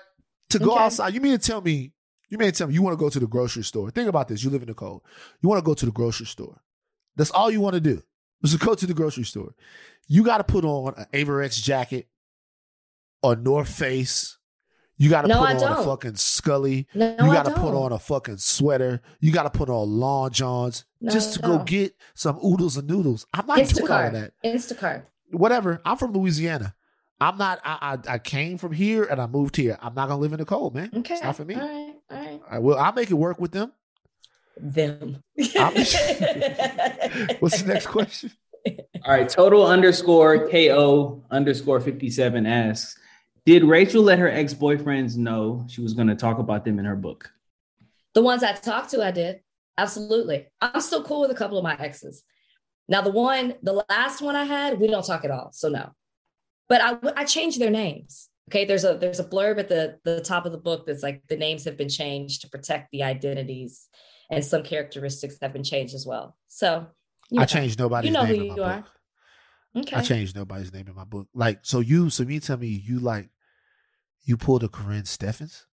[0.49, 0.84] to go Okay.
[0.84, 1.14] outside.
[1.14, 1.91] You mean to tell me?
[2.30, 3.91] You mean to tell me you want to go to the grocery store?
[3.91, 4.43] Think about this.
[4.43, 5.03] You live in the cold.
[5.41, 6.61] You want to go to the grocery store.
[7.15, 8.02] That's all you want to do.
[8.41, 9.53] Is to go to the grocery store.
[10.07, 12.07] You got to put on an Avirex jacket,
[13.22, 14.38] a North Face.
[15.02, 15.84] You got to No, put I on a don't.
[15.86, 16.86] fucking Scully.
[16.94, 17.86] No, you got to put don't.
[17.86, 19.02] on a fucking sweater.
[19.19, 22.88] You got to put on long johns No, just to go get some oodles and
[22.88, 23.26] noodles.
[23.34, 24.34] I'm not doing all of that.
[24.45, 25.06] Instacart.
[25.32, 25.82] Whatever.
[25.86, 26.76] I'm from Louisiana.
[27.19, 27.60] I'm not.
[27.65, 29.76] I, I I came from here and I moved here.
[29.82, 30.91] I'm not gonna live in the cold, man.
[30.95, 31.15] Okay.
[31.15, 31.56] It's not for me.
[31.56, 31.94] All right.
[32.11, 32.41] All right.
[32.52, 32.78] I will.
[32.78, 33.72] I'll make it work with them.
[34.56, 35.23] Them.
[37.40, 38.32] What's the next question?
[38.68, 42.95] All right, total underscore KO underscore 57 asks
[43.45, 46.85] Did Rachel let her ex boyfriends know she was going to talk about them in
[46.85, 47.31] her book?
[48.13, 49.39] The ones I talked to, I did.
[49.77, 50.47] Absolutely.
[50.61, 52.23] I'm still cool with a couple of my exes.
[52.88, 55.51] Now, the one, the last one I had, we don't talk at all.
[55.53, 55.91] So no.
[56.69, 58.30] But I, I changed their names.
[58.49, 58.65] Okay.
[58.65, 61.38] There's a there's a blurb at the, the top of the book that's like the
[61.38, 63.88] names have been changed to protect the identities
[64.30, 66.35] and some characteristics have been changed as well.
[66.47, 66.88] So
[67.30, 68.76] you I changed nobody's You know name who in my you are.
[68.77, 69.84] book.
[69.88, 69.95] Okay.
[69.95, 71.27] I changed nobody's name in my book.
[71.34, 73.30] Like so, you so me tell me you like
[74.32, 75.66] you pulled a Corinne Steffens.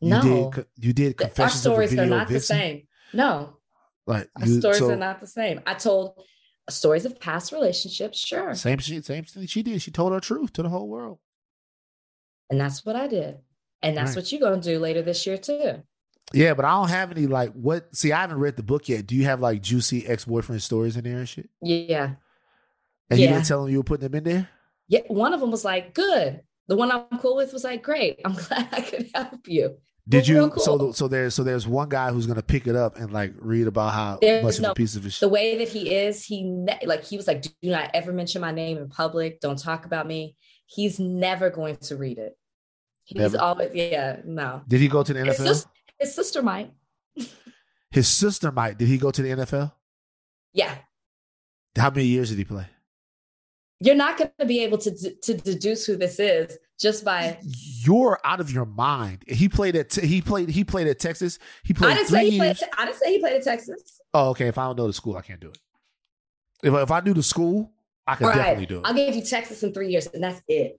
[0.00, 0.50] You No.
[0.52, 0.66] did.
[0.76, 2.88] You did Our confessions a stories are not the same.
[3.14, 3.58] No,
[4.08, 5.60] Like our you, stories so, are not the same.
[5.64, 8.54] I told uh, stories of past relationships, sure.
[8.54, 9.04] Same shit.
[9.04, 9.80] Same thing she did.
[9.80, 11.18] She told her truth to the whole world.
[12.50, 13.38] And that's what I did.
[13.82, 14.16] And that's Right.
[14.16, 15.82] what you're going to do later this year, too.
[16.32, 17.94] Yeah, but I don't have any like what.
[17.94, 19.06] See, I haven't read the book yet.
[19.06, 21.50] Do you have like juicy ex boyfriend stories in there and shit?
[21.60, 22.14] Yeah.
[23.10, 24.48] And you didn't tell them you were putting them in there.
[24.88, 25.00] Yeah.
[25.08, 26.40] One of them was like, good.
[26.72, 28.18] The one I'm cool with was like, great.
[28.24, 29.76] I'm glad I could help you.
[30.08, 30.36] Did you?
[30.36, 33.34] real So, so there's so there's one guy who's gonna pick it up and like
[33.38, 35.94] read about how There's much of no- a piece of his The way that he
[35.94, 39.40] is, he ne- like he was like, do not ever mention my name in public.
[39.40, 40.34] Don't talk about me.
[40.64, 42.38] He's never going to read it.
[43.04, 43.38] He's Never?
[43.38, 44.62] always, yeah, no.
[44.66, 45.46] Did he go to the His, NFL?
[45.48, 45.66] sis-
[45.98, 46.72] his sister might.
[47.90, 48.78] His sister might.
[48.78, 49.72] Did he go to the NFL?
[50.54, 50.74] Yeah.
[51.76, 52.66] How many years did he play?
[53.84, 57.38] You're not going to be able to, d- to deduce who this is just by.
[57.42, 59.24] You're out of your mind.
[59.26, 61.38] He played at he played he played at Texas.
[61.64, 62.56] He I played didn't say he played.
[62.78, 64.00] I didn't say he played at Texas.
[64.14, 64.46] Oh, okay.
[64.48, 65.58] If I don't know the school, I can't do it.
[66.62, 67.72] If if I knew the school,
[68.06, 68.36] I could Right.
[68.36, 68.82] definitely do it.
[68.84, 70.78] I'll give you Texas in three years, and that's it.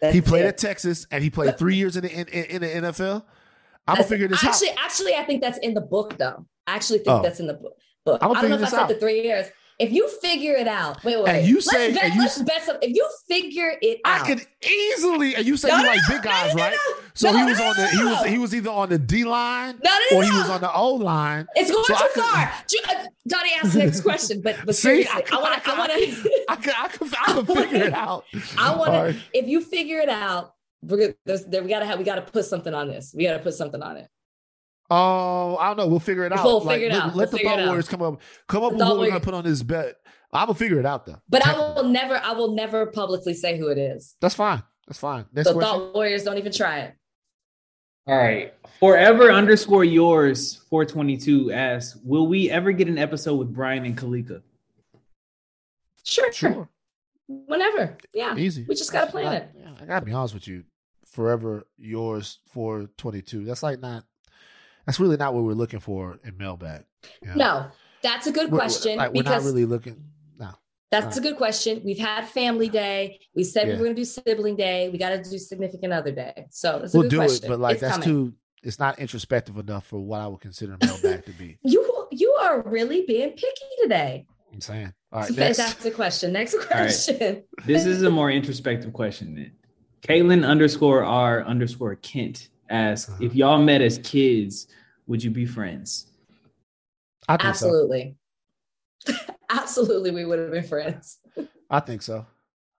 [0.00, 0.48] That's he played it.
[0.48, 3.24] at Texas and he played three years in the in, in, the NFL.
[3.88, 4.76] I'm gonna figure this actually, out.
[4.78, 6.46] Actually, actually, I think that's in the book, though.
[6.66, 7.22] I actually think Oh.
[7.22, 7.76] that's in the book.
[8.04, 8.18] book.
[8.22, 8.88] I don't know if I said out.
[8.88, 9.46] the three years.
[9.78, 12.38] If you figure it out, wait, wait, And you let's say- bet, and you let's
[12.42, 12.78] bet some.
[12.80, 15.34] If you figure it I out, I could easily.
[15.36, 16.76] And you say No, you no, like big guys, no, right?
[17.14, 19.90] So he was on the he was he was either on the D line No,
[20.10, 21.46] no, or he was on the O line.
[21.54, 22.52] it's going So too could- far.
[22.68, 25.58] Ju- uh, Donnie asked the next question, but but See, seriously, I I want I
[25.60, 25.70] to.
[25.74, 26.44] I want to.
[26.48, 28.24] I could I could, I could figure it out.
[28.56, 29.16] I want to.
[29.34, 31.98] If you figure it out, we're there, we gotta have.
[31.98, 33.12] We gotta put something on this.
[33.14, 34.08] We gotta put something on it.
[34.88, 35.86] Oh, I don't know.
[35.88, 36.44] We'll figure it out.
[36.44, 37.06] We'll Like, figure it let, out.
[37.08, 38.20] Let We'll the figure thought warriors come up.
[38.46, 39.96] Come up with what we're gonna put on this bet.
[40.32, 41.20] I'm gonna figure it out though.
[41.28, 42.16] But I will never.
[42.16, 44.16] I will never publicly say who it is.
[44.20, 44.62] That's fine.
[44.86, 45.24] That's fine.
[45.32, 45.80] Next So question.
[45.80, 46.94] thought warriors don't even try it.
[48.06, 48.54] All right.
[48.78, 54.42] Forever underscore yours 422 asks, Will we ever get an episode with Brian and Kalika?
[56.04, 56.32] Sure.
[56.32, 56.68] Sure.
[57.26, 57.96] Whenever.
[58.14, 58.36] Yeah.
[58.36, 58.64] Easy.
[58.68, 59.50] We just gotta plan I, it.
[59.58, 60.62] yeah, I gotta be honest with you.
[61.06, 63.44] Forever yours 422.
[63.44, 64.04] That's like not.
[64.86, 66.84] That's really not what we're looking for in mailbag.
[67.22, 67.34] you know?
[67.34, 67.66] No,
[68.02, 70.04] that's a good We're- question Like, we're not really looking.
[70.38, 70.50] No.
[70.90, 71.82] that's a good question.
[71.84, 73.20] We've had family day.
[73.34, 73.78] We said we Yeah.
[73.78, 74.88] were going to do sibling day.
[74.88, 76.46] We got to do significant other day.
[76.50, 77.46] So it's a We'll good do question.
[77.46, 78.08] it, but like It's that's coming.
[78.08, 78.34] too.
[78.62, 81.58] It's not introspective enough for what I would consider mailbag to be.
[81.64, 84.26] You you are really being picky today.
[84.52, 84.92] I'm saying.
[85.12, 85.94] All It's right, a next.
[85.96, 86.32] question.
[86.32, 86.66] Next right.
[86.68, 87.42] question.
[87.66, 89.52] This is a more introspective question then.
[90.02, 93.24] Caitlin underscore R underscore Kent asks, Uh-huh.
[93.24, 94.68] If y'all met as kids,
[95.06, 96.06] would you be friends?
[97.28, 97.66] I think so.
[97.66, 98.16] Absolutely.
[99.50, 101.18] Absolutely, we would have been friends.
[101.70, 102.26] I think so.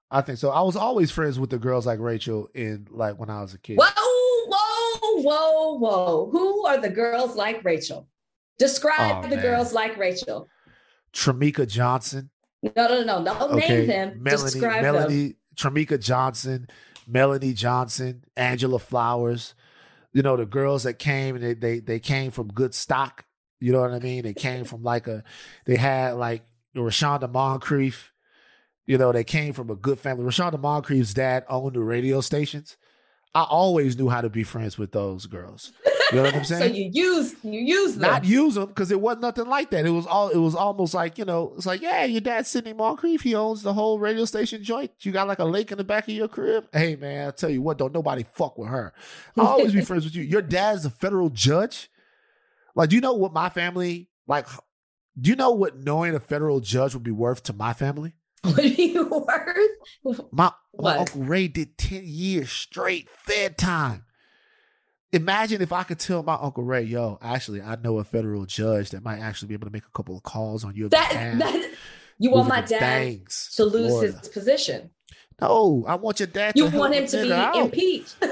[0.09, 0.51] I think so.
[0.51, 3.57] I was always friends with the girls like Rachel in like when I was a
[3.57, 3.77] kid.
[3.77, 3.87] Whoa,
[4.47, 6.29] whoa, whoa, whoa.
[6.31, 8.07] Who are the girls like Rachel?
[8.57, 9.41] Describe oh, the man.
[9.43, 10.47] girls like Rachel.
[11.13, 12.29] Tramika Johnson.
[12.63, 13.33] No, no, no, no.
[13.39, 13.79] Don't okay.
[13.79, 14.23] name them.
[14.23, 15.35] Melanie, Describe Melanie, them.
[15.55, 16.67] Tramika Johnson,
[17.05, 19.53] Melanie Johnson, Angela Flowers.
[20.17, 23.23] You know, the girls that came and they, they they came from good stock.
[23.59, 24.23] You know what I mean?
[24.23, 25.23] They came from like a
[25.65, 26.41] they had like
[26.75, 28.11] Rashonda Moncrief.
[28.87, 30.25] You know, they came from a good family.
[30.25, 32.77] Rashonda Moncrief's dad owned the radio stations.
[33.35, 35.71] I always knew how to be friends with those girls.
[36.11, 36.61] You know what I'm saying?
[36.61, 38.09] so you use you use them.
[38.09, 39.85] Not use them because it wasn't nothing like that.
[39.85, 42.73] It was all it was almost like, you know, it's like, yeah, your dad Sidney
[42.73, 44.91] Moncrief, he owns the whole radio station joint.
[45.01, 46.67] You got like a lake in the back of your crib.
[46.71, 48.93] Hey man, I tell you what, don't nobody fuck with her.
[49.37, 50.23] I'll always be friends with you.
[50.23, 51.89] Your dad's a federal judge.
[52.75, 54.47] Like, do you know what my family like?
[55.19, 58.13] Do you know what knowing a federal judge would be worth to my family?
[58.43, 59.07] What are you
[60.05, 60.21] worth?
[60.31, 64.05] My, my Uncle Ray did 10 years straight fed time.
[65.13, 68.89] Imagine if I could tell my Uncle Ray, yo, actually, I know a federal judge
[68.89, 71.39] that might actually be able to make a couple of calls on your that, behalf.
[71.39, 71.71] That,
[72.19, 73.21] you want my dad
[73.55, 74.17] to lose Florida.
[74.19, 74.89] his position.
[75.39, 77.55] No, I want your dad you want him to be out.
[77.55, 78.15] impeached.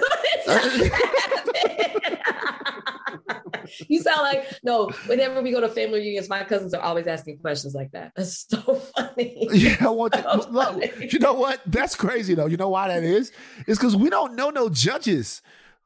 [3.87, 4.89] you sound like no.
[5.05, 8.11] Whenever we go to family reunions, my cousins are always asking questions like that.
[8.15, 9.47] That's so funny.
[9.55, 11.61] Yeah, I want so look, you know what?
[11.65, 12.47] That's crazy though.
[12.47, 13.31] You know why that is?
[13.67, 15.41] It's because we don't know no judges.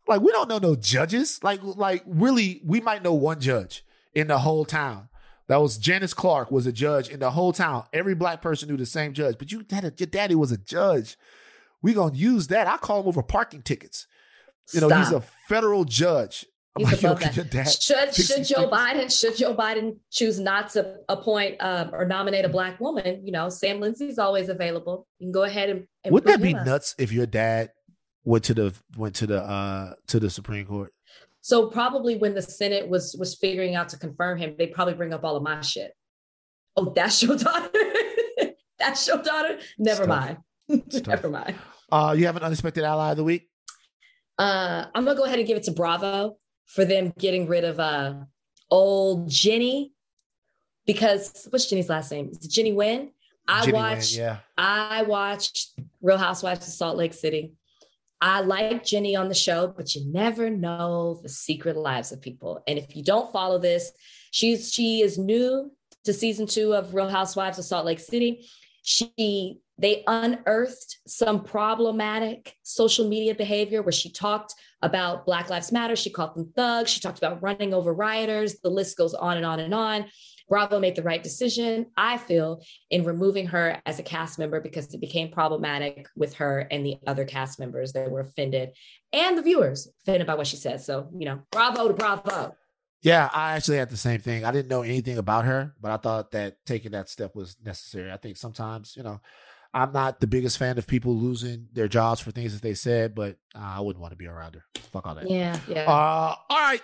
[0.10, 1.40] Like we don't know no judges.
[1.44, 5.10] Like like really, we might know one judge in the whole town.
[5.48, 7.86] That was Janice Clark was a judge in the whole town.
[7.94, 9.38] Every black person knew the same judge.
[9.38, 11.18] But you, daddy, your daddy was a judge.
[11.81, 12.68] We gonna use that.
[12.68, 14.07] I call him over parking tickets.
[14.73, 16.45] You know, he's a federal judge.
[16.77, 17.77] He's above that.
[17.81, 22.49] Should should Joe Biden should Joe Biden choose not to appoint um, or nominate a
[22.49, 25.07] black woman, you know, Sam Lindsay's always available.
[25.18, 27.72] You can go ahead and, and wouldn't that be nuts if your dad
[28.23, 30.93] went to the went to the uh to the Supreme Court?
[31.41, 35.13] So probably when the Senate was was figuring out to confirm him, they probably bring
[35.13, 35.93] up all of my shit.
[36.75, 37.69] Oh, that's your daughter.
[38.77, 39.59] that's your daughter.
[39.77, 40.37] Never mind.
[41.07, 41.55] Never mind.
[41.91, 43.49] Uh, you have an unexpected ally of the week.
[44.37, 47.79] Uh, I'm gonna go ahead and give it to Bravo for them getting rid of
[47.79, 48.13] uh,
[48.69, 49.93] old Jennie
[50.85, 52.29] because what's Jennie's last name?
[52.29, 53.09] Is it Jennie Nguyen?
[53.47, 54.13] I Jennie watched.
[54.13, 54.37] Nguyen, yeah.
[54.57, 57.53] I watched Real Housewives of Salt Lake City.
[58.21, 62.61] I like Jennie on the show, but you never know the secret lives of people.
[62.67, 63.91] And if you don't follow this,
[64.31, 65.71] she's she is new
[66.03, 68.45] to season two of Real Housewives of Salt Lake City.
[68.83, 75.95] She they unearthed some problematic social media behavior where she talked about Black Lives Matter.
[75.95, 76.89] She called them thugs.
[76.89, 78.59] She talked about running over rioters.
[78.59, 80.05] The list goes on and on and on.
[80.49, 84.93] Bravo made the right decision, I feel, in removing her as a cast member because
[84.93, 88.71] it became problematic with her and the other cast members that were offended
[89.13, 90.81] and the viewers offended by what she said.
[90.81, 92.55] So, you know, bravo to bravo.
[93.01, 94.43] Yeah, I actually had the same thing.
[94.43, 98.11] I didn't know anything about her, but I thought that taking that step was necessary.
[98.11, 99.21] I think sometimes, you know,
[99.73, 103.13] I'm not the biggest fan of people losing their jobs for things that they said,
[103.13, 104.65] but uh, I wouldn't want to be around her.
[104.91, 105.30] Fuck all that.
[105.30, 105.84] Yeah, yeah.
[105.84, 106.81] Uh, all right.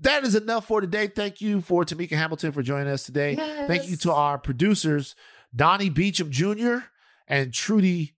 [0.00, 1.08] That is enough for today.
[1.08, 3.34] Thank you for Tamika Hamilton for joining us today.
[3.36, 3.68] Yes.
[3.68, 5.14] Thank you to our producers,
[5.54, 6.78] Donnie Beecham Jr.
[7.26, 8.14] and Trudy.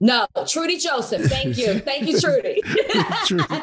[0.00, 1.22] No, Trudy Joseph.
[1.30, 1.78] Thank you.
[1.78, 2.60] Thank you, Trudy.
[3.24, 3.62] Trudy.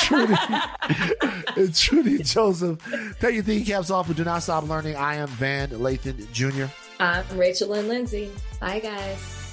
[0.00, 1.72] Trudy.
[1.74, 2.80] Trudy Joseph.
[3.20, 4.96] Thank you, Thinking Caps off for Do Not Stop Learning.
[4.96, 6.72] I am Van Lathan Jr.
[6.98, 8.30] I'm Rachel Lynn Lindsay.
[8.58, 9.43] Bye, guys.